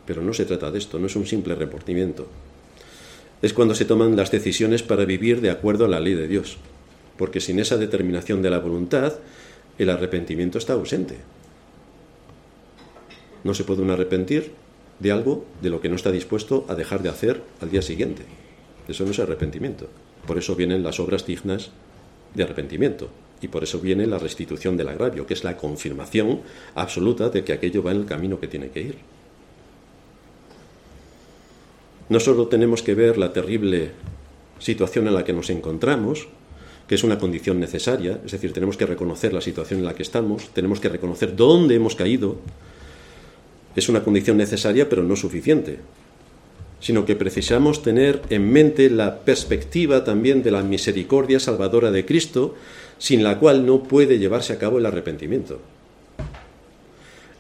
Pero 0.06 0.22
no 0.22 0.34
se 0.34 0.46
trata 0.46 0.70
de 0.70 0.78
esto, 0.78 1.00
no 1.00 1.08
es 1.08 1.16
un 1.16 1.26
simple 1.26 1.56
remordimiento. 1.56 2.28
Es 3.42 3.54
cuando 3.54 3.74
se 3.74 3.86
toman 3.86 4.16
las 4.16 4.30
decisiones 4.30 4.84
para 4.84 5.06
vivir 5.06 5.42
de 5.42 5.50
acuerdo 5.50 5.86
a 5.86 5.88
la 5.88 6.00
ley 6.00 6.14
de 6.14 6.28
Dios. 6.28 6.58
Porque 7.18 7.40
sin 7.40 7.60
esa 7.60 7.78
determinación 7.78 8.42
de 8.42 8.50
la 8.50 8.60
voluntad, 8.60 9.14
el 9.80 9.90
arrepentimiento 9.90 10.58
está 10.58 10.74
ausente. 10.74 11.16
No 13.44 13.54
se 13.54 13.64
puede 13.64 13.90
arrepentir 13.92 14.65
de 15.00 15.12
algo 15.12 15.46
de 15.62 15.70
lo 15.70 15.82
que 15.82 15.90
no 15.90 15.96
está 15.96 16.12
dispuesto 16.12 16.66
a 16.70 16.76
dejar 16.76 17.02
de 17.02 17.10
hacer 17.10 17.44
al 17.62 17.70
día 17.70 17.82
siguiente. 17.82 18.24
Eso 18.88 19.04
no 19.06 19.12
es 19.12 19.20
arrepentimiento. 19.20 19.88
Por 20.26 20.38
eso 20.38 20.56
vienen 20.56 20.84
las 20.84 21.00
obras 21.00 21.26
dignas 21.26 21.72
de 22.34 22.44
arrepentimiento. 22.44 23.10
Y 23.42 23.48
por 23.48 23.64
eso 23.64 23.80
viene 23.80 24.08
la 24.08 24.18
restitución 24.18 24.78
del 24.78 24.90
agravio, 24.90 25.28
que 25.28 25.34
es 25.34 25.44
la 25.44 25.58
confirmación 25.58 26.42
absoluta 26.74 27.30
de 27.30 27.44
que 27.44 27.54
aquello 27.54 27.84
va 27.84 27.92
en 27.92 27.98
el 27.98 28.06
camino 28.06 28.40
que 28.40 28.48
tiene 28.48 28.70
que 28.70 28.82
ir. 28.82 28.98
No 32.08 32.20
solo 32.20 32.48
tenemos 32.48 32.82
que 32.82 32.96
ver 32.96 33.18
la 33.18 33.34
terrible 33.34 33.92
situación 34.60 35.08
en 35.08 35.16
la 35.16 35.24
que 35.24 35.34
nos 35.34 35.50
encontramos, 35.50 36.28
que 36.88 36.96
es 36.96 37.04
una 37.04 37.18
condición 37.18 37.60
necesaria, 37.60 38.22
es 38.24 38.32
decir, 38.32 38.54
tenemos 38.54 38.78
que 38.78 38.86
reconocer 38.86 39.34
la 39.34 39.42
situación 39.42 39.80
en 39.80 39.86
la 39.86 39.96
que 39.96 40.04
estamos, 40.04 40.50
tenemos 40.50 40.80
que 40.80 40.90
reconocer 40.90 41.36
dónde 41.36 41.76
hemos 41.76 41.96
caído, 41.96 42.38
es 43.76 43.90
una 43.90 44.04
condición 44.04 44.38
necesaria 44.38 44.90
pero 44.90 45.04
no 45.04 45.16
suficiente, 45.16 45.80
sino 46.80 47.06
que 47.06 47.16
precisamos 47.16 47.82
tener 47.82 48.22
en 48.30 48.52
mente 48.52 48.90
la 48.90 49.20
perspectiva 49.20 50.04
también 50.04 50.44
de 50.44 50.52
la 50.52 50.64
misericordia 50.64 51.40
salvadora 51.40 51.92
de 51.92 52.06
Cristo, 52.06 52.56
sin 52.98 53.24
la 53.24 53.40
cual 53.40 53.66
no 53.66 53.84
puede 53.84 54.20
llevarse 54.20 54.54
a 54.54 54.60
cabo 54.60 54.78
el 54.78 54.86
arrepentimiento. 54.86 55.60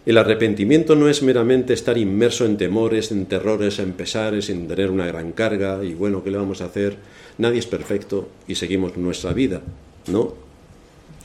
El 0.05 0.19
arrepentimiento 0.19 0.95
no 0.95 1.09
es 1.09 1.23
meramente 1.23 1.73
estar 1.73 1.97
inmerso 1.97 2.45
en 2.45 2.57
temores, 2.57 3.11
en 3.11 3.25
terrores, 3.25 3.79
en 3.79 3.93
pesares, 3.93 4.51
en 4.51 4.67
tener 4.67 4.91
una 4.91 5.07
gran 5.07 5.31
carga 5.31 5.83
y 5.83 5.95
bueno, 5.95 6.23
¿qué 6.23 6.29
le 6.29 6.37
vamos 6.37 6.61
a 6.61 6.65
hacer? 6.65 6.97
Nadie 7.39 7.59
es 7.59 7.65
perfecto 7.65 8.29
y 8.47 8.55
seguimos 8.55 8.97
nuestra 8.97 9.33
vida. 9.33 9.61
No. 10.07 10.35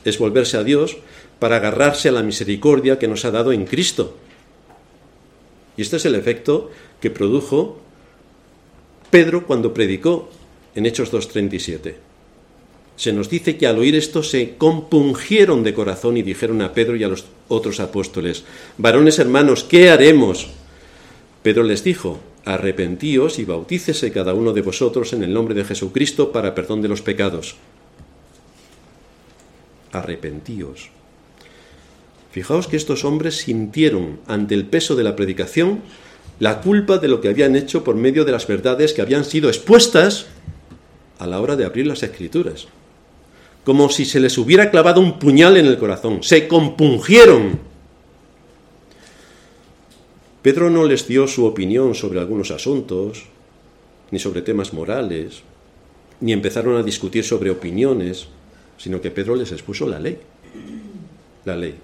Es 0.03 0.17
volverse 0.17 0.57
a 0.57 0.63
Dios 0.63 0.97
para 1.37 1.57
agarrarse 1.57 2.09
a 2.09 2.11
la 2.11 2.23
misericordia 2.23 2.97
que 2.97 3.07
nos 3.07 3.23
ha 3.23 3.29
dado 3.29 3.51
en 3.51 3.65
Cristo. 3.65 4.17
Y 5.77 5.81
este 5.81 5.97
es 5.97 6.05
el 6.05 6.15
efecto 6.15 6.71
que 6.99 7.09
produjo 7.09 7.79
Pedro 9.09 9.45
cuando 9.45 9.73
predicó 9.73 10.29
en 10.75 10.85
Hechos 10.85 11.11
2.37. 11.11 11.95
Se 12.95 13.13
nos 13.13 13.29
dice 13.29 13.57
que 13.57 13.67
al 13.67 13.79
oír 13.79 13.95
esto 13.95 14.21
se 14.21 14.55
compungieron 14.57 15.63
de 15.63 15.73
corazón 15.73 16.17
y 16.17 16.23
dijeron 16.23 16.61
a 16.61 16.73
Pedro 16.73 16.95
y 16.95 17.03
a 17.03 17.07
los 17.07 17.25
otros 17.47 17.79
apóstoles, 17.79 18.43
varones 18.77 19.17
hermanos, 19.19 19.63
¿qué 19.63 19.89
haremos? 19.89 20.47
Pedro 21.41 21.63
les 21.63 21.83
dijo, 21.83 22.19
arrepentíos 22.45 23.39
y 23.39 23.45
bautícese 23.45 24.11
cada 24.11 24.33
uno 24.33 24.53
de 24.53 24.61
vosotros 24.61 25.13
en 25.13 25.23
el 25.23 25.33
nombre 25.33 25.55
de 25.55 25.65
Jesucristo 25.65 26.31
para 26.31 26.53
perdón 26.53 26.81
de 26.81 26.89
los 26.89 27.01
pecados. 27.01 27.55
Arrepentíos. 29.91 30.89
Fijaos 32.31 32.67
que 32.67 32.77
estos 32.77 33.03
hombres 33.03 33.37
sintieron 33.37 34.19
ante 34.25 34.55
el 34.55 34.65
peso 34.65 34.95
de 34.95 35.03
la 35.03 35.15
predicación 35.17 35.81
la 36.39 36.61
culpa 36.61 36.97
de 36.97 37.09
lo 37.09 37.21
que 37.21 37.27
habían 37.27 37.55
hecho 37.55 37.83
por 37.83 37.95
medio 37.95 38.25
de 38.25 38.31
las 38.31 38.47
verdades 38.47 38.93
que 38.93 39.01
habían 39.01 39.25
sido 39.25 39.49
expuestas 39.49 40.27
a 41.19 41.27
la 41.27 41.39
hora 41.39 41.55
de 41.55 41.65
abrir 41.65 41.85
las 41.85 42.01
escrituras. 42.01 42.67
Como 43.63 43.89
si 43.89 44.05
se 44.05 44.19
les 44.19 44.37
hubiera 44.39 44.71
clavado 44.71 45.01
un 45.01 45.19
puñal 45.19 45.57
en 45.57 45.67
el 45.67 45.77
corazón. 45.77 46.23
Se 46.23 46.47
compungieron. 46.47 47.59
Pedro 50.41 50.71
no 50.71 50.85
les 50.85 51.07
dio 51.07 51.27
su 51.27 51.45
opinión 51.45 51.93
sobre 51.93 52.19
algunos 52.19 52.49
asuntos, 52.49 53.25
ni 54.09 54.17
sobre 54.17 54.41
temas 54.41 54.73
morales, 54.73 55.43
ni 56.21 56.33
empezaron 56.33 56.75
a 56.77 56.81
discutir 56.81 57.23
sobre 57.23 57.51
opiniones, 57.51 58.29
sino 58.77 58.99
que 58.99 59.11
Pedro 59.11 59.35
les 59.35 59.51
expuso 59.51 59.87
la 59.87 59.99
ley. 59.99 60.17
La 61.45 61.55
ley 61.55 61.75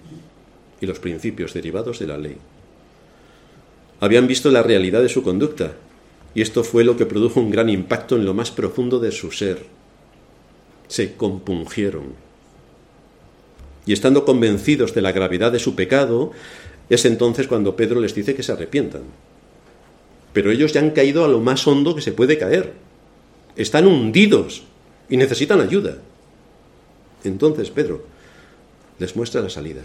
y 0.81 0.85
los 0.85 0.99
principios 0.99 1.53
derivados 1.53 1.99
de 1.99 2.07
la 2.07 2.17
ley. 2.17 2.37
Habían 3.99 4.27
visto 4.27 4.51
la 4.51 4.63
realidad 4.63 5.01
de 5.01 5.09
su 5.09 5.23
conducta, 5.23 5.73
y 6.35 6.41
esto 6.41 6.63
fue 6.63 6.83
lo 6.83 6.97
que 6.97 7.05
produjo 7.05 7.39
un 7.39 7.49
gran 7.49 7.69
impacto 7.69 8.15
en 8.15 8.25
lo 8.25 8.33
más 8.33 8.51
profundo 8.51 8.99
de 8.99 9.11
su 9.11 9.31
ser. 9.31 9.65
Se 10.87 11.15
compungieron. 11.15 12.13
Y 13.85 13.93
estando 13.93 14.23
convencidos 14.25 14.93
de 14.93 15.01
la 15.01 15.11
gravedad 15.11 15.51
de 15.51 15.59
su 15.59 15.75
pecado, 15.75 16.31
es 16.89 17.05
entonces 17.05 17.47
cuando 17.47 17.75
Pedro 17.75 17.99
les 17.99 18.13
dice 18.13 18.35
que 18.35 18.43
se 18.43 18.51
arrepientan. 18.51 19.01
Pero 20.33 20.51
ellos 20.51 20.73
ya 20.73 20.81
han 20.81 20.91
caído 20.91 21.25
a 21.25 21.27
lo 21.27 21.39
más 21.39 21.65
hondo 21.65 21.95
que 21.95 22.01
se 22.01 22.11
puede 22.11 22.37
caer. 22.37 22.73
Están 23.55 23.87
hundidos 23.87 24.63
y 25.09 25.17
necesitan 25.17 25.61
ayuda. 25.61 25.97
Entonces 27.23 27.71
Pedro 27.71 28.05
les 28.99 29.15
muestra 29.15 29.41
la 29.41 29.49
salida. 29.49 29.81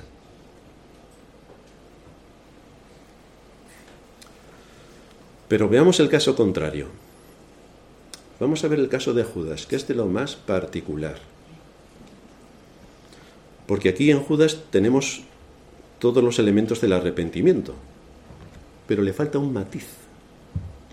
Pero 5.52 5.68
veamos 5.68 6.00
el 6.00 6.08
caso 6.08 6.34
contrario. 6.34 6.86
Vamos 8.40 8.64
a 8.64 8.68
ver 8.68 8.78
el 8.80 8.88
caso 8.88 9.12
de 9.12 9.22
Judas, 9.22 9.66
que 9.66 9.76
es 9.76 9.86
de 9.86 9.94
lo 9.94 10.06
más 10.06 10.34
particular. 10.34 11.16
Porque 13.66 13.90
aquí 13.90 14.10
en 14.10 14.22
Judas 14.22 14.60
tenemos 14.70 15.24
todos 15.98 16.24
los 16.24 16.38
elementos 16.38 16.80
del 16.80 16.94
arrepentimiento, 16.94 17.74
pero 18.86 19.02
le 19.02 19.12
falta 19.12 19.38
un 19.38 19.52
matiz. 19.52 19.84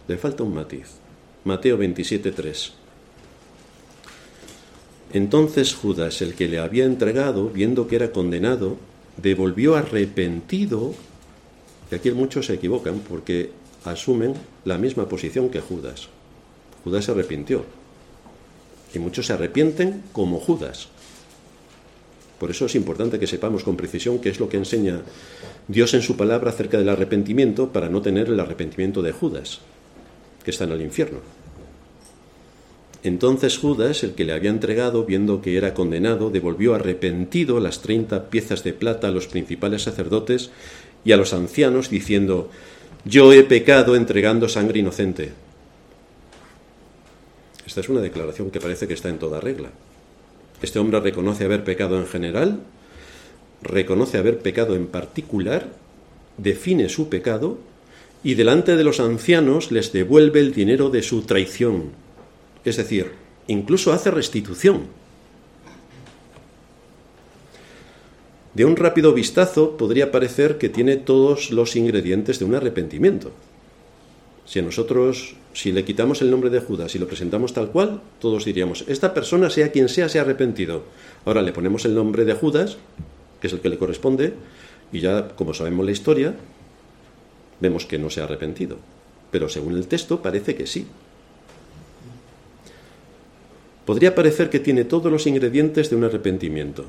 Le 0.09 0.17
falta 0.17 0.43
un 0.43 0.53
matiz. 0.53 0.87
Mateo 1.45 1.77
27:3. 1.77 2.73
Entonces 5.13 5.73
Judas, 5.73 6.21
el 6.21 6.33
que 6.33 6.49
le 6.49 6.59
había 6.59 6.83
entregado, 6.83 7.47
viendo 7.47 7.87
que 7.87 7.95
era 7.95 8.11
condenado, 8.11 8.75
devolvió 9.15 9.77
arrepentido, 9.77 10.95
y 11.89 11.95
aquí 11.95 12.11
muchos 12.11 12.47
se 12.47 12.55
equivocan 12.55 12.99
porque 12.99 13.57
asumen 13.85 14.33
la 14.65 14.77
misma 14.77 15.07
posición 15.07 15.49
que 15.49 15.61
Judas. 15.61 16.09
Judas 16.83 17.05
se 17.05 17.11
arrepintió. 17.11 17.65
Y 18.93 18.99
muchos 18.99 19.27
se 19.27 19.33
arrepienten 19.33 20.03
como 20.11 20.39
Judas. 20.39 20.87
Por 22.39 22.49
eso 22.49 22.65
es 22.65 22.75
importante 22.75 23.19
que 23.19 23.27
sepamos 23.27 23.63
con 23.63 23.75
precisión 23.75 24.19
qué 24.19 24.29
es 24.29 24.39
lo 24.39 24.47
que 24.47 24.57
enseña 24.57 25.01
Dios 25.67 25.93
en 25.93 26.01
su 26.01 26.15
palabra 26.15 26.51
acerca 26.51 26.77
del 26.77 26.89
arrepentimiento 26.89 27.69
para 27.69 27.89
no 27.89 28.01
tener 28.01 28.27
el 28.29 28.39
arrepentimiento 28.39 29.01
de 29.01 29.11
Judas, 29.11 29.59
que 30.43 30.51
está 30.51 30.63
en 30.63 30.71
el 30.71 30.81
infierno. 30.81 31.19
Entonces 33.03 33.57
Judas, 33.57 34.03
el 34.03 34.13
que 34.13 34.25
le 34.25 34.33
había 34.33 34.49
entregado, 34.49 35.05
viendo 35.05 35.41
que 35.41 35.57
era 35.57 35.73
condenado, 35.73 36.31
devolvió 36.31 36.75
arrepentido 36.75 37.59
las 37.59 37.81
treinta 37.81 38.29
piezas 38.29 38.63
de 38.63 38.73
plata 38.73 39.09
a 39.09 39.11
los 39.11 39.27
principales 39.27 39.83
sacerdotes 39.83 40.49
y 41.05 41.11
a 41.11 41.17
los 41.17 41.33
ancianos, 41.33 41.89
diciendo, 41.89 42.49
yo 43.05 43.33
he 43.33 43.43
pecado 43.43 43.95
entregando 43.95 44.49
sangre 44.49 44.79
inocente. 44.79 45.31
Esta 47.65 47.81
es 47.81 47.89
una 47.89 48.01
declaración 48.01 48.51
que 48.51 48.59
parece 48.59 48.87
que 48.87 48.93
está 48.93 49.09
en 49.09 49.19
toda 49.19 49.39
regla. 49.39 49.69
Este 50.61 50.79
hombre 50.79 50.99
reconoce 50.99 51.45
haber 51.45 51.63
pecado 51.63 51.97
en 51.97 52.07
general, 52.07 52.59
reconoce 53.61 54.17
haber 54.17 54.39
pecado 54.39 54.75
en 54.75 54.87
particular, 54.87 55.69
define 56.37 56.89
su 56.89 57.09
pecado 57.09 57.57
y 58.23 58.33
delante 58.33 58.75
de 58.75 58.83
los 58.83 58.99
ancianos 58.99 59.71
les 59.71 59.93
devuelve 59.93 60.39
el 60.39 60.53
dinero 60.53 60.89
de 60.89 61.03
su 61.03 61.21
traición. 61.21 61.91
Es 62.65 62.77
decir, 62.77 63.11
incluso 63.47 63.93
hace 63.93 64.11
restitución. 64.11 64.87
De 68.53 68.65
un 68.65 68.75
rápido 68.75 69.13
vistazo 69.13 69.77
podría 69.77 70.11
parecer 70.11 70.57
que 70.57 70.69
tiene 70.69 70.97
todos 70.97 71.51
los 71.51 71.75
ingredientes 71.75 72.39
de 72.39 72.45
un 72.45 72.55
arrepentimiento. 72.55 73.31
Si 74.45 74.57
a 74.57 74.63
nosotros, 74.63 75.35
si 75.53 75.71
le 75.71 75.85
quitamos 75.85 76.23
el 76.23 76.31
nombre 76.31 76.49
de 76.49 76.59
Judas 76.59 76.95
y 76.95 76.99
lo 76.99 77.07
presentamos 77.07 77.53
tal 77.53 77.69
cual, 77.69 78.01
todos 78.19 78.45
diríamos, 78.45 78.83
esta 78.87 79.13
persona, 79.13 79.51
sea 79.51 79.71
quien 79.71 79.87
sea, 79.87 80.09
se 80.09 80.17
ha 80.17 80.23
arrepentido. 80.23 80.83
Ahora 81.25 81.43
le 81.43 81.53
ponemos 81.53 81.85
el 81.85 81.93
nombre 81.93 82.25
de 82.25 82.33
Judas, 82.33 82.77
que 83.39 83.45
es 83.45 83.53
el 83.53 83.59
que 83.59 83.69
le 83.69 83.77
corresponde, 83.77 84.33
y 84.91 85.01
ya, 85.01 85.27
como 85.35 85.53
sabemos 85.53 85.85
la 85.85 85.91
historia, 85.91 86.33
vemos 87.59 87.85
que 87.85 87.99
no 87.99 88.09
se 88.09 88.21
ha 88.21 88.23
arrepentido. 88.23 88.77
Pero 89.29 89.49
según 89.49 89.75
el 89.75 89.85
texto 89.85 90.23
parece 90.23 90.55
que 90.55 90.65
sí. 90.65 90.87
Podría 93.85 94.15
parecer 94.15 94.49
que 94.49 94.59
tiene 94.59 94.83
todos 94.83 95.11
los 95.11 95.27
ingredientes 95.27 95.91
de 95.91 95.95
un 95.95 96.05
arrepentimiento, 96.05 96.85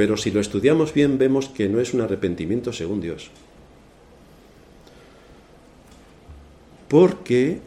pero 0.00 0.16
si 0.16 0.30
lo 0.30 0.40
estudiamos 0.40 0.94
bien 0.94 1.18
vemos 1.18 1.50
que 1.50 1.68
no 1.68 1.78
es 1.78 1.92
un 1.92 2.00
arrepentimiento 2.00 2.72
según 2.72 3.02
Dios. 3.02 3.28
Porque 6.88 7.60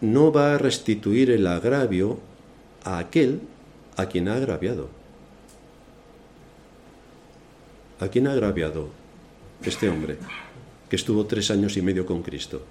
no 0.00 0.32
va 0.32 0.56
a 0.56 0.58
restituir 0.58 1.30
el 1.30 1.46
agravio 1.46 2.18
a 2.82 2.98
aquel 2.98 3.38
a 3.96 4.06
quien 4.06 4.26
ha 4.26 4.34
agraviado. 4.34 4.88
¿A 8.00 8.08
quién 8.08 8.26
ha 8.26 8.32
agraviado 8.32 8.88
este 9.62 9.88
hombre 9.88 10.18
que 10.90 10.96
estuvo 10.96 11.24
tres 11.26 11.52
años 11.52 11.76
y 11.76 11.82
medio 11.82 12.04
con 12.04 12.24
Cristo? 12.24 12.62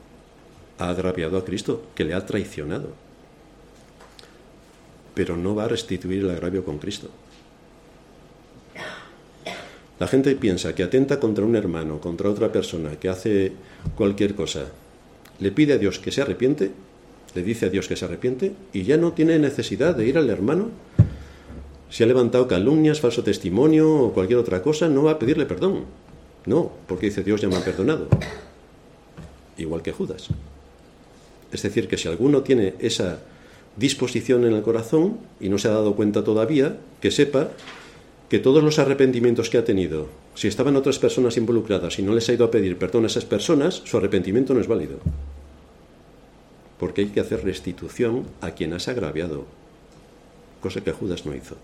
Ha 0.78 0.89
agraviado 0.89 1.38
a 1.38 1.45
Cristo, 1.45 1.84
que 1.95 2.04
le 2.04 2.15
ha 2.15 2.25
traicionado 2.25 3.06
pero 5.13 5.38
no 5.38 5.56
va 5.56 5.63
a 5.63 5.69
restituir 5.69 6.25
el 6.25 6.30
agravio 6.30 6.65
con 6.65 6.78
Cristo. 6.78 7.10
La 9.99 10.08
gente 10.08 10.36
piensa 10.36 10.75
que 10.75 10.84
atenta 10.84 11.19
contra 11.19 11.45
un 11.45 11.55
hermano, 11.55 12.01
contra 12.01 12.29
otra 12.29 12.51
persona, 12.51 12.99
que 12.99 13.08
hace 13.08 13.53
cualquier 13.95 14.36
cosa, 14.36 14.65
le 15.39 15.51
pide 15.51 15.73
a 15.73 15.77
Dios 15.77 15.99
que 15.99 16.12
se 16.12 16.21
arrepiente, 16.21 16.71
le 17.34 17.43
dice 17.43 17.67
a 17.67 17.69
Dios 17.69 17.88
que 17.88 17.95
se 17.95 18.05
arrepiente 18.05 18.53
y 18.73 18.84
ya 18.84 18.97
no 18.97 19.13
tiene 19.13 19.39
necesidad 19.39 19.95
de 19.95 20.05
ir 20.05 20.17
al 20.17 20.29
hermano. 20.29 20.69
Si 21.89 22.03
ha 22.03 22.08
levantado 22.08 22.47
calumnias, 22.47 22.99
falso 22.99 23.23
testimonio 23.23 23.93
o 23.93 24.13
cualquier 24.13 24.39
otra 24.39 24.62
cosa, 24.62 24.89
no 24.89 25.03
va 25.03 25.12
a 25.12 25.19
pedirle 25.19 25.45
perdón. 25.45 25.86
No, 26.45 26.71
porque 26.88 27.08
dice 27.08 27.23
Dios 27.23 27.41
ya 27.41 27.47
me 27.47 27.55
ha 27.55 27.63
perdonado. 27.63 28.08
Igual 29.58 29.81
que 29.81 29.91
Judas. 29.91 30.27
Es 31.51 31.62
decir, 31.62 31.88
que 31.88 31.97
si 31.97 32.08
alguno 32.08 32.41
tiene 32.41 32.73
esa 32.79 33.19
disposición 33.77 34.45
en 34.45 34.53
el 34.53 34.62
corazón 34.62 35.19
y 35.39 35.49
no 35.49 35.58
se 35.58 35.67
ha 35.67 35.71
dado 35.71 35.95
cuenta 35.95 36.23
todavía, 36.23 36.77
que 37.01 37.12
sepa 37.12 37.51
que 38.29 38.39
todos 38.39 38.63
los 38.63 38.79
arrepentimientos 38.79 39.49
que 39.49 39.57
ha 39.57 39.65
tenido, 39.65 40.07
si 40.33 40.47
estaban 40.47 40.75
otras 40.75 40.99
personas 40.99 41.38
involucradas 41.38 41.99
y 41.99 42.03
no 42.03 42.13
les 42.13 42.27
ha 42.29 42.33
ido 42.33 42.45
a 42.45 42.51
pedir 42.51 42.77
perdón 42.77 43.03
a 43.03 43.07
esas 43.07 43.25
personas, 43.25 43.81
su 43.85 43.97
arrepentimiento 43.97 44.53
no 44.53 44.61
es 44.61 44.67
válido. 44.67 44.97
Porque 46.79 47.01
hay 47.01 47.07
que 47.07 47.19
hacer 47.19 47.43
restitución 47.43 48.25
a 48.41 48.51
quien 48.51 48.73
has 48.73 48.88
agraviado, 48.88 49.45
cosa 50.61 50.81
que 50.81 50.91
Judas 50.91 51.25
no 51.25 51.35
hizo. 51.35 51.55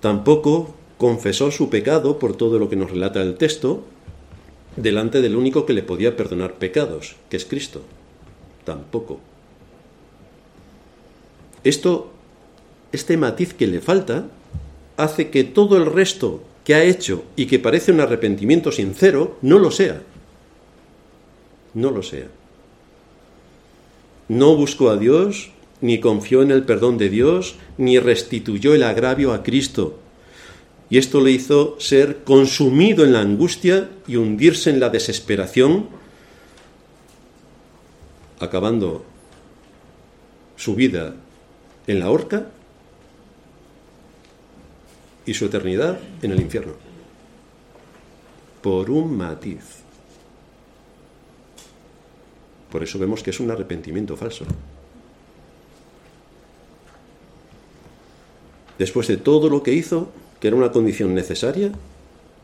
Tampoco 0.00 0.74
confesó 0.98 1.50
su 1.50 1.68
pecado 1.68 2.18
por 2.18 2.36
todo 2.36 2.58
lo 2.58 2.68
que 2.68 2.76
nos 2.76 2.90
relata 2.90 3.22
el 3.22 3.36
texto 3.36 3.84
delante 4.76 5.20
del 5.20 5.36
único 5.36 5.66
que 5.66 5.74
le 5.74 5.82
podía 5.82 6.16
perdonar 6.16 6.54
pecados, 6.54 7.16
que 7.28 7.36
es 7.36 7.44
Cristo 7.44 7.82
tampoco. 8.64 9.20
Esto, 11.64 12.11
este 12.92 13.16
matiz 13.16 13.54
que 13.54 13.66
le 13.66 13.80
falta, 13.80 14.26
hace 14.96 15.30
que 15.30 15.44
todo 15.44 15.76
el 15.76 15.86
resto 15.86 16.42
que 16.64 16.74
ha 16.74 16.84
hecho 16.84 17.24
y 17.34 17.46
que 17.46 17.58
parece 17.58 17.92
un 17.92 18.00
arrepentimiento 18.00 18.70
sincero, 18.70 19.38
no 19.42 19.58
lo 19.58 19.70
sea. 19.70 20.02
No 21.74 21.90
lo 21.90 22.02
sea. 22.02 22.28
No 24.28 24.56
buscó 24.56 24.90
a 24.90 24.96
Dios, 24.96 25.50
ni 25.80 25.98
confió 25.98 26.42
en 26.42 26.50
el 26.50 26.64
perdón 26.64 26.98
de 26.98 27.08
Dios, 27.08 27.56
ni 27.78 27.98
restituyó 27.98 28.74
el 28.74 28.84
agravio 28.84 29.32
a 29.32 29.42
Cristo. 29.42 29.98
Y 30.90 30.98
esto 30.98 31.20
le 31.20 31.30
hizo 31.30 31.76
ser 31.80 32.22
consumido 32.22 33.04
en 33.04 33.14
la 33.14 33.20
angustia 33.20 33.88
y 34.06 34.16
hundirse 34.16 34.70
en 34.70 34.78
la 34.78 34.90
desesperación 34.90 35.88
acabando 38.38 39.04
su 40.56 40.74
vida 40.74 41.14
en 41.86 42.00
la 42.00 42.10
horca 42.10 42.48
y 45.26 45.34
su 45.34 45.46
eternidad 45.46 45.98
en 46.22 46.32
el 46.32 46.40
infierno. 46.40 46.72
Por 48.60 48.90
un 48.90 49.16
matiz. 49.16 49.82
Por 52.70 52.82
eso 52.82 52.98
vemos 52.98 53.22
que 53.22 53.30
es 53.30 53.40
un 53.40 53.50
arrepentimiento 53.50 54.16
falso. 54.16 54.44
Después 58.78 59.06
de 59.08 59.16
todo 59.16 59.48
lo 59.48 59.62
que 59.62 59.74
hizo, 59.74 60.10
que 60.40 60.48
era 60.48 60.56
una 60.56 60.72
condición 60.72 61.14
necesaria, 61.14 61.70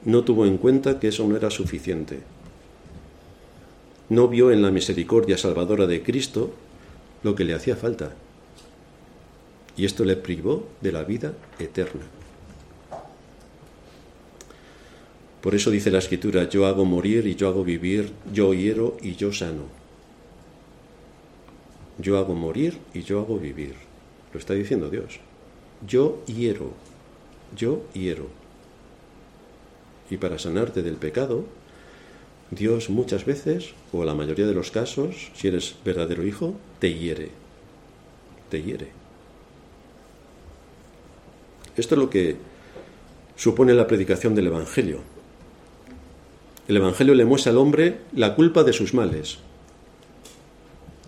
no 0.05 0.23
tuvo 0.23 0.47
en 0.47 0.59
cuenta 0.59 1.01
que 1.01 1.09
eso 1.09 1.27
no 1.27 1.37
era 1.37 1.51
suficiente 1.51 2.21
no 4.09 4.29
vio 4.29 4.51
en 4.51 4.63
la 4.63 4.71
misericordia 4.71 5.37
salvadora 5.37 5.87
de 5.87 6.03
Cristo 6.03 6.51
lo 7.23 7.35
que 7.35 7.45
le 7.45 7.55
hacía 7.55 7.77
falta. 7.77 8.13
Y 9.77 9.85
esto 9.85 10.05
le 10.05 10.17
privó 10.17 10.67
de 10.81 10.93
la 10.93 11.05
vida 11.05 11.35
eterna. 11.59 12.03
Por 15.41 15.55
eso 15.55 15.71
dice 15.71 15.91
la 15.91 15.99
escritura, 15.99 16.49
yo 16.49 16.67
hago 16.67 16.85
morir 16.85 17.27
y 17.27 17.37
yo 17.37 17.49
hago 17.49 17.63
vivir, 17.63 18.13
yo 18.33 18.53
hiero 18.55 18.97
y 19.01 19.15
yo 19.15 19.33
sano. 19.33 19.65
Yo 21.99 22.19
hago 22.19 22.35
morir 22.35 22.79
y 22.93 23.03
yo 23.03 23.21
hago 23.21 23.39
vivir. 23.39 23.75
Lo 24.33 24.39
está 24.39 24.55
diciendo 24.55 24.91
Dios. 24.91 25.21
Yo 25.87 26.23
hiero, 26.27 26.73
yo 27.57 27.83
hiero. 27.95 28.27
Y 30.11 30.17
para 30.17 30.39
sanarte 30.39 30.83
del 30.83 30.97
pecado, 30.97 31.45
Dios 32.51 32.89
muchas 32.89 33.25
veces, 33.25 33.75
o 33.93 34.05
la 34.05 34.15
mayoría 34.15 34.47
de 34.47 34.55
los 34.55 34.71
casos, 34.71 35.31
si 35.35 35.49
eres 35.49 35.77
verdadero 35.85 36.27
hijo, 36.27 36.55
te 36.79 36.95
hiere. 36.95 37.31
Te 38.51 38.63
hiere. 38.63 38.89
Esto 41.77 41.95
es 41.95 41.99
lo 42.01 42.11
que 42.11 42.37
supone 43.37 43.75
la 43.75 43.87
predicación 43.87 44.35
del 44.35 44.49
Evangelio. 44.49 45.18
El 46.69 46.77
Evangelio 46.77 47.15
le 47.15 47.25
muestra 47.25 47.51
al 47.51 47.59
hombre 47.59 48.01
la 48.15 48.35
culpa 48.35 48.63
de 48.63 48.75
sus 48.75 48.93
males. 48.93 49.39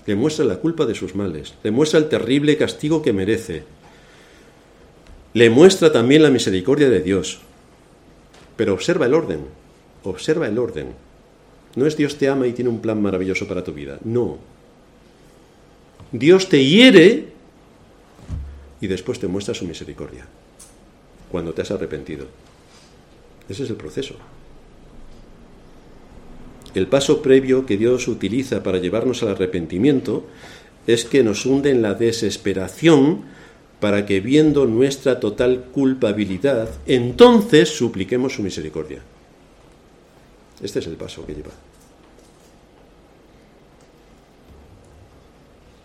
Le 0.07 0.15
muestra 0.15 0.47
la 0.47 0.57
culpa 0.57 0.87
de 0.87 0.95
sus 0.95 1.15
males. 1.15 1.55
Le 1.63 1.71
muestra 1.71 2.01
el 2.01 2.09
terrible 2.09 2.57
castigo 2.57 3.03
que 3.03 3.13
merece. 3.13 3.65
Le 5.35 5.51
muestra 5.51 5.93
también 5.93 6.23
la 6.23 6.31
misericordia 6.31 6.89
de 6.89 7.03
Dios. 7.03 7.41
Pero 8.57 8.73
observa 8.73 9.05
el 9.05 9.13
orden. 9.13 9.45
Observa 10.03 10.49
el 10.49 10.59
orden. 10.59 10.95
No 11.77 11.87
es 11.87 11.95
Dios 11.95 12.17
te 12.17 12.29
ama 12.29 12.47
y 12.47 12.55
tiene 12.55 12.71
un 12.71 12.81
plan 12.81 13.01
maravilloso 13.01 13.47
para 13.47 13.63
tu 13.63 13.75
vida. 13.75 13.99
No. 14.03 14.39
Dios 16.11 16.49
te 16.49 16.65
hiere 16.65 17.29
y 18.81 18.87
después 18.87 19.21
te 19.21 19.29
muestra 19.29 19.55
su 19.55 19.67
misericordia 19.67 20.27
cuando 21.31 21.53
te 21.53 21.63
has 21.63 21.71
arrepentido. 21.71 22.27
Ese 23.49 23.65
es 23.65 23.71
el 23.71 23.77
proceso. 23.77 24.17
El 26.75 26.87
paso 26.87 27.23
previo 27.23 27.67
que 27.67 27.77
Dios 27.77 28.07
utiliza 28.09 28.63
para 28.63 28.79
llevarnos 28.79 29.23
al 29.23 29.31
arrepentimiento 29.31 30.25
es 30.87 31.05
que 31.05 31.23
nos 31.23 31.47
hunde 31.47 31.71
en 31.71 31.83
la 31.83 31.95
desesperación 31.95 33.23
para 33.81 34.07
que 34.07 34.21
viendo 34.21 34.67
nuestra 34.67 35.21
total 35.21 35.65
culpabilidad, 35.73 36.69
entonces 36.87 37.71
supliquemos 37.71 38.35
su 38.35 38.43
misericordia. 38.43 39.01
Este 40.63 40.79
es 40.81 40.87
el 40.87 40.97
paso 40.97 41.25
que 41.25 41.35
lleva. 41.35 41.51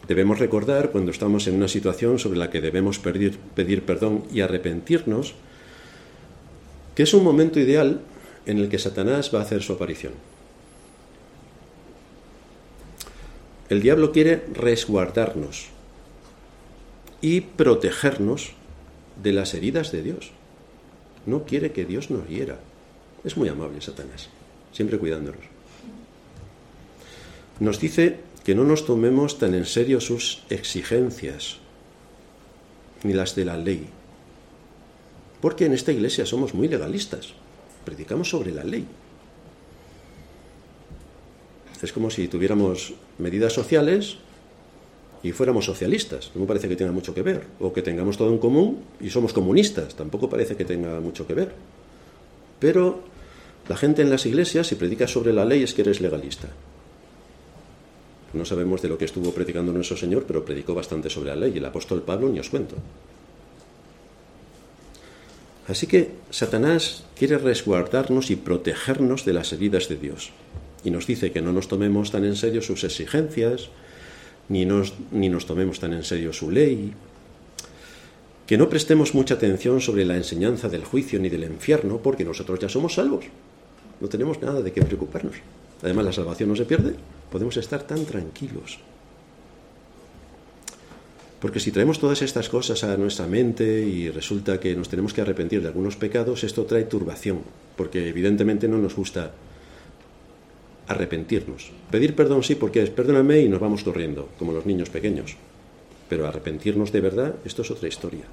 Debemos 0.07 0.37
recordar, 0.37 0.91
cuando 0.91 1.11
estamos 1.11 1.47
en 1.47 1.55
una 1.55 1.67
situación 1.67 2.19
sobre 2.19 2.37
la 2.37 2.51
que 2.51 2.61
debemos 2.61 2.99
pedir, 2.99 3.81
perdón 3.83 4.25
y 4.31 4.41
arrepentirnos, 4.41 5.33
que 6.93 7.03
es 7.03 7.13
un 7.13 7.23
momento 7.23 7.59
ideal 7.59 8.01
en 8.45 8.59
el 8.59 8.69
que 8.69 8.77
Satanás 8.77 9.31
va 9.33 9.39
a 9.39 9.43
hacer 9.43 9.63
su 9.63 9.73
aparición. 9.73 10.13
El 13.69 13.81
diablo 13.81 14.11
quiere 14.11 14.43
resguardarnos 14.53 15.67
y 17.21 17.41
protegernos 17.41 18.51
de 19.21 19.33
las 19.33 19.53
heridas 19.53 19.91
de 19.91 20.03
Dios. 20.03 20.31
No 21.25 21.45
quiere 21.45 21.71
que 21.71 21.85
Dios 21.85 22.11
nos 22.11 22.27
hiera. 22.27 22.59
Es 23.23 23.37
muy 23.37 23.49
amable 23.49 23.81
Satanás 23.81 24.29
siempre 24.75 24.99
cuidándonos. 24.99 25.41
Nos 27.61 27.79
dice 27.79 28.19
que 28.43 28.53
no 28.53 28.65
nos 28.65 28.85
tomemos 28.85 29.39
tan 29.39 29.55
en 29.55 29.65
serio 29.65 30.01
sus 30.01 30.43
exigencias, 30.49 31.57
ni 33.03 33.13
las 33.13 33.35
de 33.35 33.45
la 33.45 33.55
ley, 33.55 33.87
porque 35.39 35.65
en 35.65 35.73
esta 35.73 35.93
iglesia 35.93 36.25
somos 36.25 36.53
muy 36.53 36.67
legalistas, 36.67 37.33
predicamos 37.85 38.29
sobre 38.29 38.51
la 38.51 38.65
ley. 38.65 38.85
Es 41.85 41.93
como 41.93 42.09
si 42.09 42.27
tuviéramos 42.27 42.95
medidas 43.19 43.53
sociales 43.53 44.17
y 45.21 45.31
fuéramos 45.33 45.65
socialistas. 45.65 46.31
No 46.33 46.41
me 46.41 46.47
parece 46.47 46.67
que 46.67 46.75
tenga 46.75 46.91
mucho 46.91 47.13
que 47.13 47.21
ver. 47.21 47.45
O 47.59 47.71
que 47.73 47.83
tengamos 47.83 48.17
todo 48.17 48.31
en 48.31 48.39
común 48.39 48.81
y 48.99 49.11
somos 49.11 49.33
comunistas. 49.33 49.93
Tampoco 49.93 50.27
parece 50.27 50.57
que 50.57 50.65
tenga 50.65 50.99
mucho 50.99 51.27
que 51.27 51.35
ver. 51.35 51.53
Pero 52.57 53.01
la 53.69 53.77
gente 53.77 54.01
en 54.01 54.09
las 54.09 54.25
iglesias, 54.25 54.65
si 54.65 54.73
predica 54.73 55.07
sobre 55.07 55.31
la 55.31 55.45
ley, 55.45 55.61
es 55.61 55.75
que 55.75 55.83
eres 55.83 56.01
legalista. 56.01 56.49
No 58.33 58.45
sabemos 58.45 58.81
de 58.81 58.89
lo 58.89 58.97
que 58.97 59.05
estuvo 59.05 59.29
predicando 59.31 59.71
nuestro 59.71 59.95
Señor, 59.95 60.25
pero 60.25 60.43
predicó 60.43 60.73
bastante 60.73 61.11
sobre 61.11 61.29
la 61.29 61.35
ley. 61.35 61.51
Y 61.53 61.57
el 61.59 61.65
apóstol 61.65 62.01
Pablo 62.01 62.29
ni 62.29 62.39
os 62.39 62.49
cuento. 62.49 62.77
Así 65.67 65.85
que 65.85 66.09
Satanás 66.31 67.05
quiere 67.15 67.37
resguardarnos 67.37 68.31
y 68.31 68.37
protegernos 68.37 69.23
de 69.23 69.33
las 69.33 69.53
heridas 69.53 69.87
de 69.87 69.97
Dios. 69.97 70.31
Y 70.85 70.91
nos 70.91 71.07
dice 71.07 71.31
que 71.31 71.41
no 71.41 71.51
nos 71.51 71.67
tomemos 71.67 72.11
tan 72.11 72.23
en 72.23 72.35
serio 72.35 72.61
sus 72.61 72.83
exigencias, 72.83 73.69
ni 74.47 74.65
nos, 74.65 74.93
ni 75.11 75.29
nos 75.29 75.47
tomemos 75.47 75.79
tan 75.79 75.93
en 75.93 76.03
serio 76.03 76.31
su 76.31 76.51
ley, 76.51 76.93
que 78.45 78.57
no 78.57 78.69
prestemos 78.69 79.15
mucha 79.15 79.33
atención 79.33 79.81
sobre 79.81 80.05
la 80.05 80.15
enseñanza 80.15 80.69
del 80.69 80.85
juicio 80.85 81.19
ni 81.19 81.29
del 81.29 81.43
infierno, 81.43 81.97
porque 81.97 82.23
nosotros 82.23 82.59
ya 82.59 82.69
somos 82.69 82.93
salvos. 82.93 83.25
No 83.99 84.07
tenemos 84.07 84.39
nada 84.41 84.61
de 84.61 84.71
qué 84.71 84.83
preocuparnos. 84.83 85.35
Además, 85.81 86.05
la 86.05 86.13
salvación 86.13 86.49
no 86.49 86.55
se 86.55 86.65
pierde, 86.65 86.93
podemos 87.31 87.57
estar 87.57 87.81
tan 87.83 88.05
tranquilos. 88.05 88.77
Porque 91.39 91.59
si 91.59 91.71
traemos 91.71 91.99
todas 91.99 92.21
estas 92.21 92.49
cosas 92.49 92.83
a 92.83 92.95
nuestra 92.97 93.25
mente 93.25 93.81
y 93.81 94.09
resulta 94.09 94.59
que 94.59 94.75
nos 94.75 94.89
tenemos 94.89 95.13
que 95.13 95.21
arrepentir 95.21 95.61
de 95.61 95.67
algunos 95.67 95.95
pecados, 95.95 96.43
esto 96.43 96.65
trae 96.65 96.83
turbación, 96.83 97.41
porque 97.75 98.07
evidentemente 98.07 98.67
no 98.67 98.77
nos 98.77 98.95
gusta 98.95 99.33
arrepentirnos. 100.87 101.71
Pedir 101.91 102.15
perdón 102.15 102.43
sí, 102.43 102.55
porque 102.55 102.83
es 102.83 102.89
perdóname 102.89 103.41
y 103.41 103.49
nos 103.49 103.59
vamos 103.59 103.83
corriendo, 103.83 104.29
como 104.37 104.51
los 104.51 104.65
niños 104.65 104.89
pequeños. 104.89 105.35
Pero 106.09 106.27
arrepentirnos 106.27 106.91
de 106.91 107.01
verdad, 107.01 107.35
esto 107.45 107.63
es 107.63 107.71
otra 107.71 107.87
historia. 107.87 108.25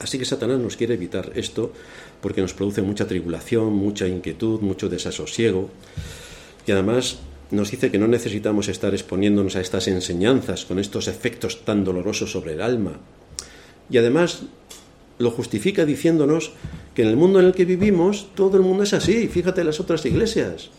Así 0.00 0.18
que 0.18 0.24
Satanás 0.24 0.58
nos 0.58 0.76
quiere 0.76 0.94
evitar 0.94 1.32
esto 1.36 1.72
porque 2.20 2.40
nos 2.40 2.54
produce 2.54 2.82
mucha 2.82 3.06
tribulación, 3.06 3.72
mucha 3.72 4.08
inquietud, 4.08 4.60
mucho 4.60 4.88
desasosiego. 4.88 5.70
Y 6.66 6.72
además 6.72 7.18
nos 7.50 7.70
dice 7.70 7.90
que 7.90 7.98
no 7.98 8.08
necesitamos 8.08 8.68
estar 8.68 8.94
exponiéndonos 8.94 9.54
a 9.56 9.60
estas 9.60 9.86
enseñanzas 9.88 10.64
con 10.64 10.78
estos 10.78 11.06
efectos 11.06 11.64
tan 11.64 11.84
dolorosos 11.84 12.32
sobre 12.32 12.54
el 12.54 12.62
alma. 12.62 12.98
Y 13.90 13.98
además 13.98 14.44
lo 15.18 15.30
justifica 15.30 15.84
diciéndonos 15.84 16.52
que 16.94 17.02
en 17.02 17.08
el 17.08 17.16
mundo 17.16 17.38
en 17.38 17.46
el 17.46 17.52
que 17.52 17.64
vivimos 17.64 18.28
todo 18.34 18.56
el 18.56 18.62
mundo 18.62 18.82
es 18.82 18.94
así. 18.94 19.28
Fíjate 19.28 19.62
las 19.62 19.80
otras 19.80 20.04
iglesias. 20.06 20.70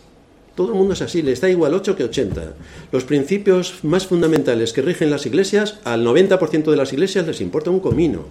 Todo 0.56 0.70
el 0.70 0.76
mundo 0.76 0.94
es 0.94 1.02
así, 1.02 1.22
les 1.22 1.42
da 1.42 1.50
igual 1.50 1.74
8 1.74 1.96
que 1.96 2.04
80. 2.04 2.54
Los 2.92 3.04
principios 3.06 3.84
más 3.84 4.06
fundamentales 4.06 4.72
que 4.72 4.82
rigen 4.82 5.10
las 5.10 5.26
iglesias, 5.26 5.80
al 5.84 6.06
90% 6.06 6.70
de 6.70 6.78
las 6.78 6.94
iglesias 6.94 7.26
les 7.26 7.42
importa 7.42 7.72
un 7.72 7.80
comino 7.80 8.26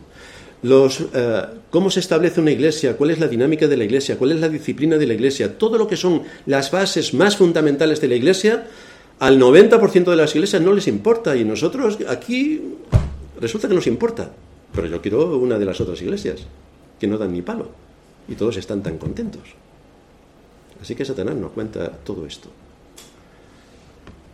los, 0.63 1.01
eh, 1.13 1.43
cómo 1.71 1.91
se 1.91 2.01
establece 2.01 2.41
una 2.41 2.53
iglesia, 2.53 2.97
cuál 2.97 3.11
es 3.11 3.19
la 3.19 3.29
dinámica 3.29 3.67
de 3.67 3.77
la 3.77 3.85
iglesia, 3.85 4.17
cuál 4.17 4.33
es 4.33 4.41
la 4.41 4.49
disciplina 4.49 4.97
de 4.97 5.07
la 5.07 5.15
iglesia, 5.15 5.59
todo 5.59 5.77
lo 5.77 5.87
que 5.87 5.97
son 5.97 6.23
las 6.47 6.71
bases 6.71 7.15
más 7.15 7.37
fundamentales 7.37 8.01
de 8.01 8.09
la 8.09 8.15
iglesia, 8.15 8.67
al 9.19 9.41
90% 9.41 10.05
de 10.05 10.17
las 10.17 10.35
iglesias 10.35 10.63
no 10.63 10.73
les 10.73 10.89
importa 10.89 11.37
y 11.37 11.45
nosotros 11.45 11.99
aquí 12.09 12.61
resulta 13.41 13.69
que 13.69 13.75
nos 13.75 13.87
importa. 13.87 14.31
Pero 14.75 14.87
yo 14.87 15.03
quiero 15.03 15.37
una 15.37 15.59
de 15.59 15.65
las 15.65 15.81
otras 15.81 16.01
iglesias, 16.01 16.47
que 16.99 17.07
no 17.07 17.19
dan 17.19 17.33
ni 17.33 17.43
palo 17.43 17.71
y 18.29 18.35
todos 18.35 18.57
están 18.57 18.83
tan 18.83 18.99
contentos. 18.99 19.43
Así 20.83 20.97
que 20.97 21.05
Satanás 21.05 21.37
nos 21.37 21.53
cuenta 21.53 21.93
todo 21.93 22.27
esto 22.27 22.51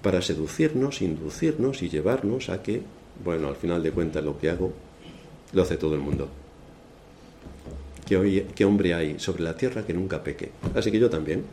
para 0.02 0.22
seducirnos, 0.22 1.02
inducirnos 1.02 1.82
y 1.82 1.90
llevarnos 1.90 2.48
a 2.48 2.62
que, 2.62 2.80
bueno, 3.22 3.48
al 3.48 3.56
final 3.56 3.82
de 3.82 3.90
cuentas 3.90 4.24
lo 4.24 4.38
que 4.38 4.48
hago 4.48 4.72
lo 5.52 5.62
hace 5.62 5.76
todo 5.76 5.94
el 5.94 6.00
mundo. 6.00 6.28
¿Qué, 8.06 8.64
hombre 8.64 8.94
hay 8.94 9.18
sobre 9.18 9.42
la 9.42 9.54
tierra 9.54 9.84
que 9.84 9.92
nunca 9.92 10.24
peque? 10.24 10.50
Así 10.74 10.90
que 10.90 10.98
yo 10.98 11.10
también. 11.10 11.44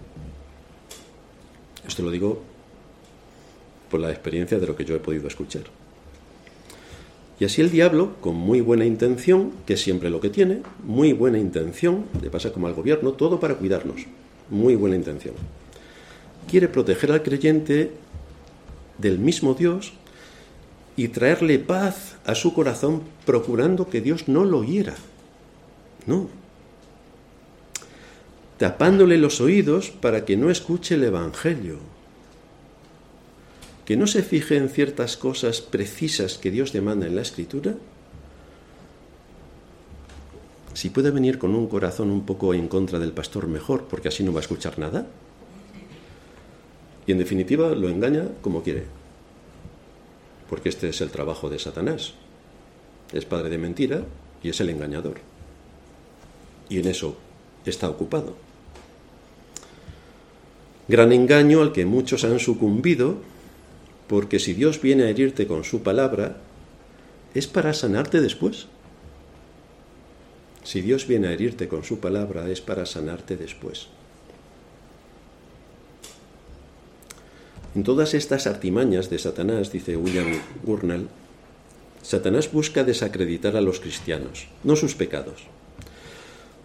Esto 1.85 2.01
lo 2.01 2.09
digo 2.09 2.41
por 3.91 3.99
la 3.99 4.11
experiencia 4.11 4.57
de 4.57 4.65
lo 4.65 4.77
que 4.77 4.85
yo 4.85 4.95
he 4.95 4.99
podido 4.99 5.27
escuchar. 5.27 5.63
Y 7.37 7.43
así 7.43 7.59
el 7.59 7.69
diablo, 7.69 8.15
con 8.21 8.35
muy 8.35 8.61
buena 8.61 8.85
intención, 8.85 9.51
que 9.65 9.73
es 9.73 9.81
siempre 9.81 10.09
lo 10.09 10.21
que 10.21 10.29
tiene, 10.29 10.61
muy 10.85 11.11
buena 11.11 11.37
intención, 11.37 12.05
le 12.21 12.29
pasa 12.29 12.53
como 12.53 12.67
al 12.67 12.73
gobierno, 12.73 13.11
todo 13.11 13.41
para 13.41 13.55
cuidarnos, 13.55 14.05
muy 14.49 14.75
buena 14.75 14.95
intención. 14.95 15.35
Quiere 16.49 16.67
proteger 16.67 17.11
al 17.11 17.23
creyente 17.23 17.91
del 18.97 19.19
mismo 19.19 19.53
Dios 19.53 19.93
y 20.95 21.09
traerle 21.09 21.59
paz 21.59 22.15
a 22.25 22.35
su 22.35 22.53
corazón 22.53 23.03
procurando 23.25 23.89
que 23.89 24.01
Dios 24.01 24.27
no 24.27 24.45
lo 24.45 24.63
hiera. 24.63 24.95
No. 26.05 26.29
Tapándole 28.57 29.17
los 29.17 29.41
oídos 29.41 29.89
para 29.89 30.23
que 30.23 30.37
no 30.37 30.49
escuche 30.49 30.95
el 30.95 31.03
Evangelio. 31.03 31.79
Que 33.83 33.97
no 33.97 34.07
se 34.07 34.23
fije 34.23 34.57
en 34.57 34.69
ciertas 34.69 35.17
cosas 35.17 35.61
precisas 35.61 36.37
que 36.37 36.51
Dios 36.51 36.71
demanda 36.71 37.05
en 37.05 37.15
la 37.15 37.21
Escritura. 37.21 37.75
Si 40.75 40.91
puede 40.91 41.09
venir 41.09 41.39
con 41.39 41.55
un 41.55 41.65
corazón 41.65 42.11
un 42.11 42.23
poco 42.27 42.53
en 42.53 42.67
contra 42.67 42.99
del 42.99 43.11
pastor, 43.11 43.47
mejor, 43.47 43.85
porque 43.85 44.09
así 44.09 44.23
no 44.23 44.31
va 44.31 44.41
a 44.41 44.45
escuchar 44.45 44.77
nada. 44.77 45.07
Y 47.07 47.11
en 47.11 47.17
definitiva 47.17 47.69
lo 47.69 47.89
engaña 47.89 48.27
como 48.41 48.61
quiere 48.61 48.83
porque 50.49 50.69
este 50.69 50.89
es 50.89 51.01
el 51.01 51.09
trabajo 51.09 51.49
de 51.49 51.59
Satanás. 51.59 52.13
Es 53.11 53.25
padre 53.25 53.49
de 53.49 53.57
mentira 53.57 54.03
y 54.43 54.49
es 54.49 54.59
el 54.59 54.69
engañador. 54.69 55.17
Y 56.69 56.79
en 56.79 56.87
eso 56.87 57.17
está 57.65 57.89
ocupado. 57.89 58.35
Gran 60.87 61.11
engaño 61.11 61.61
al 61.61 61.71
que 61.71 61.85
muchos 61.85 62.23
han 62.23 62.39
sucumbido, 62.39 63.17
porque 64.07 64.39
si 64.39 64.53
Dios 64.53 64.81
viene 64.81 65.03
a 65.03 65.09
herirte 65.09 65.47
con 65.47 65.63
su 65.63 65.81
palabra, 65.81 66.37
es 67.33 67.47
para 67.47 67.73
sanarte 67.73 68.21
después. 68.21 68.67
Si 70.65 70.81
Dios 70.81 71.05
viene 71.05 71.27
a 71.27 71.31
herirte 71.31 71.67
con 71.67 71.83
su 71.83 71.99
palabra, 71.99 72.49
es 72.49 72.59
para 72.59 72.87
sanarte 72.87 73.37
después. 73.37 73.87
En 77.75 77.83
todas 77.83 78.15
estas 78.15 78.47
artimañas 78.47 79.11
de 79.11 79.19
Satanás, 79.19 79.71
dice 79.71 79.95
William 79.95 80.39
Gurnall, 80.63 81.07
Satanás 82.01 82.51
busca 82.51 82.83
desacreditar 82.83 83.55
a 83.55 83.61
los 83.61 83.79
cristianos, 83.79 84.47
no 84.63 84.75
sus 84.75 84.95
pecados. 84.95 85.43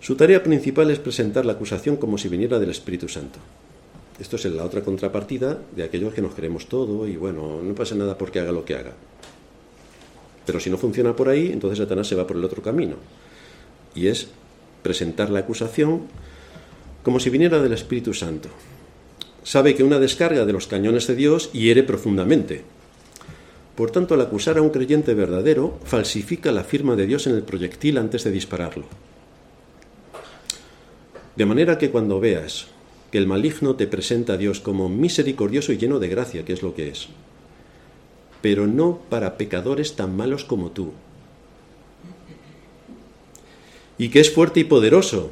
Su 0.00 0.16
tarea 0.16 0.42
principal 0.42 0.90
es 0.90 0.98
presentar 0.98 1.44
la 1.44 1.52
acusación 1.52 1.96
como 1.96 2.16
si 2.16 2.28
viniera 2.28 2.58
del 2.58 2.70
Espíritu 2.70 3.06
Santo. 3.06 3.38
Esto 4.18 4.36
es 4.36 4.46
la 4.46 4.64
otra 4.64 4.80
contrapartida 4.80 5.58
de 5.76 5.82
aquellos 5.82 6.14
que 6.14 6.22
nos 6.22 6.34
queremos 6.34 6.68
todo 6.68 7.06
y 7.06 7.16
bueno, 7.16 7.60
no 7.62 7.74
pasa 7.74 7.94
nada 7.94 8.16
porque 8.16 8.40
haga 8.40 8.52
lo 8.52 8.64
que 8.64 8.76
haga. 8.76 8.92
Pero 10.46 10.58
si 10.58 10.70
no 10.70 10.78
funciona 10.78 11.14
por 11.14 11.28
ahí, 11.28 11.50
entonces 11.52 11.78
Satanás 11.78 12.08
se 12.08 12.14
va 12.14 12.26
por 12.26 12.36
el 12.38 12.44
otro 12.44 12.62
camino. 12.62 12.96
Y 14.00 14.08
es 14.08 14.28
presentar 14.82 15.28
la 15.28 15.40
acusación 15.40 16.02
como 17.02 17.20
si 17.20 17.28
viniera 17.28 17.60
del 17.60 17.74
Espíritu 17.74 18.14
Santo 18.14 18.48
sabe 19.42 19.74
que 19.74 19.84
una 19.84 19.98
descarga 19.98 20.44
de 20.44 20.52
los 20.52 20.66
cañones 20.66 21.06
de 21.06 21.16
Dios 21.16 21.52
hiere 21.52 21.82
profundamente. 21.82 22.62
Por 23.74 23.90
tanto, 23.90 24.14
al 24.14 24.20
acusar 24.20 24.58
a 24.58 24.62
un 24.62 24.70
creyente 24.70 25.14
verdadero, 25.14 25.78
falsifica 25.84 26.52
la 26.52 26.64
firma 26.64 26.96
de 26.96 27.06
Dios 27.06 27.26
en 27.26 27.34
el 27.34 27.42
proyectil 27.42 27.98
antes 27.98 28.24
de 28.24 28.30
dispararlo. 28.30 28.86
De 31.36 31.46
manera 31.46 31.78
que 31.78 31.90
cuando 31.90 32.20
veas 32.20 32.66
que 33.10 33.18
el 33.18 33.26
maligno 33.26 33.76
te 33.76 33.86
presenta 33.86 34.34
a 34.34 34.36
Dios 34.36 34.60
como 34.60 34.88
misericordioso 34.88 35.72
y 35.72 35.78
lleno 35.78 35.98
de 35.98 36.08
gracia, 36.08 36.44
que 36.44 36.52
es 36.52 36.62
lo 36.62 36.74
que 36.74 36.88
es, 36.88 37.08
pero 38.42 38.66
no 38.66 39.00
para 39.08 39.36
pecadores 39.36 39.96
tan 39.96 40.16
malos 40.16 40.44
como 40.44 40.70
tú, 40.70 40.92
y 44.00 44.08
que 44.08 44.20
es 44.20 44.32
fuerte 44.32 44.60
y 44.60 44.64
poderoso, 44.64 45.30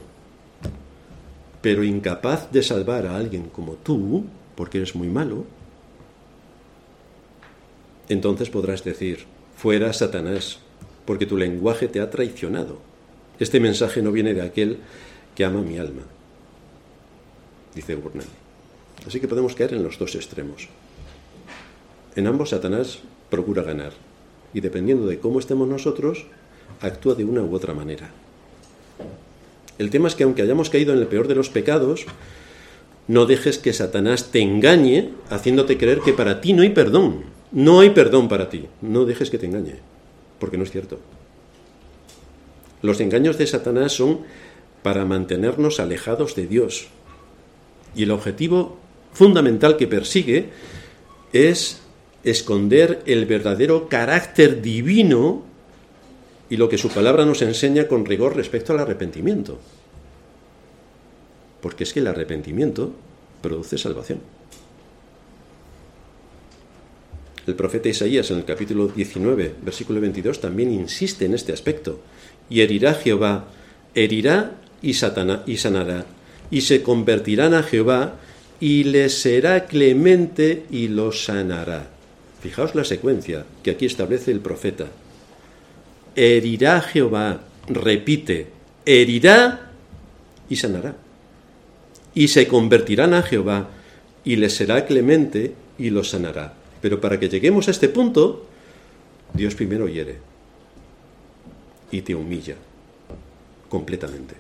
pero 1.63 1.83
incapaz 1.83 2.53
de 2.53 2.63
salvar 2.63 3.07
a 3.07 3.17
alguien 3.17 3.49
como 3.49 3.77
tú, 3.77 4.27
porque 4.57 4.77
eres 4.77 4.95
muy 4.95 5.09
malo, 5.09 5.47
entonces 8.11 8.51
podrás 8.51 8.85
decir, 8.85 9.25
fuera 9.57 9.91
Satanás, 9.95 10.59
porque 11.07 11.25
tu 11.25 11.39
lenguaje 11.39 11.89
te 11.89 11.99
ha 11.99 12.11
traicionado. 12.11 12.77
Este 13.41 13.59
mensaje 13.59 14.03
no 14.03 14.13
viene 14.13 14.35
de 14.35 14.43
aquel 14.43 14.81
que 15.35 15.47
ama 15.47 15.63
mi 15.63 15.79
alma, 15.79 16.03
dice 17.75 17.97
Burnell. 17.97 18.29
Así 19.07 19.19
que 19.19 19.29
podemos 19.29 19.55
caer 19.55 19.73
en 19.73 19.83
los 19.83 19.99
dos 19.99 20.15
extremos. 20.15 20.69
En 22.17 22.27
ambos 22.27 22.51
Satanás 22.51 22.99
procura 23.31 23.63
ganar, 23.63 23.95
y 24.53 24.61
dependiendo 24.61 25.07
de 25.07 25.21
cómo 25.21 25.39
estemos 25.39 25.67
nosotros, 25.67 26.27
actúa 26.83 27.15
de 27.15 27.25
una 27.25 27.41
u 27.41 27.55
otra 27.55 27.73
manera. 27.73 28.11
El 29.79 29.91
tema 29.91 30.09
es 30.09 30.15
que 30.15 30.25
aunque 30.25 30.43
hayamos 30.43 30.71
caído 30.71 30.93
en 30.93 30.99
el 30.99 31.07
peor 31.07 31.29
de 31.29 31.35
los 31.35 31.49
pecados, 31.49 32.07
No 33.09 33.25
dejes 33.25 33.57
que 33.57 33.73
Satanás 33.73 34.31
te 34.31 34.41
engañe 34.41 35.15
haciéndote 35.31 35.79
creer 35.79 36.01
que 36.01 36.13
para 36.13 36.43
ti 36.43 36.53
no 36.53 36.63
hay 36.63 36.69
perdón. 36.69 37.25
No 37.51 37.81
hay 37.81 37.91
perdón 37.91 38.29
para 38.29 38.51
ti. 38.51 38.67
No 38.83 39.07
dejes 39.07 39.31
que 39.31 39.39
te 39.39 39.47
engañe, 39.47 39.77
porque 40.39 40.59
no 40.59 40.65
es 40.65 40.71
cierto. 40.71 41.01
Los 42.83 43.01
engaños 43.01 43.39
de 43.39 43.47
Satanás 43.47 43.93
son 43.93 44.21
para 44.83 45.07
mantenernos 45.07 45.81
alejados 45.81 46.37
de 46.37 46.47
Dios. 46.47 46.89
Y 47.97 48.03
el 48.03 48.11
objetivo 48.11 48.79
fundamental 49.15 49.79
que 49.79 49.87
persigue 49.87 50.51
es 51.33 51.81
esconder 52.25 53.03
el 53.07 53.25
verdadero 53.25 53.89
carácter 53.89 54.61
divino 54.61 55.48
y 56.51 56.57
lo 56.57 56.69
que 56.69 56.79
su 56.79 56.89
palabra 56.89 57.25
nos 57.25 57.43
enseña 57.43 57.87
con 57.87 58.07
rigor 58.07 58.37
respecto 58.37 58.73
al 58.73 58.81
arrepentimiento. 58.81 59.59
Porque 61.61 61.85
es 61.85 61.93
que 61.93 62.01
el 62.01 62.07
arrepentimiento 62.07 62.93
produce 63.43 63.79
salvación. 63.79 64.21
El 67.47 67.55
profeta 67.55 67.89
Isaías 67.89 68.31
en 68.31 68.39
el 68.39 68.45
capítulo 68.45 68.89
19, 68.89 69.55
versículo 69.63 70.01
22, 70.01 70.41
también 70.41 70.71
insiste 70.71 71.25
en 71.25 71.35
este 71.35 71.53
aspecto. 71.53 72.01
Y 72.51 72.61
herirá 72.61 72.95
Jehová, 72.95 73.49
herirá 73.95 74.53
y, 74.83 74.91
y 74.91 75.57
sanará, 75.57 76.05
y 76.51 76.61
se 76.61 76.83
convertirán 76.83 77.55
a 77.55 77.63
Jehová, 77.63 78.17
y 78.61 78.85
le 78.85 79.09
será 79.09 79.67
clemente 79.67 80.65
y 80.71 80.89
lo 80.89 81.13
sanará. 81.13 81.89
Fijaos 82.43 82.75
la 82.75 82.85
secuencia 82.85 83.45
que 83.63 83.71
aquí 83.71 83.87
establece 83.87 84.31
el 84.31 84.41
profeta. 84.41 84.87
Herirá 86.21 86.81
Jehová, 86.81 87.43
repite, 87.69 88.49
herirá 88.85 89.71
y 90.51 90.57
sanará. 90.57 90.97
Y 92.13 92.27
se 92.27 92.49
convertirán 92.49 93.15
a 93.15 93.23
Jehová, 93.23 93.69
y 94.25 94.35
le 94.35 94.51
será 94.51 94.85
clemente 94.85 95.55
y 95.79 95.91
lo 95.91 96.03
sanará. 96.03 96.55
Pero 96.83 97.01
para 97.01 97.21
que 97.21 97.29
lleguemos 97.29 97.69
a 97.69 97.71
este 97.71 97.89
punto, 97.89 98.47
Dios 99.33 99.55
primero 99.55 99.87
hiere 99.87 100.17
y 101.93 102.03
te 102.03 102.17
humilla 102.17 102.57
completamente. 103.69 104.35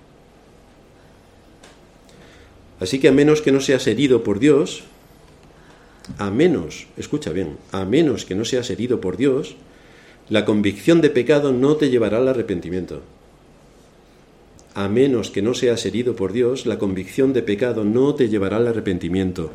Así 2.80 2.98
que 2.98 3.06
a 3.06 3.12
menos 3.12 3.40
que 3.40 3.52
no 3.52 3.60
seas 3.60 3.86
herido 3.86 4.24
por 4.24 4.40
Dios, 4.40 4.82
a 6.18 6.30
menos, 6.30 6.88
escucha 6.96 7.30
bien, 7.30 7.56
a 7.70 7.84
menos 7.84 8.24
que 8.24 8.34
no 8.34 8.44
seas 8.44 8.68
herido 8.70 9.00
por 9.00 9.16
Dios, 9.16 9.54
la 10.28 10.44
convicción 10.44 11.00
de 11.00 11.10
pecado 11.10 11.52
no 11.52 11.76
te 11.76 11.90
llevará 11.90 12.18
al 12.18 12.28
arrepentimiento. 12.28 13.02
A 14.74 14.88
menos 14.88 15.30
que 15.30 15.42
no 15.42 15.54
seas 15.54 15.84
herido 15.86 16.14
por 16.14 16.32
Dios, 16.32 16.66
la 16.66 16.78
convicción 16.78 17.32
de 17.32 17.42
pecado 17.42 17.84
no 17.84 18.14
te 18.14 18.28
llevará 18.28 18.58
al 18.58 18.68
arrepentimiento. 18.68 19.50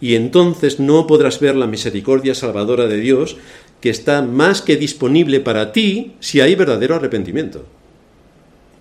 Y 0.00 0.16
entonces 0.16 0.80
no 0.80 1.06
podrás 1.06 1.40
ver 1.40 1.56
la 1.56 1.66
misericordia 1.66 2.34
salvadora 2.34 2.86
de 2.86 2.98
Dios 2.98 3.38
que 3.80 3.88
está 3.88 4.20
más 4.22 4.62
que 4.62 4.76
disponible 4.76 5.40
para 5.40 5.72
ti 5.72 6.16
si 6.20 6.40
hay 6.40 6.54
verdadero 6.54 6.94
arrepentimiento. 6.94 7.64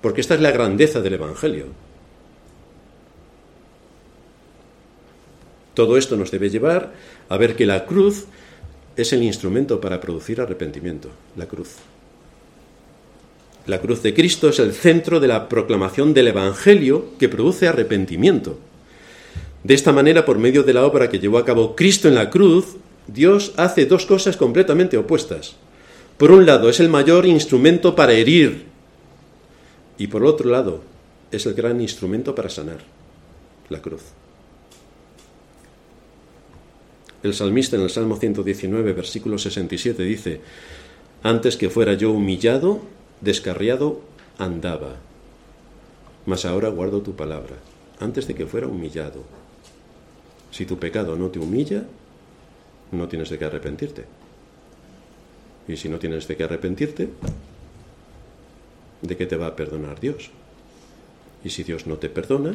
Porque 0.01 0.21
esta 0.21 0.35
es 0.35 0.41
la 0.41 0.51
grandeza 0.51 1.01
del 1.01 1.13
Evangelio. 1.13 1.67
Todo 5.73 5.97
esto 5.97 6.15
nos 6.15 6.31
debe 6.31 6.49
llevar 6.49 6.93
a 7.29 7.37
ver 7.37 7.55
que 7.55 7.65
la 7.65 7.85
cruz 7.85 8.25
es 8.95 9.13
el 9.13 9.23
instrumento 9.23 9.81
para 9.81 9.99
producir 9.99 10.39
arrepentimiento, 10.41 11.09
la 11.35 11.45
cruz. 11.45 11.75
La 13.67 13.79
cruz 13.81 14.03
de 14.03 14.13
Cristo 14.13 14.49
es 14.49 14.59
el 14.59 14.73
centro 14.73 15.19
de 15.19 15.27
la 15.27 15.49
proclamación 15.49 16.13
del 16.13 16.27
Evangelio 16.27 17.05
que 17.17 17.29
produce 17.29 17.67
arrepentimiento. 17.67 18.59
De 19.63 19.73
esta 19.73 19.91
manera, 19.91 20.23
por 20.23 20.37
medio 20.37 20.63
de 20.63 20.73
la 20.73 20.85
obra 20.85 21.09
que 21.09 21.19
llevó 21.19 21.39
a 21.39 21.45
cabo 21.45 21.75
Cristo 21.75 22.07
en 22.07 22.15
la 22.15 22.29
cruz, 22.29 22.75
Dios 23.07 23.53
hace 23.57 23.85
dos 23.85 24.05
cosas 24.05 24.37
completamente 24.37 24.97
opuestas. 24.97 25.55
Por 26.17 26.31
un 26.31 26.45
lado, 26.45 26.69
es 26.69 26.79
el 26.79 26.89
mayor 26.89 27.25
instrumento 27.25 27.95
para 27.95 28.13
herir 28.13 28.65
y 29.97 30.07
por 30.07 30.25
otro 30.25 30.49
lado, 30.49 30.81
es 31.31 31.45
el 31.45 31.53
gran 31.53 31.81
instrumento 31.81 32.35
para 32.35 32.49
sanar, 32.49 32.79
la 33.69 33.81
cruz. 33.81 34.01
El 37.25 37.33
salmista 37.33 37.75
en 37.75 37.81
el 37.81 37.89
Salmo 37.89 38.17
119, 38.17 38.93
versículo 38.93 39.39
67 39.39 40.03
dice, 40.03 40.41
antes 41.23 41.57
que 41.57 41.71
fuera 41.71 41.95
yo 41.95 42.11
humillado, 42.11 42.81
descarriado, 43.19 44.01
andaba, 44.37 44.97
mas 46.27 46.45
ahora 46.45 46.69
guardo 46.69 47.01
tu 47.01 47.15
palabra, 47.15 47.55
antes 47.99 48.27
de 48.27 48.35
que 48.35 48.45
fuera 48.45 48.67
humillado. 48.67 49.23
Si 50.51 50.67
tu 50.67 50.77
pecado 50.77 51.15
no 51.15 51.29
te 51.29 51.39
humilla, 51.39 51.85
no 52.91 53.07
tienes 53.07 53.31
de 53.31 53.39
qué 53.39 53.45
arrepentirte. 53.45 54.05
Y 55.67 55.77
si 55.77 55.89
no 55.89 55.97
tienes 55.97 56.27
de 56.27 56.37
qué 56.37 56.43
arrepentirte, 56.43 57.09
¿de 59.01 59.17
qué 59.17 59.25
te 59.25 59.35
va 59.35 59.47
a 59.47 59.55
perdonar 59.55 59.99
Dios? 59.99 60.29
Y 61.43 61.49
si 61.49 61.63
Dios 61.63 61.87
no 61.87 61.97
te 61.97 62.07
perdona, 62.07 62.53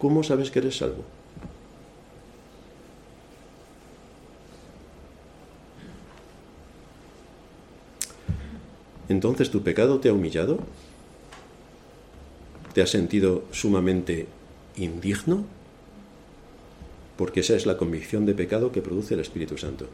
¿cómo 0.00 0.24
sabes 0.24 0.50
que 0.50 0.58
eres 0.58 0.78
salvo? 0.78 1.04
Entonces 9.08 9.50
tu 9.50 9.62
pecado 9.62 10.00
te 10.00 10.08
ha 10.08 10.12
humillado, 10.12 10.58
te 12.72 12.82
has 12.82 12.90
sentido 12.90 13.44
sumamente 13.52 14.26
indigno, 14.76 15.44
porque 17.16 17.40
esa 17.40 17.54
es 17.54 17.66
la 17.66 17.76
convicción 17.76 18.26
de 18.26 18.34
pecado 18.34 18.72
que 18.72 18.82
produce 18.82 19.14
el 19.14 19.20
Espíritu 19.20 19.56
Santo. 19.56 19.88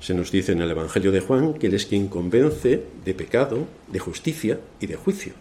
Se 0.00 0.12
nos 0.12 0.30
dice 0.30 0.52
en 0.52 0.60
el 0.60 0.70
Evangelio 0.70 1.12
de 1.12 1.20
Juan 1.20 1.54
que 1.54 1.68
Él 1.68 1.74
es 1.74 1.86
quien 1.86 2.08
convence 2.08 2.84
de 3.06 3.14
pecado, 3.14 3.66
de 3.90 3.98
justicia 3.98 4.60
y 4.78 4.86
de 4.86 4.96
juicio. 4.96 5.32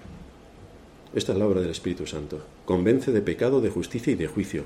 Esta 1.13 1.33
es 1.33 1.37
la 1.37 1.45
obra 1.45 1.59
del 1.59 1.71
Espíritu 1.71 2.07
Santo. 2.07 2.41
Convence 2.63 3.11
de 3.11 3.21
pecado, 3.21 3.59
de 3.59 3.69
justicia 3.69 4.13
y 4.13 4.15
de 4.15 4.27
juicio. 4.27 4.63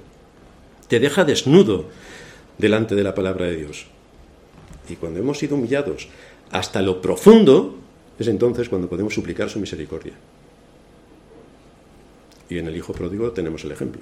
Te 0.87 0.99
deja 0.99 1.25
desnudo 1.25 1.85
delante 2.57 2.95
de 2.95 3.03
la 3.03 3.15
palabra 3.15 3.45
de 3.45 3.57
Dios. 3.57 3.85
Y 4.89 4.95
cuando 4.95 5.19
hemos 5.19 5.37
sido 5.37 5.55
humillados 5.55 6.07
hasta 6.51 6.81
lo 6.81 7.01
profundo, 7.01 7.77
es 8.17 8.27
entonces 8.27 8.69
cuando 8.69 8.89
podemos 8.89 9.13
suplicar 9.13 9.49
su 9.49 9.59
misericordia. 9.59 10.13
Y 12.49 12.57
en 12.57 12.67
el 12.67 12.77
Hijo 12.77 12.93
Pródigo 12.93 13.31
tenemos 13.31 13.63
el 13.65 13.71
ejemplo. 13.71 14.01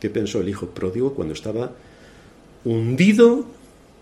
¿Qué 0.00 0.10
pensó 0.10 0.40
el 0.40 0.48
Hijo 0.48 0.68
Pródigo 0.68 1.14
cuando 1.14 1.34
estaba 1.34 1.72
hundido 2.64 3.44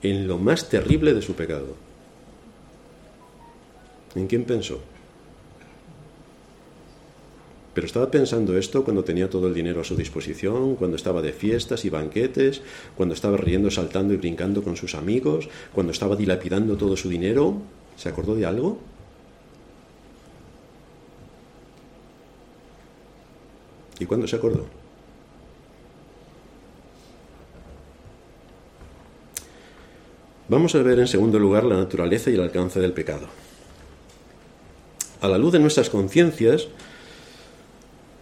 en 0.03 0.29
lo 0.29 0.39
más 0.39 0.69
terrible 0.69 1.13
de 1.13 1.23
su 1.23 1.35
pecado? 1.35 1.75
¿En 4.15 4.27
quién 4.27 4.45
pensó? 4.45 4.81
Pero 7.81 7.87
estaba 7.87 8.11
pensando 8.11 8.59
esto 8.59 8.85
cuando 8.85 9.05
tenía 9.05 9.31
todo 9.31 9.49
el 9.49 9.55
dinero 9.55 9.81
a 9.81 9.85
su 9.85 9.97
disposición, 9.97 10.77
cuando 10.77 10.99
estaba 10.99 11.23
de 11.23 11.33
fiestas 11.33 11.87
y 11.87 11.89
banquetes, 11.89 12.61
cuando 12.95 13.15
estaba 13.15 13.39
riendo, 13.39 13.71
saltando 13.71 14.13
y 14.13 14.19
brincando 14.19 14.63
con 14.63 14.77
sus 14.77 14.95
amigos, 14.95 15.49
cuando 15.73 15.91
estaba 15.91 16.15
dilapidando 16.15 16.77
todo 16.77 16.95
su 16.95 17.09
dinero. 17.09 17.57
¿Se 17.97 18.11
acordó 18.11 18.35
de 18.35 18.45
algo? 18.45 18.77
¿Y 23.99 24.05
cuándo 24.05 24.29
se 24.29 24.37
acordó? 24.37 24.67
Vamos 30.51 30.75
a 30.75 30.83
ver 30.83 30.99
en 30.99 31.09
segundo 31.09 31.39
lugar 31.39 31.65
la 31.65 31.79
naturaleza 31.79 32.31
y 32.31 32.35
el 32.35 32.43
alcance 32.43 32.79
del 32.79 32.93
pecado. 32.93 33.29
A 35.23 35.29
la 35.29 35.39
luz 35.39 35.53
de 35.53 35.61
nuestras 35.61 35.89
conciencias, 35.89 36.69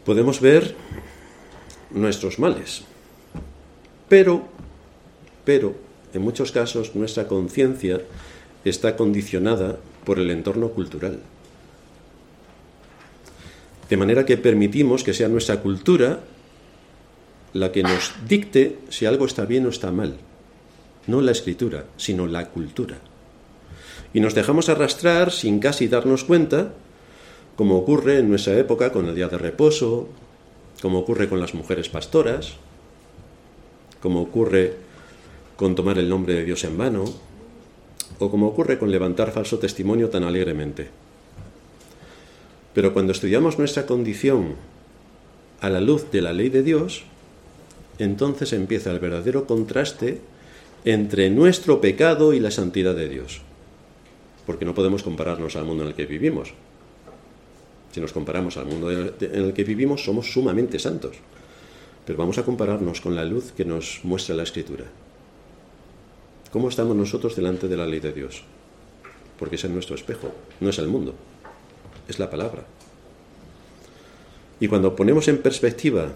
podemos 0.09 0.41
ver 0.41 0.75
nuestros 1.91 2.39
males. 2.39 2.81
Pero, 4.09 4.49
pero, 5.45 5.77
en 6.15 6.23
muchos 6.23 6.51
casos 6.51 6.95
nuestra 6.95 7.29
conciencia 7.29 8.01
está 8.65 8.97
condicionada 8.97 9.77
por 10.07 10.19
el 10.19 10.31
entorno 10.31 10.71
cultural. 10.71 11.21
De 13.91 13.99
manera 13.99 14.25
que 14.25 14.39
permitimos 14.39 15.05
que 15.05 15.13
sea 15.13 15.29
nuestra 15.29 15.61
cultura 15.61 16.21
la 17.53 17.71
que 17.71 17.83
nos 17.83 18.15
dicte 18.27 18.79
si 18.89 19.05
algo 19.05 19.27
está 19.27 19.45
bien 19.45 19.67
o 19.67 19.69
está 19.69 19.93
mal. 19.93 20.17
No 21.07 21.21
la 21.21 21.33
escritura, 21.33 21.85
sino 21.99 22.27
la 22.27 22.49
cultura. 22.49 22.97
Y 24.15 24.21
nos 24.21 24.35
dejamos 24.35 24.71
arrastrar 24.71 25.33
sin 25.33 25.61
casi 25.61 25.87
darnos 25.87 26.25
cuenta 26.25 26.73
como 27.59 27.77
ocurre 27.77 28.21
en 28.21 28.29
nuestra 28.29 28.57
época 28.57 28.93
con 28.93 29.09
el 29.09 29.17
día 29.17 29.27
de 29.27 29.37
reposo, 29.37 30.07
como 30.81 31.01
ocurre 31.01 31.29
con 31.29 31.41
las 31.41 31.55
mujeres 31.55 31.89
pastoras, 31.89 32.55
como 34.01 34.23
ocurre 34.23 34.77
con 35.57 35.75
tomar 35.75 35.99
el 35.99 36.09
nombre 36.09 36.35
de 36.35 36.45
Dios 36.45 36.63
en 36.63 36.79
vano, 36.79 37.05
o 38.21 38.31
como 38.31 38.47
ocurre 38.47 38.79
con 38.79 38.93
levantar 38.93 39.33
falso 39.33 39.59
testimonio 39.59 40.09
tan 40.09 40.23
alegremente. 40.23 40.87
Pero 42.75 42.93
cuando 42.93 43.11
estudiamos 43.11 43.59
nuestra 43.59 43.87
condición 43.87 44.55
a 45.61 45.69
la 45.69 45.81
luz 45.81 46.13
de 46.13 46.23
la 46.23 46.33
ley 46.33 46.51
de 46.51 46.63
Dios, 46.63 47.03
entonces 47.99 48.53
empieza 48.53 48.93
el 48.93 49.01
verdadero 49.01 49.49
contraste 49.49 50.21
entre 50.85 51.29
nuestro 51.29 51.81
pecado 51.81 52.35
y 52.35 52.39
la 52.39 52.53
santidad 52.53 52.95
de 52.95 53.09
Dios. 53.09 53.41
Porque 54.47 54.65
no 54.65 54.75
podemos 54.75 55.03
compararnos 55.03 55.57
al 55.57 55.65
mundo 55.65 55.83
en 55.83 55.89
el 55.89 55.97
que 55.97 56.07
vivimos. 56.07 56.55
Si 57.93 58.01
nos 58.01 58.13
comparamos 58.13 58.57
al 58.57 58.67
mundo 58.67 58.91
en 58.91 59.15
el 59.21 59.53
que 59.53 59.65
vivimos, 59.65 60.05
somos 60.05 60.33
sumamente 60.33 60.79
santos. 60.79 61.17
Pero 62.05 62.19
vamos 62.19 62.39
a 62.39 62.45
compararnos 62.45 63.01
con 63.01 63.15
la 63.15 63.25
luz 63.25 63.53
que 63.53 63.65
nos 63.65 64.01
muestra 64.03 64.35
la 64.35 64.43
Escritura. 64.43 64.85
¿Cómo 66.51 66.71
estamos 66.71 66.97
nosotros 66.97 67.37
delante 67.37 67.69
de 67.69 67.77
la 67.77 67.87
ley 67.87 68.01
de 68.01 68.13
Dios? 68.13 68.45
Porque 69.39 69.57
es 69.57 69.65
nuestro 69.69 69.95
espejo, 69.95 70.33
no 70.61 70.71
es 70.71 70.79
el 70.79 70.89
mundo, 70.89 71.15
es 72.09 72.19
la 72.19 72.31
palabra. 72.31 72.65
Y 74.61 74.69
cuando 74.69 74.97
ponemos 74.97 75.29
en 75.29 75.39
perspectiva 75.39 76.13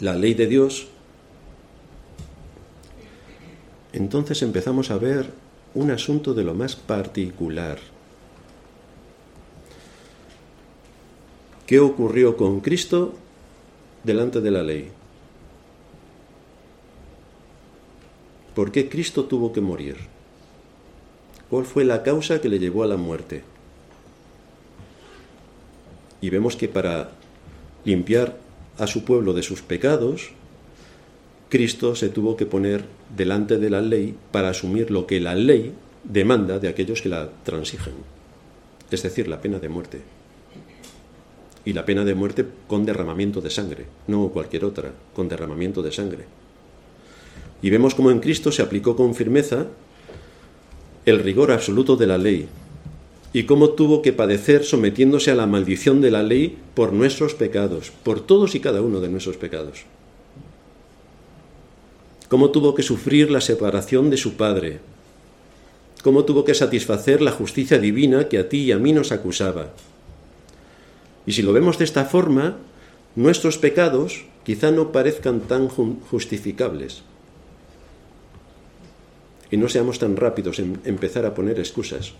la 0.00 0.14
ley 0.14 0.34
de 0.34 0.46
Dios, 0.46 0.88
entonces 3.92 4.42
empezamos 4.42 4.90
a 4.90 4.98
ver 4.98 5.26
un 5.74 5.90
asunto 5.90 6.34
de 6.34 6.44
lo 6.44 6.54
más 6.54 6.74
particular. 6.74 7.78
¿Qué 11.66 11.80
ocurrió 11.80 12.36
con 12.36 12.60
Cristo 12.60 13.14
delante 14.02 14.42
de 14.42 14.50
la 14.50 14.62
ley? 14.62 14.90
¿Por 18.54 18.70
qué 18.70 18.88
Cristo 18.90 19.24
tuvo 19.24 19.52
que 19.52 19.62
morir? 19.62 19.96
¿Cuál 21.48 21.64
fue 21.64 21.86
la 21.86 22.02
causa 22.02 22.42
que 22.42 22.50
le 22.50 22.58
llevó 22.58 22.82
a 22.82 22.86
la 22.86 22.98
muerte? 22.98 23.42
Y 26.20 26.28
vemos 26.28 26.54
que 26.54 26.68
para 26.68 27.12
limpiar 27.86 28.36
a 28.78 28.86
su 28.86 29.04
pueblo 29.04 29.32
de 29.32 29.42
sus 29.42 29.62
pecados, 29.62 30.32
Cristo 31.48 31.94
se 31.94 32.10
tuvo 32.10 32.36
que 32.36 32.44
poner 32.44 32.84
delante 33.16 33.56
de 33.56 33.70
la 33.70 33.80
ley 33.80 34.14
para 34.32 34.50
asumir 34.50 34.90
lo 34.90 35.06
que 35.06 35.18
la 35.18 35.34
ley 35.34 35.72
demanda 36.02 36.58
de 36.58 36.68
aquellos 36.68 37.00
que 37.00 37.08
la 37.08 37.30
transigen, 37.42 37.94
es 38.90 39.02
decir, 39.02 39.28
la 39.28 39.40
pena 39.40 39.58
de 39.58 39.68
muerte. 39.70 40.02
Y 41.64 41.72
la 41.72 41.84
pena 41.84 42.04
de 42.04 42.14
muerte 42.14 42.44
con 42.66 42.84
derramamiento 42.84 43.40
de 43.40 43.50
sangre, 43.50 43.86
no 44.06 44.28
cualquier 44.28 44.64
otra, 44.64 44.92
con 45.14 45.28
derramamiento 45.28 45.82
de 45.82 45.92
sangre. 45.92 46.24
Y 47.62 47.70
vemos 47.70 47.94
cómo 47.94 48.10
en 48.10 48.20
Cristo 48.20 48.52
se 48.52 48.62
aplicó 48.62 48.96
con 48.96 49.14
firmeza 49.14 49.68
el 51.06 51.20
rigor 51.20 51.52
absoluto 51.52 51.96
de 51.96 52.06
la 52.06 52.18
ley, 52.18 52.48
y 53.34 53.44
cómo 53.44 53.70
tuvo 53.70 54.00
que 54.00 54.12
padecer 54.12 54.64
sometiéndose 54.64 55.32
a 55.32 55.34
la 55.34 55.46
maldición 55.46 56.00
de 56.00 56.12
la 56.12 56.22
ley 56.22 56.56
por 56.74 56.92
nuestros 56.92 57.34
pecados, 57.34 57.90
por 58.04 58.20
todos 58.20 58.54
y 58.54 58.60
cada 58.60 58.80
uno 58.80 59.00
de 59.00 59.08
nuestros 59.08 59.36
pecados. 59.36 59.82
Cómo 62.28 62.50
tuvo 62.50 62.76
que 62.76 62.84
sufrir 62.84 63.32
la 63.32 63.40
separación 63.40 64.08
de 64.08 64.18
su 64.18 64.34
Padre, 64.34 64.78
cómo 66.04 66.24
tuvo 66.24 66.44
que 66.44 66.54
satisfacer 66.54 67.20
la 67.20 67.32
justicia 67.32 67.78
divina 67.78 68.28
que 68.28 68.38
a 68.38 68.48
ti 68.48 68.58
y 68.58 68.72
a 68.72 68.78
mí 68.78 68.92
nos 68.92 69.10
acusaba. 69.10 69.72
Y 71.26 71.32
si 71.32 71.42
lo 71.42 71.52
vemos 71.52 71.78
de 71.78 71.84
esta 71.84 72.04
forma, 72.04 72.56
nuestros 73.16 73.58
pecados 73.58 74.26
quizá 74.44 74.70
no 74.70 74.92
parezcan 74.92 75.40
tan 75.40 75.68
justificables, 75.68 77.02
y 79.50 79.56
no 79.56 79.68
seamos 79.68 79.98
tan 79.98 80.16
rápidos 80.16 80.58
en 80.58 80.80
empezar 80.84 81.24
a 81.26 81.34
poner 81.34 81.58
excusas, 81.58 82.12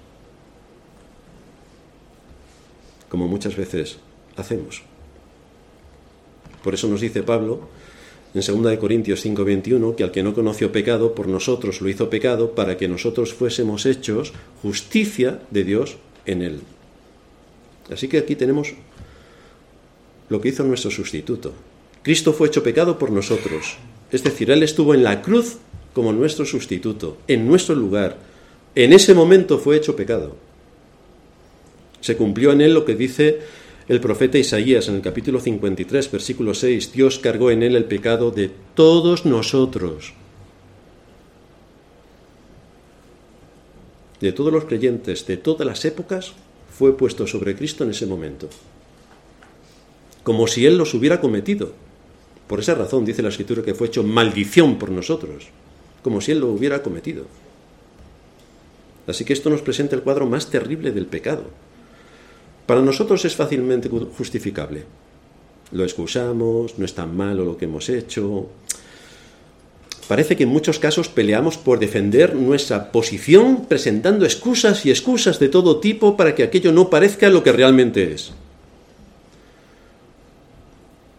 como 3.09 3.28
muchas 3.28 3.57
veces 3.57 3.98
hacemos. 4.36 4.82
Por 6.62 6.74
eso 6.74 6.88
nos 6.88 7.00
dice 7.00 7.22
Pablo 7.22 7.68
en 8.34 8.40
2 8.40 8.78
Corintios 8.78 9.20
5:21 9.24 9.94
que 9.96 10.02
al 10.02 10.11
que 10.11 10.22
no 10.22 10.34
conoció 10.34 10.72
pecado, 10.72 11.14
por 11.14 11.28
nosotros 11.28 11.80
lo 11.80 11.88
hizo 11.88 12.09
pecado 12.09 12.55
para 12.55 12.76
que 12.76 12.88
nosotros 12.88 13.34
fuésemos 13.34 13.84
hechos 13.84 14.32
justicia 14.62 15.40
de 15.50 15.64
Dios 15.64 15.98
en 16.26 16.42
él. 16.42 16.61
Así 17.92 18.09
que 18.09 18.18
aquí 18.18 18.34
tenemos 18.34 18.74
lo 20.28 20.40
que 20.40 20.48
hizo 20.48 20.64
nuestro 20.64 20.90
sustituto. 20.90 21.52
Cristo 22.02 22.32
fue 22.32 22.48
hecho 22.48 22.62
pecado 22.62 22.98
por 22.98 23.10
nosotros. 23.10 23.76
Es 24.10 24.22
decir, 24.22 24.50
Él 24.50 24.62
estuvo 24.62 24.94
en 24.94 25.04
la 25.04 25.22
cruz 25.22 25.58
como 25.94 26.12
nuestro 26.12 26.44
sustituto, 26.44 27.18
en 27.28 27.46
nuestro 27.46 27.74
lugar. 27.74 28.18
En 28.74 28.92
ese 28.92 29.14
momento 29.14 29.58
fue 29.58 29.76
hecho 29.76 29.96
pecado. 29.96 30.36
Se 32.00 32.16
cumplió 32.16 32.52
en 32.52 32.60
él 32.60 32.74
lo 32.74 32.84
que 32.84 32.96
dice 32.96 33.40
el 33.88 34.00
profeta 34.00 34.36
Isaías 34.36 34.88
en 34.88 34.96
el 34.96 35.00
capítulo 35.00 35.40
53, 35.40 36.10
versículo 36.10 36.52
6. 36.52 36.92
Dios 36.92 37.18
cargó 37.18 37.50
en 37.50 37.62
él 37.62 37.76
el 37.76 37.84
pecado 37.84 38.30
de 38.30 38.50
todos 38.74 39.24
nosotros. 39.24 40.12
De 44.20 44.32
todos 44.32 44.52
los 44.52 44.64
creyentes, 44.64 45.26
de 45.26 45.36
todas 45.36 45.66
las 45.66 45.84
épocas, 45.84 46.32
fue 46.76 46.96
puesto 46.96 47.26
sobre 47.26 47.54
Cristo 47.54 47.84
en 47.84 47.90
ese 47.90 48.06
momento. 48.06 48.48
Como 50.24 50.48
si 50.48 50.66
Él 50.66 50.76
los 50.76 50.92
hubiera 50.94 51.20
cometido. 51.20 51.72
Por 52.48 52.58
esa 52.58 52.74
razón 52.74 53.04
dice 53.04 53.22
la 53.22 53.28
Escritura 53.28 53.62
que 53.62 53.74
fue 53.74 53.86
hecho 53.86 54.02
maldición 54.02 54.78
por 54.78 54.90
nosotros 54.90 55.48
como 56.04 56.20
si 56.20 56.32
él 56.32 56.40
lo 56.40 56.48
hubiera 56.48 56.82
cometido. 56.82 57.24
Así 59.06 59.24
que 59.24 59.32
esto 59.32 59.48
nos 59.48 59.62
presenta 59.62 59.96
el 59.96 60.02
cuadro 60.02 60.26
más 60.26 60.50
terrible 60.50 60.92
del 60.92 61.06
pecado. 61.06 61.44
Para 62.66 62.82
nosotros 62.82 63.24
es 63.24 63.34
fácilmente 63.34 63.88
justificable. 63.88 64.84
Lo 65.72 65.82
excusamos, 65.82 66.78
no 66.78 66.84
es 66.84 66.94
tan 66.94 67.16
malo 67.16 67.44
lo 67.44 67.56
que 67.56 67.64
hemos 67.64 67.88
hecho. 67.88 68.48
Parece 70.06 70.36
que 70.36 70.44
en 70.44 70.50
muchos 70.50 70.78
casos 70.78 71.08
peleamos 71.08 71.56
por 71.56 71.78
defender 71.78 72.34
nuestra 72.34 72.92
posición 72.92 73.64
presentando 73.66 74.26
excusas 74.26 74.84
y 74.84 74.90
excusas 74.90 75.38
de 75.38 75.48
todo 75.48 75.80
tipo 75.80 76.18
para 76.18 76.34
que 76.34 76.42
aquello 76.42 76.70
no 76.70 76.90
parezca 76.90 77.30
lo 77.30 77.42
que 77.42 77.52
realmente 77.52 78.12
es. 78.12 78.32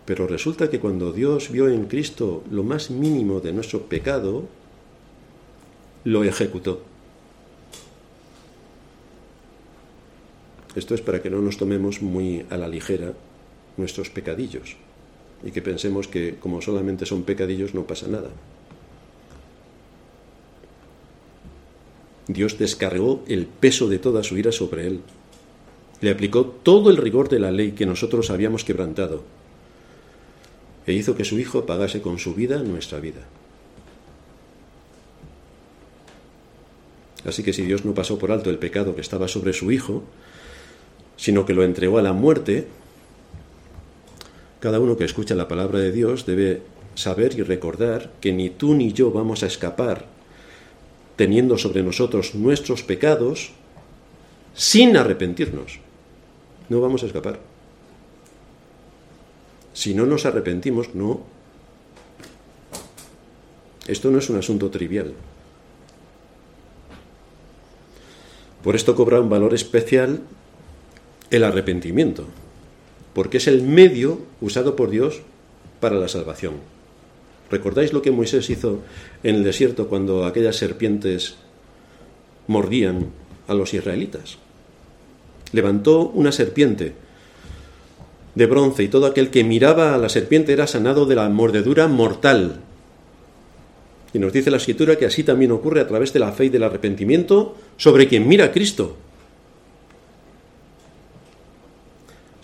Pero 0.05 0.27
resulta 0.27 0.69
que 0.69 0.79
cuando 0.79 1.11
Dios 1.11 1.49
vio 1.51 1.67
en 1.67 1.85
Cristo 1.85 2.43
lo 2.51 2.63
más 2.63 2.91
mínimo 2.91 3.39
de 3.39 3.53
nuestro 3.53 3.81
pecado, 3.83 4.43
lo 6.03 6.23
ejecutó. 6.23 6.81
Esto 10.75 10.93
es 10.93 11.01
para 11.01 11.21
que 11.21 11.29
no 11.29 11.41
nos 11.41 11.57
tomemos 11.57 12.01
muy 12.01 12.45
a 12.49 12.57
la 12.57 12.67
ligera 12.67 13.13
nuestros 13.77 14.09
pecadillos 14.09 14.75
y 15.43 15.51
que 15.51 15.61
pensemos 15.61 16.07
que 16.07 16.35
como 16.39 16.61
solamente 16.61 17.05
son 17.05 17.23
pecadillos 17.23 17.73
no 17.73 17.83
pasa 17.83 18.07
nada. 18.07 18.29
Dios 22.27 22.57
descargó 22.57 23.23
el 23.27 23.45
peso 23.45 23.87
de 23.87 23.99
toda 23.99 24.23
su 24.23 24.37
ira 24.37 24.51
sobre 24.51 24.87
él. 24.87 25.01
Le 26.01 26.11
aplicó 26.11 26.45
todo 26.45 26.89
el 26.89 26.97
rigor 26.97 27.29
de 27.29 27.39
la 27.39 27.51
ley 27.51 27.71
que 27.71 27.85
nosotros 27.85 28.29
habíamos 28.29 28.63
quebrantado 28.63 29.23
e 30.87 30.93
hizo 30.93 31.15
que 31.15 31.25
su 31.25 31.39
Hijo 31.39 31.65
pagase 31.65 32.01
con 32.01 32.19
su 32.19 32.33
vida 32.33 32.61
nuestra 32.63 32.99
vida. 32.99 33.21
Así 37.25 37.41
que 37.43 37.53
si 37.53 37.63
Dios 37.63 37.85
no 37.85 37.93
pasó 37.93 38.19
por 38.19 38.31
alto 38.31 38.49
el 38.49 38.59
pecado 38.59 38.95
que 38.95 39.01
estaba 39.01 39.27
sobre 39.27 39.53
su 39.53 39.71
Hijo, 39.71 40.03
sino 41.17 41.45
que 41.45 41.53
lo 41.53 41.63
entregó 41.63 41.97
a 41.97 42.03
la 42.03 42.13
muerte, 42.13 42.67
cada 44.59 44.79
uno 44.79 44.97
que 44.97 45.05
escucha 45.05 45.35
la 45.35 45.47
palabra 45.47 45.79
de 45.79 45.91
Dios 45.91 46.25
debe 46.25 46.61
saber 46.93 47.37
y 47.37 47.41
recordar 47.41 48.11
que 48.21 48.31
ni 48.31 48.49
tú 48.49 48.73
ni 48.75 48.93
yo 48.93 49.11
vamos 49.11 49.43
a 49.43 49.47
escapar 49.47 50.05
teniendo 51.15 51.57
sobre 51.57 51.81
nosotros 51.81 52.35
nuestros 52.35 52.83
pecados 52.83 53.51
sin 54.53 54.97
arrepentirnos. 54.97 55.79
No 56.69 56.81
vamos 56.81 57.03
a 57.03 57.05
escapar. 57.05 57.39
Si 59.75 59.93
no 59.93 60.05
nos 60.05 60.25
arrepentimos, 60.25 60.95
no. 60.95 61.19
Esto 63.87 64.09
no 64.09 64.19
es 64.19 64.29
un 64.29 64.37
asunto 64.37 64.71
trivial. 64.71 65.13
Por 68.63 68.75
esto 68.75 68.95
cobra 68.95 69.19
un 69.19 69.29
valor 69.29 69.53
especial 69.53 70.21
el 71.29 71.43
arrepentimiento, 71.43 72.25
porque 73.13 73.37
es 73.37 73.47
el 73.47 73.61
medio 73.63 74.21
usado 74.39 74.77
por 74.77 74.89
Dios 74.89 75.21
para 75.81 75.97
la 75.97 76.07
salvación. 76.07 76.53
¿Recordáis 77.51 77.91
lo 77.91 78.01
que 78.01 78.11
Moisés 78.11 78.49
hizo 78.49 78.79
en 79.23 79.35
el 79.35 79.43
desierto 79.43 79.89
cuando 79.89 80.25
aquellas 80.25 80.55
serpientes 80.55 81.35
mordían 82.47 83.09
a 83.47 83.53
los 83.53 83.73
israelitas? 83.73 84.37
Levantó 85.51 86.07
una 86.09 86.31
serpiente 86.31 86.93
de 88.35 88.45
bronce 88.45 88.83
y 88.83 88.87
todo 88.89 89.05
aquel 89.05 89.31
que 89.31 89.43
miraba 89.43 89.95
a 89.95 89.97
la 89.97 90.09
serpiente 90.09 90.53
era 90.53 90.67
sanado 90.67 91.05
de 91.05 91.15
la 91.15 91.27
mordedura 91.29 91.87
mortal 91.87 92.61
y 94.13 94.19
nos 94.19 94.31
dice 94.31 94.51
la 94.51 94.57
escritura 94.57 94.97
que 94.97 95.05
así 95.05 95.23
también 95.23 95.51
ocurre 95.51 95.81
a 95.81 95.87
través 95.87 96.13
de 96.13 96.19
la 96.19 96.31
fe 96.31 96.45
y 96.45 96.49
del 96.49 96.63
arrepentimiento 96.63 97.57
sobre 97.77 98.07
quien 98.07 98.27
mira 98.27 98.45
a 98.45 98.51
Cristo. 98.51 98.97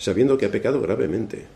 sabiendo 0.02 0.36
que 0.36 0.46
ha 0.46 0.50
pecado 0.50 0.80
gravemente. 0.80 1.46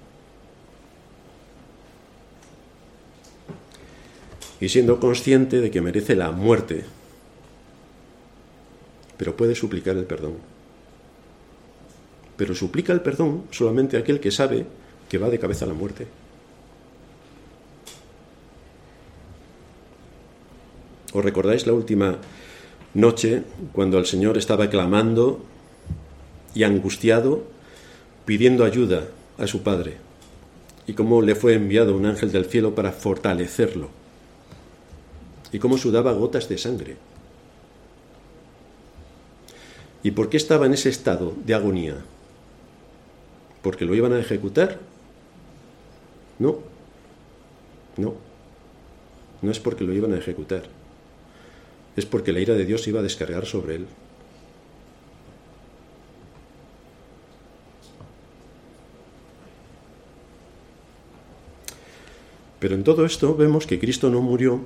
Y 4.60 4.68
siendo 4.68 5.00
consciente 5.00 5.60
de 5.60 5.72
que 5.72 5.80
merece 5.80 6.14
la 6.14 6.30
muerte, 6.30 6.84
pero 9.16 9.36
puede 9.36 9.56
suplicar 9.56 9.96
el 9.96 10.04
perdón. 10.04 10.34
Pero 12.36 12.54
suplica 12.54 12.92
el 12.92 13.00
perdón 13.00 13.44
solamente 13.50 13.96
aquel 13.96 14.20
que 14.20 14.30
sabe 14.30 14.66
que 15.08 15.18
va 15.18 15.30
de 15.30 15.38
cabeza 15.38 15.64
a 15.64 15.68
la 15.68 15.74
muerte. 15.74 16.06
¿Os 21.12 21.24
recordáis 21.24 21.66
la 21.66 21.72
última 21.72 22.18
noche 22.92 23.42
cuando 23.72 23.98
el 23.98 24.06
Señor 24.06 24.36
estaba 24.36 24.68
clamando 24.68 25.40
y 26.54 26.64
angustiado, 26.64 27.44
pidiendo 28.26 28.64
ayuda 28.64 29.08
a 29.38 29.46
su 29.46 29.62
Padre? 29.62 29.96
Y 30.86 30.92
cómo 30.92 31.22
le 31.22 31.34
fue 31.34 31.54
enviado 31.54 31.96
un 31.96 32.06
ángel 32.06 32.32
del 32.32 32.44
cielo 32.44 32.74
para 32.74 32.92
fortalecerlo. 32.92 33.88
Y 35.52 35.58
cómo 35.58 35.78
sudaba 35.78 36.12
gotas 36.12 36.48
de 36.48 36.58
sangre. 36.58 36.96
¿Y 40.02 40.10
por 40.10 40.28
qué 40.28 40.36
estaba 40.36 40.66
en 40.66 40.74
ese 40.74 40.90
estado 40.90 41.32
de 41.44 41.54
agonía? 41.54 42.04
¿Porque 43.66 43.84
lo 43.84 43.96
iban 43.96 44.12
a 44.12 44.20
ejecutar? 44.20 44.78
No. 46.38 46.60
No. 47.96 48.14
No 49.42 49.50
es 49.50 49.58
porque 49.58 49.82
lo 49.82 49.92
iban 49.92 50.12
a 50.12 50.18
ejecutar 50.18 50.62
es 51.96 52.04
porque 52.04 52.32
la 52.32 52.40
ira 52.40 52.54
de 52.54 52.66
Dios 52.66 52.86
iba 52.86 53.00
a 53.00 53.02
descargar 53.02 53.46
sobre 53.46 53.76
él. 53.76 53.86
Pero 62.60 62.74
en 62.74 62.84
todo 62.84 63.04
esto 63.04 63.34
vemos 63.34 63.66
que 63.66 63.78
Cristo 63.78 64.10
no 64.10 64.20
murió 64.20 64.60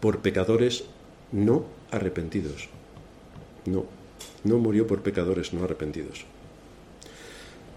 por 0.00 0.20
pecadores 0.20 0.84
no 1.32 1.64
arrepentidos. 1.90 2.68
No, 3.66 3.84
no 4.44 4.58
murió 4.58 4.86
por 4.86 5.02
pecadores 5.02 5.52
no 5.52 5.64
arrepentidos. 5.64 6.24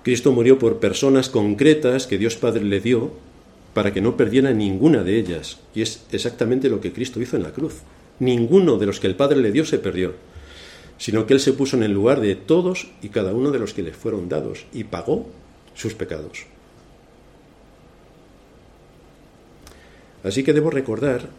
Cristo 0.04 0.32
murió 0.32 0.58
por 0.58 0.80
personas 0.80 1.30
concretas 1.30 2.08
que 2.08 2.18
Dios 2.18 2.36
Padre 2.36 2.64
le 2.64 2.80
dio 2.80 3.12
para 3.74 3.93
que 3.93 4.02
no 4.02 4.18
perdiera 4.18 4.52
ninguna 4.52 5.04
de 5.04 5.18
ellas. 5.18 5.60
Y 5.74 5.82
es 5.82 6.06
exactamente 6.12 6.70
lo 6.70 6.82
que 6.82 6.91
Cristo 6.91 7.22
hizo 7.22 7.38
en 7.38 7.43
la 7.43 7.52
cruz 7.52 7.82
ninguno 8.22 8.78
de 8.78 8.86
los 8.86 8.99
que 8.99 9.08
el 9.08 9.16
Padre 9.16 9.41
le 9.41 9.52
dio 9.52 9.66
se 9.66 9.80
perdió, 9.80 10.14
sino 10.97 11.26
que 11.26 11.34
Él 11.34 11.39
se 11.39 11.54
puso 11.54 11.76
en 11.76 11.84
el 11.84 11.91
lugar 11.91 12.22
de 12.22 12.36
todos 12.36 12.91
y 13.02 13.10
cada 13.10 13.34
uno 13.34 13.52
de 13.52 13.60
los 13.60 13.74
que 13.74 13.82
le 13.82 13.93
fueron 13.93 14.30
dados 14.30 14.66
y 14.72 14.86
pagó 14.86 15.28
sus 15.74 15.95
pecados. 15.95 16.45
Así 20.24 20.43
que 20.43 20.54
debo 20.54 20.70
recordar 20.70 21.30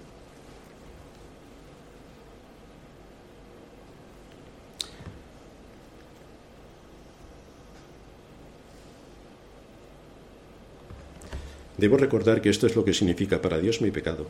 Debo 11.82 11.96
recordar 11.96 12.40
que 12.40 12.48
esto 12.48 12.68
es 12.68 12.76
lo 12.76 12.84
que 12.84 12.94
significa 12.94 13.42
para 13.42 13.58
Dios 13.58 13.80
mi 13.80 13.90
pecado. 13.90 14.28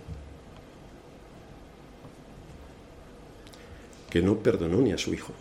que 4.09 4.21
no 4.21 4.37
perdonó 4.37 4.83
ni 4.83 4.93
a 4.93 4.99
su 4.99 5.15
hijo. 5.15 5.33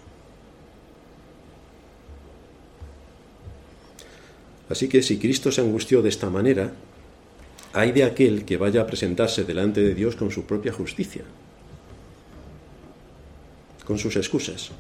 Así 4.70 4.88
que 4.88 5.02
si 5.02 5.20
Cristo 5.20 5.52
se 5.52 5.60
angustió 5.60 6.02
de 6.02 6.08
esta 6.08 6.30
manera, 6.30 6.72
hay 7.74 7.92
de 7.92 8.06
aquel 8.06 8.46
que 8.46 8.56
vaya 8.56 8.82
a 8.82 8.88
presentarse 8.88 9.44
delante 9.44 9.82
de 9.82 9.94
Dios 9.94 10.16
con 10.16 10.32
su 10.32 10.46
propia 10.46 10.72
justicia, 10.72 11.24
con 13.84 13.98
sus 13.98 14.16
excusas, 14.16 14.72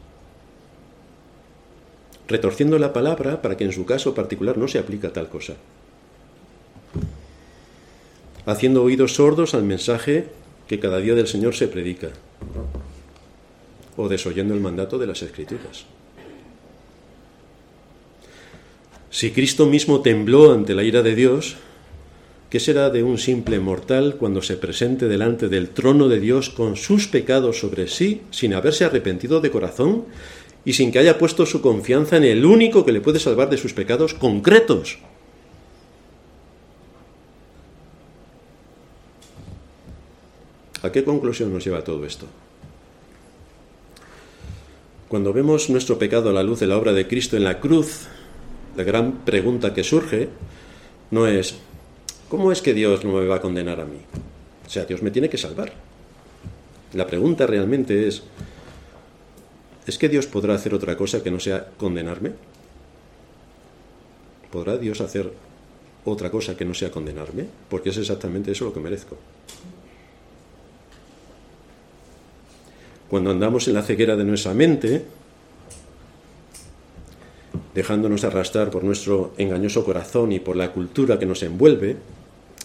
retorciendo 2.29 2.79
la 2.79 2.93
palabra 2.93 3.41
para 3.41 3.57
que 3.57 3.65
en 3.65 3.73
su 3.73 3.85
caso 3.85 4.15
particular 4.15 4.57
no 4.57 4.69
se 4.69 4.79
aplica 4.79 5.11
tal 5.11 5.27
cosa, 5.27 5.55
haciendo 8.45 8.83
oídos 8.83 9.15
sordos 9.15 9.53
al 9.53 9.63
mensaje 9.63 10.27
que 10.67 10.79
cada 10.79 10.99
día 10.99 11.15
del 11.15 11.27
Señor 11.27 11.55
se 11.55 11.67
predica, 11.67 12.09
o 13.97 14.07
desoyendo 14.07 14.53
el 14.53 14.61
mandato 14.61 14.97
de 14.97 15.07
las 15.07 15.21
Escrituras. 15.21 15.85
Si 19.09 19.31
Cristo 19.31 19.65
mismo 19.65 20.01
tembló 20.01 20.53
ante 20.53 20.73
la 20.73 20.83
ira 20.83 21.01
de 21.01 21.13
Dios, 21.13 21.57
¿qué 22.49 22.61
será 22.61 22.89
de 22.89 23.03
un 23.03 23.17
simple 23.17 23.59
mortal 23.59 24.15
cuando 24.17 24.41
se 24.41 24.55
presente 24.55 25.09
delante 25.09 25.49
del 25.49 25.69
trono 25.69 26.07
de 26.07 26.21
Dios 26.21 26.49
con 26.49 26.77
sus 26.77 27.07
pecados 27.07 27.59
sobre 27.59 27.89
sí, 27.89 28.21
sin 28.31 28.53
haberse 28.53 28.85
arrepentido 28.85 29.41
de 29.41 29.51
corazón 29.51 30.05
y 30.63 30.73
sin 30.73 30.93
que 30.93 30.99
haya 30.99 31.17
puesto 31.17 31.45
su 31.45 31.61
confianza 31.61 32.15
en 32.15 32.23
el 32.23 32.45
único 32.45 32.85
que 32.85 32.93
le 32.93 33.01
puede 33.01 33.19
salvar 33.19 33.49
de 33.49 33.57
sus 33.57 33.73
pecados 33.73 34.13
concretos? 34.13 34.99
¿A 40.83 40.91
qué 40.91 41.03
conclusión 41.03 41.53
nos 41.53 41.63
lleva 41.63 41.83
todo 41.83 42.05
esto? 42.05 42.25
Cuando 45.07 45.33
vemos 45.33 45.69
nuestro 45.69 45.99
pecado 45.99 46.29
a 46.29 46.33
la 46.33 46.41
luz 46.41 46.59
de 46.59 46.67
la 46.67 46.77
obra 46.77 46.93
de 46.93 47.07
Cristo 47.07 47.37
en 47.37 47.43
la 47.43 47.59
cruz, 47.59 48.07
la 48.75 48.83
gran 48.83 49.25
pregunta 49.25 49.73
que 49.73 49.83
surge 49.83 50.29
no 51.11 51.27
es, 51.27 51.55
¿cómo 52.29 52.51
es 52.51 52.61
que 52.61 52.73
Dios 52.73 53.03
no 53.03 53.13
me 53.13 53.27
va 53.27 53.35
a 53.35 53.41
condenar 53.41 53.79
a 53.81 53.85
mí? 53.85 53.99
O 54.65 54.69
sea, 54.69 54.85
Dios 54.85 55.01
me 55.01 55.11
tiene 55.11 55.29
que 55.29 55.37
salvar. 55.37 55.73
La 56.93 57.05
pregunta 57.05 57.45
realmente 57.45 58.07
es, 58.07 58.23
¿es 59.85 59.97
que 59.97 60.09
Dios 60.09 60.27
podrá 60.27 60.55
hacer 60.55 60.73
otra 60.73 60.95
cosa 60.97 61.21
que 61.21 61.29
no 61.29 61.39
sea 61.39 61.67
condenarme? 61.77 62.31
¿Podrá 64.49 64.77
Dios 64.77 65.01
hacer 65.01 65.31
otra 66.05 66.31
cosa 66.31 66.57
que 66.57 66.65
no 66.65 66.73
sea 66.73 66.89
condenarme? 66.89 67.45
Porque 67.69 67.89
es 67.89 67.97
exactamente 67.97 68.51
eso 68.51 68.65
lo 68.65 68.73
que 68.73 68.79
merezco. 68.79 69.17
Cuando 73.11 73.29
andamos 73.29 73.67
en 73.67 73.73
la 73.73 73.83
ceguera 73.83 74.15
de 74.15 74.23
nuestra 74.23 74.53
mente, 74.53 75.03
dejándonos 77.75 78.23
arrastrar 78.23 78.71
por 78.71 78.85
nuestro 78.85 79.33
engañoso 79.37 79.83
corazón 79.83 80.31
y 80.31 80.39
por 80.39 80.55
la 80.55 80.71
cultura 80.71 81.19
que 81.19 81.25
nos 81.25 81.43
envuelve, 81.43 81.97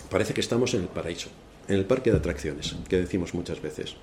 parece 0.08 0.34
que 0.34 0.40
estamos 0.40 0.72
en 0.74 0.82
el 0.82 0.86
paraíso, 0.86 1.30
en 1.66 1.74
el 1.74 1.84
parque 1.84 2.12
de 2.12 2.18
atracciones, 2.18 2.76
que 2.88 2.96
decimos 2.96 3.34
muchas 3.34 3.60
veces. 3.60 3.96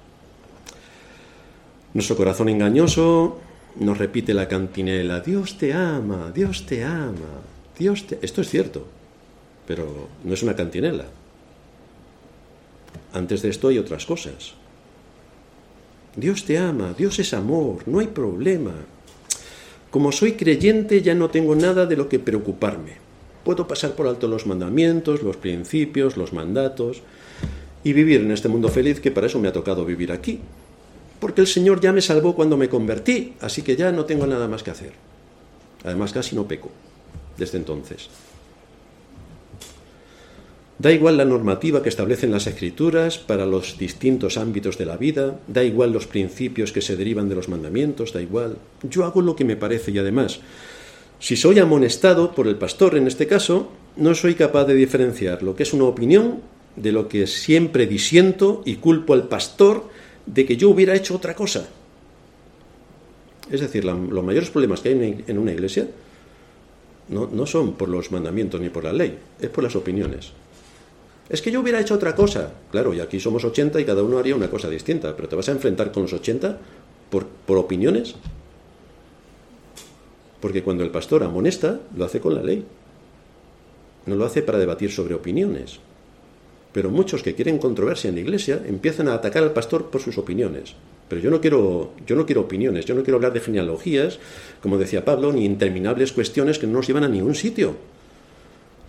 Nuestro 1.93 2.17
corazón 2.17 2.49
engañoso 2.49 3.39
nos 3.79 3.97
repite 3.97 4.33
la 4.33 4.49
cantinela, 4.49 5.21
Dios 5.21 5.57
te 5.57 5.71
ama, 5.71 6.29
Dios 6.35 6.65
te 6.65 6.83
ama, 6.83 7.39
Dios 7.79 8.05
te... 8.05 8.19
Esto 8.21 8.41
es 8.41 8.49
cierto, 8.49 8.85
pero 9.65 10.09
no 10.25 10.33
es 10.33 10.43
una 10.43 10.57
cantinela. 10.57 11.05
Antes 13.13 13.41
de 13.43 13.49
esto 13.49 13.69
hay 13.69 13.77
otras 13.77 14.05
cosas. 14.05 14.55
Dios 16.15 16.45
te 16.45 16.57
ama, 16.57 16.93
Dios 16.97 17.17
es 17.19 17.33
amor, 17.33 17.87
no 17.87 17.99
hay 17.99 18.07
problema. 18.07 18.73
Como 19.89 20.11
soy 20.11 20.33
creyente 20.33 21.01
ya 21.01 21.15
no 21.15 21.29
tengo 21.29 21.55
nada 21.55 21.85
de 21.85 21.95
lo 21.95 22.09
que 22.09 22.19
preocuparme. 22.19 22.97
Puedo 23.43 23.67
pasar 23.67 23.95
por 23.95 24.07
alto 24.07 24.27
los 24.27 24.45
mandamientos, 24.45 25.21
los 25.21 25.37
principios, 25.37 26.17
los 26.17 26.33
mandatos 26.33 27.01
y 27.83 27.93
vivir 27.93 28.21
en 28.21 28.31
este 28.31 28.47
mundo 28.47 28.69
feliz 28.69 28.99
que 28.99 29.11
para 29.11 29.27
eso 29.27 29.39
me 29.39 29.47
ha 29.47 29.53
tocado 29.53 29.85
vivir 29.85 30.11
aquí. 30.11 30.39
Porque 31.19 31.41
el 31.41 31.47
Señor 31.47 31.81
ya 31.81 31.91
me 31.91 32.01
salvó 32.01 32.35
cuando 32.35 32.57
me 32.57 32.69
convertí, 32.69 33.33
así 33.41 33.61
que 33.61 33.75
ya 33.75 33.91
no 33.91 34.05
tengo 34.05 34.27
nada 34.27 34.47
más 34.47 34.63
que 34.63 34.71
hacer. 34.71 34.93
Además 35.83 36.13
casi 36.13 36.35
no 36.35 36.47
peco 36.47 36.69
desde 37.37 37.57
entonces. 37.57 38.09
Da 40.79 40.91
igual 40.91 41.17
la 41.17 41.25
normativa 41.25 41.83
que 41.83 41.89
establecen 41.89 42.31
las 42.31 42.47
escrituras 42.47 43.19
para 43.19 43.45
los 43.45 43.77
distintos 43.77 44.37
ámbitos 44.37 44.77
de 44.77 44.85
la 44.85 44.97
vida, 44.97 45.39
da 45.47 45.63
igual 45.63 45.93
los 45.93 46.07
principios 46.07 46.71
que 46.71 46.81
se 46.81 46.97
derivan 46.97 47.29
de 47.29 47.35
los 47.35 47.47
mandamientos, 47.47 48.11
da 48.11 48.21
igual. 48.21 48.57
Yo 48.81 49.05
hago 49.05 49.21
lo 49.21 49.35
que 49.35 49.45
me 49.45 49.55
parece 49.55 49.91
y 49.91 49.99
además, 49.99 50.39
si 51.19 51.35
soy 51.35 51.59
amonestado 51.59 52.33
por 52.33 52.47
el 52.47 52.55
pastor 52.55 52.97
en 52.97 53.07
este 53.07 53.27
caso, 53.27 53.71
no 53.95 54.15
soy 54.15 54.33
capaz 54.33 54.65
de 54.65 54.73
diferenciar 54.73 55.43
lo 55.43 55.55
que 55.55 55.63
es 55.63 55.73
una 55.73 55.85
opinión 55.85 56.41
de 56.75 56.91
lo 56.91 57.07
que 57.07 57.27
siempre 57.27 57.85
disiento 57.85 58.63
y 58.65 58.77
culpo 58.77 59.13
al 59.13 59.27
pastor 59.27 59.89
de 60.25 60.45
que 60.45 60.57
yo 60.57 60.69
hubiera 60.69 60.95
hecho 60.95 61.15
otra 61.15 61.35
cosa. 61.35 61.69
Es 63.51 63.61
decir, 63.61 63.85
los 63.85 64.23
mayores 64.23 64.49
problemas 64.49 64.79
que 64.79 64.89
hay 64.89 65.23
en 65.27 65.37
una 65.37 65.51
iglesia 65.51 65.87
no, 67.09 67.29
no 67.31 67.45
son 67.45 67.73
por 67.73 67.89
los 67.89 68.11
mandamientos 68.11 68.59
ni 68.59 68.69
por 68.69 68.85
la 68.85 68.93
ley, 68.93 69.17
es 69.39 69.49
por 69.49 69.63
las 69.63 69.75
opiniones. 69.75 70.31
Es 71.29 71.41
que 71.41 71.51
yo 71.51 71.61
hubiera 71.61 71.79
hecho 71.79 71.95
otra 71.95 72.15
cosa. 72.15 72.53
Claro, 72.71 72.93
y 72.93 72.99
aquí 72.99 73.19
somos 73.19 73.43
80 73.43 73.79
y 73.79 73.85
cada 73.85 74.03
uno 74.03 74.17
haría 74.17 74.35
una 74.35 74.49
cosa 74.49 74.69
distinta, 74.69 75.15
pero 75.15 75.29
te 75.29 75.35
vas 75.35 75.49
a 75.49 75.53
enfrentar 75.53 75.91
con 75.91 76.03
los 76.03 76.13
80 76.13 76.57
por, 77.09 77.27
por 77.27 77.57
opiniones. 77.57 78.15
Porque 80.39 80.63
cuando 80.63 80.83
el 80.83 80.91
pastor 80.91 81.23
amonesta, 81.23 81.79
lo 81.95 82.05
hace 82.05 82.19
con 82.19 82.35
la 82.35 82.43
ley. 82.43 82.65
No 84.05 84.15
lo 84.15 84.25
hace 84.25 84.41
para 84.41 84.59
debatir 84.59 84.91
sobre 84.91 85.13
opiniones. 85.13 85.79
Pero 86.73 86.89
muchos 86.89 87.23
que 87.23 87.35
quieren 87.35 87.59
controversia 87.59 88.09
en 88.09 88.15
la 88.15 88.21
iglesia 88.21 88.61
empiezan 88.65 89.07
a 89.07 89.13
atacar 89.13 89.43
al 89.43 89.53
pastor 89.53 89.89
por 89.89 90.01
sus 90.01 90.17
opiniones. 90.17 90.75
Pero 91.07 91.21
yo 91.21 91.29
no 91.29 91.39
quiero, 91.39 91.93
yo 92.05 92.15
no 92.15 92.25
quiero 92.25 92.41
opiniones, 92.41 92.85
yo 92.85 92.95
no 92.95 93.03
quiero 93.03 93.17
hablar 93.17 93.31
de 93.33 93.39
genealogías, 93.39 94.19
como 94.61 94.77
decía 94.77 95.05
Pablo, 95.05 95.31
ni 95.31 95.45
interminables 95.45 96.11
cuestiones 96.11 96.57
que 96.57 96.67
no 96.67 96.73
nos 96.73 96.87
llevan 96.87 97.03
a 97.03 97.09
ningún 97.09 97.35
sitio. 97.35 97.75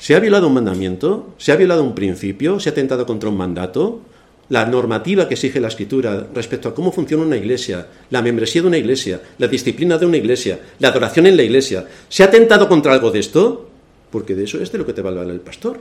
¿Se 0.04 0.14
ha 0.14 0.20
violado 0.20 0.48
un 0.48 0.52
mandamiento? 0.52 1.32
¿Se 1.38 1.50
ha 1.50 1.56
violado 1.56 1.82
un 1.82 1.94
principio? 1.94 2.60
¿Se 2.60 2.68
ha 2.68 2.72
atentado 2.72 3.06
contra 3.06 3.30
un 3.30 3.38
mandato? 3.38 4.02
La 4.50 4.66
normativa 4.66 5.26
que 5.26 5.32
exige 5.32 5.60
la 5.60 5.68
escritura 5.68 6.28
respecto 6.34 6.68
a 6.68 6.74
cómo 6.74 6.92
funciona 6.92 7.24
una 7.24 7.38
iglesia, 7.38 7.86
la 8.10 8.20
membresía 8.20 8.60
de 8.60 8.68
una 8.68 8.76
iglesia, 8.76 9.22
la 9.38 9.48
disciplina 9.48 9.96
de 9.96 10.04
una 10.04 10.18
iglesia, 10.18 10.60
la 10.78 10.88
adoración 10.88 11.24
en 11.24 11.38
la 11.38 11.42
iglesia, 11.42 11.86
¿se 12.10 12.22
ha 12.22 12.26
atentado 12.26 12.68
contra 12.68 12.92
algo 12.92 13.10
de 13.10 13.20
esto? 13.20 13.70
Porque 14.10 14.34
de 14.34 14.44
eso 14.44 14.60
es 14.60 14.70
de 14.70 14.76
lo 14.76 14.84
que 14.84 14.92
te 14.92 15.00
va 15.00 15.08
a 15.08 15.12
hablar 15.12 15.30
el 15.30 15.40
pastor. 15.40 15.80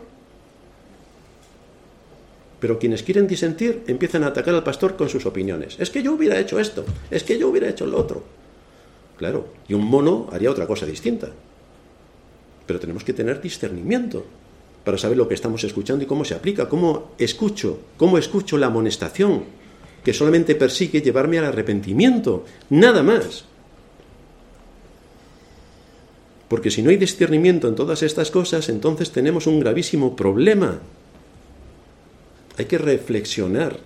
Pero 2.61 2.79
quienes 2.79 3.03
quieren 3.03 3.27
disentir 3.27 3.83
empiezan 3.87 4.23
a 4.23 4.27
atacar 4.27 4.55
al 4.55 4.63
pastor 4.63 4.95
con 4.95 5.09
sus 5.09 5.25
opiniones. 5.25 5.75
Es 5.79 5.89
que 5.89 6.01
yo 6.01 6.13
hubiera 6.13 6.39
hecho 6.39 6.61
esto, 6.61 6.85
es 7.11 7.25
que 7.25 7.37
yo 7.37 7.49
hubiera 7.49 7.67
hecho 7.67 7.85
lo 7.85 7.97
otro. 7.97 8.23
Claro, 9.17 9.49
y 9.67 9.73
un 9.73 9.83
mono 9.83 10.29
haría 10.31 10.49
otra 10.49 10.65
cosa 10.65 10.85
distinta. 10.85 11.27
Pero 12.65 12.79
tenemos 12.79 13.03
que 13.03 13.13
tener 13.13 13.41
discernimiento 13.41 14.25
para 14.83 14.97
saber 14.97 15.17
lo 15.17 15.27
que 15.27 15.35
estamos 15.35 15.63
escuchando 15.63 16.03
y 16.03 16.07
cómo 16.07 16.25
se 16.25 16.35
aplica, 16.35 16.67
cómo 16.67 17.11
escucho, 17.17 17.79
cómo 17.97 18.17
escucho 18.17 18.57
la 18.57 18.67
amonestación, 18.67 19.43
que 20.03 20.13
solamente 20.13 20.55
persigue 20.55 21.01
llevarme 21.01 21.39
al 21.39 21.45
arrepentimiento, 21.45 22.45
nada 22.69 23.03
más. 23.03 23.45
Porque 26.49 26.69
si 26.69 26.83
no 26.83 26.89
hay 26.89 26.97
discernimiento 26.97 27.67
en 27.67 27.75
todas 27.75 28.03
estas 28.03 28.29
cosas, 28.29 28.69
entonces 28.69 29.11
tenemos 29.11 29.47
un 29.47 29.59
gravísimo 29.59 30.15
problema. 30.15 30.79
Hay 32.57 32.65
que 32.65 32.77
reflexionar. 32.77 33.79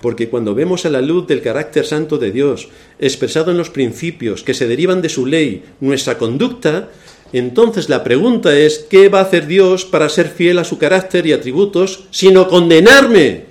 Porque 0.00 0.28
cuando 0.28 0.54
vemos 0.54 0.84
a 0.84 0.90
la 0.90 1.00
luz 1.00 1.26
del 1.26 1.42
carácter 1.42 1.86
santo 1.86 2.18
de 2.18 2.32
Dios, 2.32 2.68
expresado 2.98 3.50
en 3.50 3.56
los 3.56 3.70
principios 3.70 4.42
que 4.42 4.54
se 4.54 4.66
derivan 4.66 5.00
de 5.00 5.08
su 5.08 5.26
ley, 5.26 5.64
nuestra 5.80 6.18
conducta, 6.18 6.90
entonces 7.38 7.88
la 7.88 8.04
pregunta 8.04 8.56
es, 8.56 8.78
¿qué 8.78 9.08
va 9.08 9.18
a 9.18 9.22
hacer 9.22 9.46
Dios 9.46 9.84
para 9.84 10.08
ser 10.08 10.28
fiel 10.28 10.58
a 10.58 10.64
su 10.64 10.78
carácter 10.78 11.26
y 11.26 11.32
atributos, 11.32 12.04
sino 12.10 12.48
condenarme? 12.48 13.46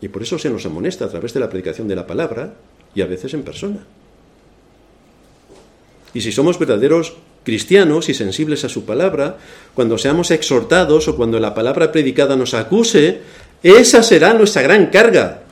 Y 0.00 0.08
por 0.08 0.22
eso 0.22 0.38
se 0.38 0.48
nos 0.48 0.64
amonesta 0.64 1.06
a 1.06 1.08
través 1.08 1.34
de 1.34 1.40
la 1.40 1.50
predicación 1.50 1.88
de 1.88 1.96
la 1.96 2.06
palabra 2.06 2.54
y 2.94 3.00
a 3.00 3.06
veces 3.06 3.34
en 3.34 3.42
persona. 3.42 3.84
Y 6.14 6.20
si 6.20 6.30
somos 6.30 6.58
verdaderos 6.58 7.14
cristianos 7.44 8.08
y 8.08 8.14
sensibles 8.14 8.64
a 8.64 8.68
su 8.68 8.84
palabra, 8.84 9.38
cuando 9.74 9.98
seamos 9.98 10.30
exhortados 10.30 11.08
o 11.08 11.16
cuando 11.16 11.40
la 11.40 11.52
palabra 11.54 11.90
predicada 11.90 12.36
nos 12.36 12.54
acuse, 12.54 13.20
esa 13.62 14.02
será 14.02 14.34
nuestra 14.34 14.62
gran 14.62 14.86
carga. 14.86 15.42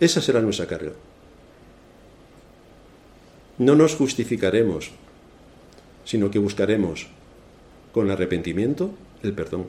Esa 0.00 0.20
será 0.20 0.40
nuestra 0.40 0.66
carga 0.66 0.92
no 3.58 3.74
nos 3.74 3.96
justificaremos, 3.96 4.92
sino 6.04 6.30
que 6.30 6.38
buscaremos 6.38 7.08
con 7.92 8.10
arrepentimiento 8.10 8.90
el 9.22 9.32
perdón. 9.32 9.66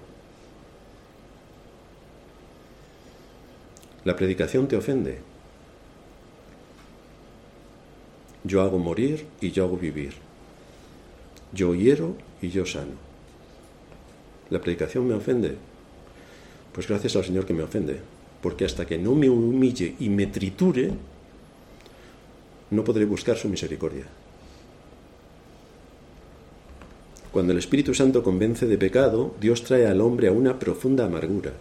La 4.06 4.16
predicación 4.16 4.68
te 4.68 4.78
ofende. 4.78 5.20
Yo 8.44 8.62
hago 8.62 8.80
morir 8.80 9.26
y 9.42 9.52
yo 9.52 9.66
hago 9.66 9.78
vivir. 9.78 10.14
Yo 11.52 11.76
hiero 11.76 12.16
y 12.42 12.50
yo 12.50 12.66
sano. 12.66 12.94
La 14.50 14.62
predicación 14.62 15.08
me 15.08 15.16
ofende. 15.16 15.58
Pues 16.74 16.88
gracias 16.88 17.16
al 17.16 17.26
Señor 17.26 17.46
que 17.46 17.54
me 17.54 17.64
ofende. 17.64 18.00
Porque 18.42 18.66
hasta 18.66 18.86
que 18.86 18.98
no 18.98 19.16
me 19.16 19.30
humille 19.30 19.96
y 20.00 20.10
me 20.10 20.28
triture, 20.28 20.92
no 22.72 22.84
podré 22.84 23.06
buscar 23.06 23.38
su 23.38 23.50
misericordia. 23.50 24.06
Cuando 27.32 27.52
el 27.52 27.60
Espíritu 27.60 27.94
Santo 27.94 28.24
convence 28.24 28.66
de 28.66 28.78
pecado, 28.78 29.36
Dios 29.40 29.64
trae 29.64 29.86
al 29.86 30.02
hombre 30.02 30.28
a 30.28 30.32
una 30.32 30.58
profunda 30.58 31.06
amargura. 31.06 31.54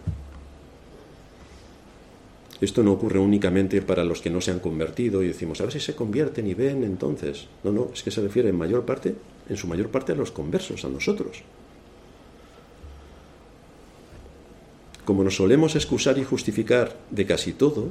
Esto 2.59 2.83
no 2.83 2.91
ocurre 2.91 3.19
únicamente 3.19 3.81
para 3.81 4.03
los 4.03 4.19
que 4.19 4.29
no 4.29 4.41
se 4.41 4.51
han 4.51 4.59
convertido 4.59 5.23
y 5.23 5.27
decimos, 5.27 5.61
a 5.61 5.63
ver 5.63 5.73
si 5.73 5.79
se 5.79 5.95
convierten 5.95 6.47
y 6.47 6.53
ven 6.53 6.83
entonces. 6.83 7.47
No, 7.63 7.71
no, 7.71 7.89
es 7.93 8.03
que 8.03 8.11
se 8.11 8.21
refiere 8.21 8.49
en 8.49 8.57
mayor 8.57 8.83
parte, 8.83 9.15
en 9.47 9.55
su 9.55 9.67
mayor 9.67 9.89
parte 9.89 10.11
a 10.11 10.15
los 10.15 10.31
conversos, 10.31 10.83
a 10.83 10.89
nosotros. 10.89 11.43
Como 15.05 15.23
nos 15.23 15.37
solemos 15.37 15.75
excusar 15.75 16.17
y 16.17 16.23
justificar 16.23 16.97
de 17.09 17.25
casi 17.25 17.53
todo, 17.53 17.89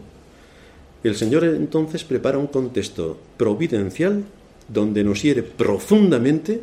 el 1.05 1.16
Señor 1.16 1.44
entonces 1.44 2.05
prepara 2.05 2.38
un 2.38 2.49
contexto 2.49 3.18
providencial 3.36 4.24
donde 4.68 5.05
nos 5.05 5.22
hiere 5.22 5.42
profundamente 5.42 6.62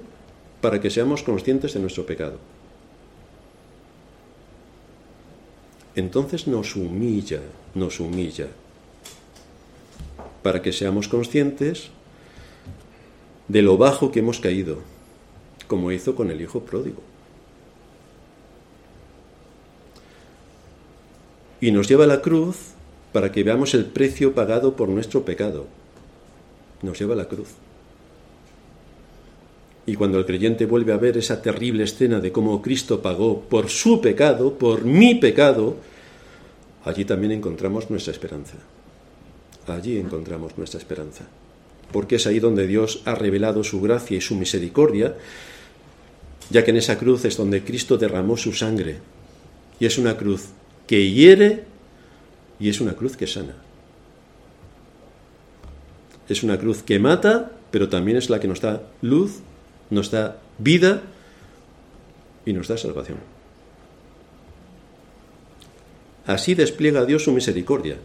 para 0.62 0.82
que 0.82 0.90
seamos 0.90 1.24
conscientes 1.24 1.74
de 1.74 1.80
nuestro 1.80 2.06
pecado. 2.06 2.38
Entonces 5.96 6.48
nos 6.48 6.76
humilla, 6.76 7.42
nos 7.74 8.00
humilla, 8.00 8.48
para 10.44 10.62
que 10.62 10.74
seamos 10.74 11.08
conscientes 11.08 11.90
de 13.48 13.62
lo 13.62 13.78
bajo 13.78 14.12
que 14.12 14.20
hemos 14.20 14.40
caído, 14.40 14.80
como 15.68 15.92
hizo 15.92 16.16
con 16.16 16.30
el 16.30 16.42
Hijo 16.42 16.62
pródigo. 16.62 17.02
Y 21.62 21.72
nos 21.72 21.88
lleva 21.88 22.04
a 22.04 22.08
la 22.08 22.22
cruz 22.22 22.75
para 23.16 23.32
que 23.32 23.46
veamos 23.46 23.74
el 23.76 23.86
precio 23.86 24.34
pagado 24.34 24.76
por 24.76 24.90
nuestro 24.90 25.24
pecado. 25.24 25.68
Nos 26.82 27.00
lleva 27.00 27.14
a 27.14 27.16
la 27.16 27.30
cruz. 27.30 27.48
Y 29.86 29.96
cuando 29.96 30.20
el 30.20 30.26
creyente 30.26 30.66
vuelve 30.66 30.92
a 30.92 30.98
ver 30.98 31.16
esa 31.16 31.42
terrible 31.42 31.86
escena 31.86 32.20
de 32.20 32.34
cómo 32.34 32.62
Cristo 32.62 33.02
pagó 33.02 33.40
por 33.40 33.70
su 33.70 34.02
pecado, 34.02 34.56
por 34.56 34.84
mi 34.84 35.16
pecado, 35.16 35.78
allí 36.84 37.06
también 37.06 37.32
encontramos 37.32 37.90
nuestra 37.90 38.12
esperanza. 38.12 38.58
Allí 39.66 39.98
encontramos 39.98 40.58
nuestra 40.58 40.82
esperanza. 40.82 41.24
Porque 41.94 42.18
es 42.18 42.28
ahí 42.28 42.42
donde 42.42 42.68
Dios 42.68 43.02
ha 43.06 43.16
revelado 43.16 43.64
su 43.64 43.80
gracia 43.80 44.18
y 44.18 44.22
su 44.22 44.36
misericordia, 44.36 45.16
ya 46.50 46.66
que 46.66 46.72
en 46.72 46.78
esa 46.78 46.98
cruz 46.98 47.24
es 47.24 47.38
donde 47.38 47.64
Cristo 47.64 47.96
derramó 47.96 48.36
su 48.36 48.52
sangre. 48.52 48.98
Y 49.80 49.86
es 49.86 49.98
una 49.98 50.18
cruz 50.18 50.48
que 50.86 51.10
hiere 51.10 51.75
y 52.60 52.70
es 52.70 52.82
una 52.82 52.94
cruz 52.94 53.18
que 53.18 53.28
sana. 53.28 53.56
Es 56.28 56.44
una 56.44 56.58
cruz 56.58 56.82
que 56.82 57.00
mata, 57.00 57.52
pero 57.72 57.90
también 57.90 58.18
es 58.18 58.30
la 58.30 58.40
que 58.40 58.48
nos 58.48 58.62
da 58.62 58.84
luz, 59.02 59.40
nos 59.90 60.12
da 60.12 60.40
vida 60.58 61.04
y 62.46 62.54
nos 62.54 62.68
da 62.68 62.78
salvación. 62.78 63.18
Así 66.26 66.56
despliega 66.56 67.06
Dios 67.06 67.24
su 67.24 67.32
misericordia, 67.32 67.98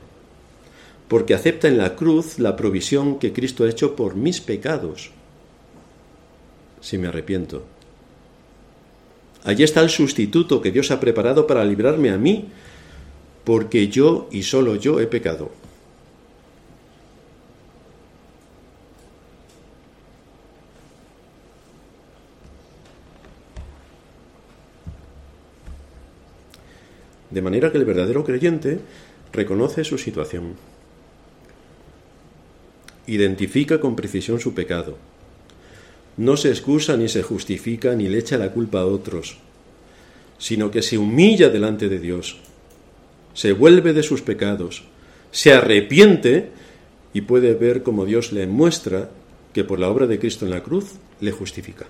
porque 1.09 1.35
acepta 1.35 1.69
en 1.69 1.79
la 1.79 1.97
cruz 1.97 2.39
la 2.39 2.57
provisión 2.57 3.19
que 3.19 3.33
Cristo 3.33 3.65
ha 3.65 3.71
hecho 3.71 3.97
por 3.97 4.15
mis 4.15 4.41
pecados, 4.41 5.11
si 6.81 6.99
me 6.99 7.09
arrepiento. 7.09 7.65
Allí 9.45 9.63
está 9.63 9.81
el 9.81 9.89
sustituto 9.89 10.61
que 10.61 10.71
Dios 10.71 10.91
ha 10.91 11.01
preparado 11.01 11.47
para 11.47 11.65
librarme 11.65 12.11
a 12.11 12.19
mí 12.19 12.49
porque 13.45 13.88
yo 13.88 14.28
y 14.30 14.43
solo 14.43 14.76
yo 14.76 15.01
he 15.01 15.07
pecado. 15.07 15.51
De 27.30 27.43
manera 27.43 27.70
que 27.70 27.78
el 27.78 27.84
verdadero 27.84 28.24
creyente 28.24 28.80
reconoce 29.32 29.84
su 29.84 29.99
situación, 29.99 30.57
identifica 33.07 33.78
con 33.80 33.95
precisión 33.95 34.41
su 34.41 34.53
pecado, 34.53 34.99
no 36.16 36.36
se 36.36 36.49
excusa 36.49 36.97
ni 36.97 37.09
se 37.09 37.22
justifica 37.22 37.95
ni 37.95 38.09
le 38.09 38.18
echa 38.18 38.36
la 38.36 38.51
culpa 38.51 38.80
a 38.80 38.86
otros, 38.86 39.38
sino 40.38 40.72
que 40.72 40.82
se 40.82 40.99
humilla 40.99 41.51
delante 41.51 41.88
de 41.88 42.01
Dios 42.01 42.36
se 43.41 43.55
vuelve 43.55 43.95
de 43.95 44.03
sus 44.03 44.20
pecados, 44.20 44.84
se 45.30 45.55
arrepiente 45.55 46.51
y 47.14 47.22
puede 47.22 47.55
ver 47.55 47.82
cómo 47.82 48.05
Dios 48.05 48.34
le 48.34 48.47
muestra 48.47 49.09
que 49.55 49.64
por 49.64 49.78
la 49.78 49.88
obra 49.88 50.07
de 50.07 50.18
Cristo 50.18 50.45
en 50.45 50.51
la 50.51 50.62
cruz 50.62 50.97
le 51.22 51.32
justifica 51.32 51.86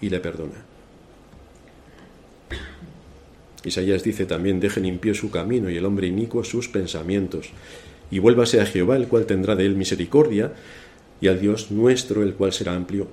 y 0.00 0.08
le 0.08 0.20
perdona. 0.20 0.64
Isaías 3.62 4.02
dice 4.02 4.24
también, 4.24 4.58
deje 4.58 4.80
limpio 4.80 5.14
su 5.14 5.30
camino 5.30 5.68
y 5.68 5.76
el 5.76 5.84
hombre 5.84 6.06
inicuo 6.06 6.42
sus 6.42 6.70
pensamientos. 6.70 7.50
y 8.10 8.20
vuélvase 8.20 8.58
a 8.58 8.64
Jehová, 8.64 8.96
el 8.96 9.06
cual 9.06 9.26
tendrá 9.26 9.54
de 9.54 9.66
él 9.66 9.76
misericordia, 9.76 10.54
y 11.20 11.28
al 11.28 11.38
Dios 11.40 11.70
nuestro, 11.70 12.22
el 12.22 12.32
cual 12.32 12.54
será 12.54 12.74
amplio 12.74 13.06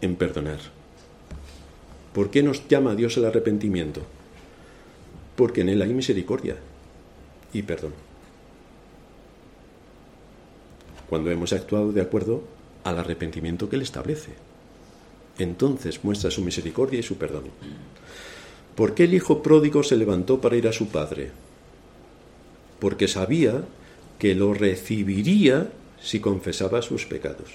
en 0.00 0.14
perdonar. 0.14 0.60
¿Por 2.12 2.30
qué 2.30 2.44
nos 2.44 2.68
llama 2.68 2.94
Dios 2.94 3.16
el 3.16 3.24
arrepentimiento? 3.24 4.06
Porque 5.36 5.62
en 5.62 5.68
él 5.68 5.82
hay 5.82 5.92
misericordia 5.92 6.56
y 7.52 7.62
perdón. 7.62 7.92
Cuando 11.08 11.30
hemos 11.30 11.52
actuado 11.52 11.92
de 11.92 12.00
acuerdo 12.00 12.42
al 12.84 12.98
arrepentimiento 12.98 13.68
que 13.68 13.76
él 13.76 13.82
establece. 13.82 14.32
Entonces 15.38 16.04
muestra 16.04 16.30
su 16.30 16.42
misericordia 16.42 17.00
y 17.00 17.02
su 17.02 17.16
perdón. 17.16 17.44
¿Por 18.76 18.94
qué 18.94 19.04
el 19.04 19.14
hijo 19.14 19.42
pródigo 19.42 19.82
se 19.82 19.96
levantó 19.96 20.40
para 20.40 20.56
ir 20.56 20.68
a 20.68 20.72
su 20.72 20.88
padre? 20.88 21.30
Porque 22.78 23.08
sabía 23.08 23.64
que 24.18 24.34
lo 24.34 24.54
recibiría 24.54 25.70
si 26.00 26.20
confesaba 26.20 26.82
sus 26.82 27.06
pecados. 27.06 27.50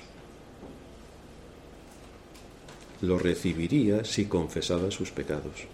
Lo 3.01 3.17
recibiría 3.17 4.03
si 4.03 4.25
confesaba 4.25 4.91
sus 4.91 5.11
pecados. 5.11 5.67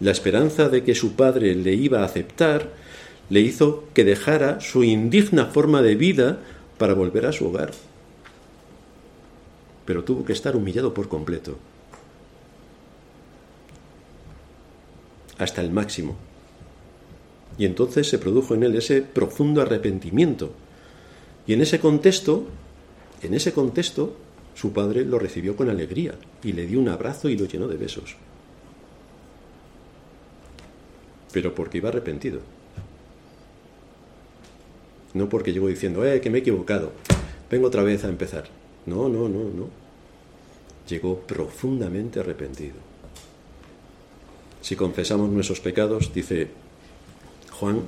La 0.00 0.10
esperanza 0.10 0.68
de 0.68 0.82
que 0.84 0.94
su 0.94 1.14
padre 1.14 1.54
le 1.54 1.74
iba 1.74 2.00
a 2.00 2.04
aceptar 2.04 2.70
le 3.30 3.40
hizo 3.40 3.84
que 3.94 4.04
dejara 4.04 4.60
su 4.60 4.84
indigna 4.84 5.46
forma 5.46 5.82
de 5.82 5.94
vida 5.94 6.38
para 6.78 6.94
volver 6.94 7.26
a 7.26 7.32
su 7.32 7.46
hogar. 7.46 7.72
Pero 9.84 10.04
tuvo 10.04 10.24
que 10.24 10.32
estar 10.32 10.54
humillado 10.54 10.92
por 10.92 11.08
completo. 11.08 11.56
Hasta 15.38 15.60
el 15.60 15.70
máximo. 15.70 16.16
Y 17.58 17.64
entonces 17.64 18.08
se 18.08 18.18
produjo 18.18 18.54
en 18.54 18.64
él 18.64 18.76
ese 18.76 19.00
profundo 19.02 19.62
arrepentimiento. 19.62 20.52
Y 21.46 21.54
en 21.54 21.62
ese 21.62 21.80
contexto, 21.80 22.46
en 23.22 23.34
ese 23.34 23.52
contexto, 23.52 24.16
su 24.54 24.72
padre 24.72 25.04
lo 25.04 25.18
recibió 25.18 25.56
con 25.56 25.70
alegría 25.70 26.14
y 26.42 26.52
le 26.52 26.66
dio 26.66 26.80
un 26.80 26.88
abrazo 26.88 27.28
y 27.28 27.36
lo 27.36 27.46
llenó 27.46 27.68
de 27.68 27.76
besos. 27.76 28.16
Pero 31.36 31.54
porque 31.54 31.76
iba 31.76 31.90
arrepentido. 31.90 32.40
No 35.12 35.28
porque 35.28 35.52
llegó 35.52 35.68
diciendo, 35.68 36.02
eh, 36.02 36.18
que 36.22 36.30
me 36.30 36.38
he 36.38 36.40
equivocado, 36.40 36.92
vengo 37.50 37.66
otra 37.66 37.82
vez 37.82 38.04
a 38.04 38.08
empezar. 38.08 38.44
No, 38.86 39.10
no, 39.10 39.28
no, 39.28 39.40
no. 39.40 39.68
Llegó 40.88 41.20
profundamente 41.20 42.20
arrepentido. 42.20 42.76
Si 44.62 44.76
confesamos 44.76 45.28
nuestros 45.28 45.60
pecados, 45.60 46.14
dice 46.14 46.48
Juan, 47.60 47.82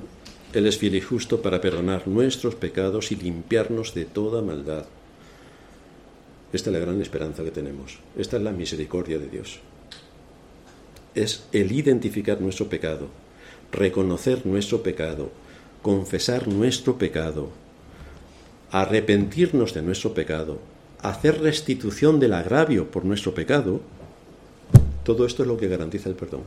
Él 0.53 0.67
es 0.67 0.77
fiel 0.77 0.93
y 0.93 1.01
justo 1.01 1.41
para 1.41 1.59
perdonar 1.59 2.07
nuestros 2.07 2.53
pecados 2.53 3.11
y 3.11 3.15
limpiarnos 3.15 3.95
de 3.95 4.05
toda 4.05 4.43
maldad. 4.43 4.85
Esta 6.53 6.69
es 6.69 6.73
la 6.75 6.85
gran 6.85 7.01
esperanza 7.01 7.43
que 7.43 7.49
tenemos. 7.49 7.97
Esta 8.15 8.37
es 8.37 8.43
la 8.43 8.51
misericordia 8.51 9.17
de 9.17 9.27
Dios. 9.27 9.59
Es 11.15 11.47
el 11.51 11.71
identificar 11.71 12.39
nuestro 12.39 12.69
pecado, 12.69 13.07
reconocer 13.71 14.45
nuestro 14.45 14.83
pecado, 14.83 15.29
confesar 15.81 16.47
nuestro 16.47 16.97
pecado, 16.97 17.49
arrepentirnos 18.71 19.73
de 19.73 19.81
nuestro 19.81 20.13
pecado, 20.13 20.59
hacer 21.01 21.41
restitución 21.41 22.19
del 22.19 22.33
agravio 22.33 22.91
por 22.91 23.05
nuestro 23.05 23.33
pecado, 23.33 23.81
todo 25.03 25.25
esto 25.25 25.43
es 25.43 25.47
lo 25.47 25.57
que 25.57 25.67
garantiza 25.67 26.09
el 26.09 26.15
perdón. 26.15 26.41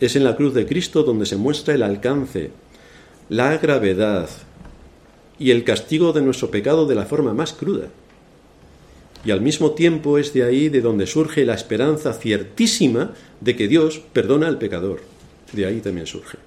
Es 0.00 0.16
en 0.16 0.24
la 0.24 0.36
cruz 0.36 0.54
de 0.54 0.66
Cristo 0.66 1.02
donde 1.02 1.26
se 1.26 1.36
muestra 1.36 1.74
el 1.74 1.82
alcance, 1.82 2.50
la 3.28 3.56
gravedad 3.58 4.28
y 5.38 5.50
el 5.50 5.64
castigo 5.64 6.12
de 6.12 6.22
nuestro 6.22 6.50
pecado 6.50 6.86
de 6.86 6.94
la 6.94 7.06
forma 7.06 7.34
más 7.34 7.52
cruda. 7.52 7.88
Y 9.24 9.30
al 9.30 9.40
mismo 9.40 9.72
tiempo 9.72 10.18
es 10.18 10.32
de 10.32 10.44
ahí 10.44 10.68
de 10.68 10.82
donde 10.82 11.06
surge 11.06 11.44
la 11.44 11.54
esperanza 11.54 12.12
ciertísima 12.12 13.14
de 13.40 13.56
que 13.56 13.68
Dios 13.68 14.02
perdona 14.12 14.48
al 14.48 14.58
pecador. 14.58 15.13
De 15.54 15.66
ahí 15.66 15.80
también 15.80 16.06
surge. 16.06 16.38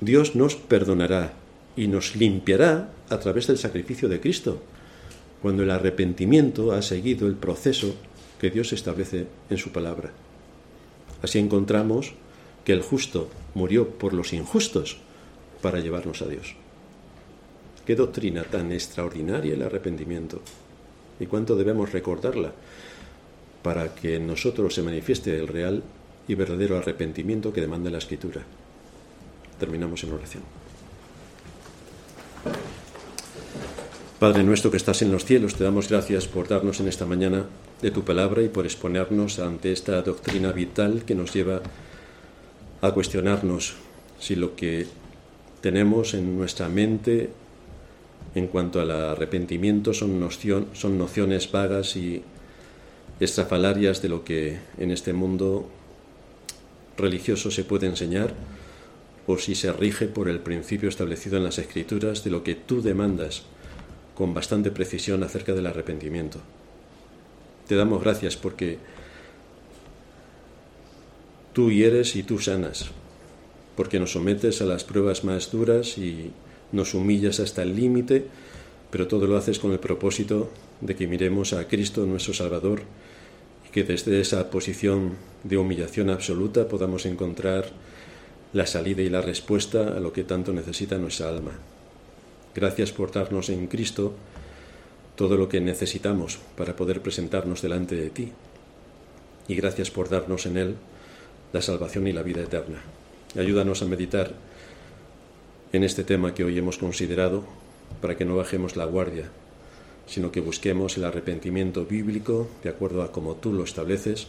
Dios 0.00 0.34
nos 0.34 0.56
perdonará 0.56 1.32
y 1.76 1.86
nos 1.86 2.16
limpiará 2.16 2.90
a 3.08 3.18
través 3.18 3.46
del 3.46 3.56
sacrificio 3.56 4.08
de 4.08 4.20
Cristo, 4.20 4.62
cuando 5.40 5.62
el 5.62 5.70
arrepentimiento 5.70 6.72
ha 6.72 6.82
seguido 6.82 7.28
el 7.28 7.34
proceso 7.34 7.94
que 8.40 8.50
Dios 8.50 8.72
establece 8.72 9.26
en 9.48 9.58
su 9.58 9.70
palabra. 9.70 10.10
Así 11.22 11.38
encontramos 11.38 12.14
que 12.64 12.72
el 12.72 12.82
justo 12.82 13.30
murió 13.54 13.90
por 13.90 14.12
los 14.12 14.32
injustos 14.32 14.98
para 15.62 15.78
llevarnos 15.78 16.20
a 16.22 16.26
Dios. 16.26 16.56
Qué 17.86 17.94
doctrina 17.94 18.42
tan 18.42 18.72
extraordinaria 18.72 19.54
el 19.54 19.62
arrepentimiento. 19.62 20.42
Y 21.20 21.26
cuánto 21.26 21.54
debemos 21.56 21.92
recordarla 21.92 22.52
para 23.66 23.96
que 23.96 24.14
en 24.14 24.28
nosotros 24.28 24.76
se 24.76 24.82
manifieste 24.84 25.36
el 25.36 25.48
real 25.48 25.82
y 26.28 26.36
verdadero 26.36 26.78
arrepentimiento 26.78 27.52
que 27.52 27.60
demanda 27.60 27.90
la 27.90 27.98
Escritura. 27.98 28.42
Terminamos 29.58 30.04
en 30.04 30.12
oración. 30.12 30.44
Padre 34.20 34.44
nuestro 34.44 34.70
que 34.70 34.76
estás 34.76 35.02
en 35.02 35.10
los 35.10 35.24
cielos, 35.24 35.56
te 35.56 35.64
damos 35.64 35.88
gracias 35.88 36.28
por 36.28 36.46
darnos 36.46 36.78
en 36.78 36.86
esta 36.86 37.06
mañana 37.06 37.46
de 37.82 37.90
tu 37.90 38.04
palabra 38.04 38.40
y 38.42 38.48
por 38.48 38.66
exponernos 38.66 39.40
ante 39.40 39.72
esta 39.72 40.00
doctrina 40.00 40.52
vital 40.52 41.02
que 41.04 41.16
nos 41.16 41.34
lleva 41.34 41.60
a 42.82 42.92
cuestionarnos 42.92 43.74
si 44.20 44.36
lo 44.36 44.54
que 44.54 44.86
tenemos 45.60 46.14
en 46.14 46.38
nuestra 46.38 46.68
mente 46.68 47.30
en 48.36 48.46
cuanto 48.46 48.80
al 48.80 48.92
arrepentimiento 48.92 49.92
son, 49.92 50.24
son 50.72 50.98
nociones 50.98 51.50
vagas 51.50 51.96
y 51.96 52.22
estrafalarias 53.20 54.02
de 54.02 54.08
lo 54.08 54.24
que 54.24 54.58
en 54.78 54.90
este 54.90 55.12
mundo 55.12 55.68
religioso 56.96 57.50
se 57.50 57.64
puede 57.64 57.86
enseñar 57.86 58.34
o 59.26 59.38
si 59.38 59.54
se 59.54 59.72
rige 59.72 60.06
por 60.06 60.28
el 60.28 60.40
principio 60.40 60.88
establecido 60.88 61.36
en 61.36 61.44
las 61.44 61.58
Escrituras 61.58 62.24
de 62.24 62.30
lo 62.30 62.44
que 62.44 62.54
tú 62.54 62.82
demandas 62.82 63.42
con 64.14 64.34
bastante 64.34 64.70
precisión 64.70 65.22
acerca 65.22 65.52
del 65.52 65.66
arrepentimiento. 65.66 66.40
Te 67.66 67.74
damos 67.74 68.02
gracias 68.02 68.36
porque 68.36 68.78
tú 71.52 71.70
hieres 71.70 72.14
y 72.16 72.22
tú 72.22 72.38
sanas, 72.38 72.86
porque 73.76 73.98
nos 73.98 74.12
sometes 74.12 74.62
a 74.62 74.64
las 74.64 74.84
pruebas 74.84 75.24
más 75.24 75.50
duras 75.50 75.98
y 75.98 76.30
nos 76.72 76.94
humillas 76.94 77.40
hasta 77.40 77.62
el 77.62 77.74
límite, 77.74 78.26
pero 78.90 79.08
todo 79.08 79.26
lo 79.26 79.36
haces 79.36 79.58
con 79.58 79.72
el 79.72 79.80
propósito 79.80 80.50
de 80.80 80.94
que 80.94 81.08
miremos 81.08 81.52
a 81.52 81.66
Cristo 81.66 82.06
nuestro 82.06 82.32
Salvador 82.32 82.82
que 83.76 83.84
desde 83.84 84.22
esa 84.22 84.48
posición 84.48 85.18
de 85.44 85.58
humillación 85.58 86.08
absoluta 86.08 86.66
podamos 86.66 87.04
encontrar 87.04 87.66
la 88.54 88.64
salida 88.64 89.02
y 89.02 89.10
la 89.10 89.20
respuesta 89.20 89.94
a 89.94 90.00
lo 90.00 90.14
que 90.14 90.24
tanto 90.24 90.54
necesita 90.54 90.96
nuestra 90.96 91.28
alma. 91.28 91.52
Gracias 92.54 92.92
por 92.92 93.12
darnos 93.12 93.50
en 93.50 93.66
Cristo 93.66 94.14
todo 95.14 95.36
lo 95.36 95.50
que 95.50 95.60
necesitamos 95.60 96.38
para 96.56 96.74
poder 96.74 97.02
presentarnos 97.02 97.60
delante 97.60 97.96
de 97.96 98.08
ti. 98.08 98.32
Y 99.46 99.54
gracias 99.56 99.90
por 99.90 100.08
darnos 100.08 100.46
en 100.46 100.56
Él 100.56 100.76
la 101.52 101.60
salvación 101.60 102.06
y 102.06 102.14
la 102.14 102.22
vida 102.22 102.40
eterna. 102.40 102.80
Ayúdanos 103.38 103.82
a 103.82 103.84
meditar 103.84 104.32
en 105.74 105.84
este 105.84 106.02
tema 106.02 106.32
que 106.32 106.44
hoy 106.44 106.56
hemos 106.56 106.78
considerado 106.78 107.44
para 108.00 108.16
que 108.16 108.24
no 108.24 108.36
bajemos 108.36 108.74
la 108.74 108.86
guardia, 108.86 109.30
sino 110.06 110.32
que 110.32 110.40
busquemos 110.40 110.96
el 110.96 111.04
arrepentimiento 111.04 111.84
bíblico 111.84 112.48
de 112.62 112.70
acuerdo 112.70 113.02
a 113.02 113.12
como 113.12 113.34
tú 113.34 113.52
lo 113.52 113.64
estableces 113.64 114.28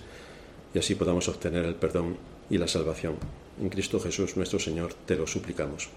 y 0.73 0.79
así 0.79 0.95
podamos 0.95 1.27
obtener 1.29 1.65
el 1.65 1.75
perdón 1.75 2.17
y 2.49 2.57
la 2.57 2.67
salvación. 2.67 3.15
En 3.61 3.69
Cristo 3.69 3.99
Jesús 3.99 4.37
nuestro 4.37 4.59
Señor 4.59 4.93
te 4.93 5.15
lo 5.15 5.27
suplicamos. 5.27 5.89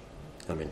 Amén. 0.49 0.71